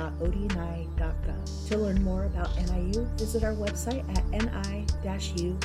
To 1.70 1.78
learn 1.78 2.04
more 2.04 2.26
about 2.26 2.56
NIU, 2.58 3.06
visit 3.18 3.44
our 3.44 3.54
website 3.54 4.08
at 4.16 4.30
ni-u.edu. 4.30 5.58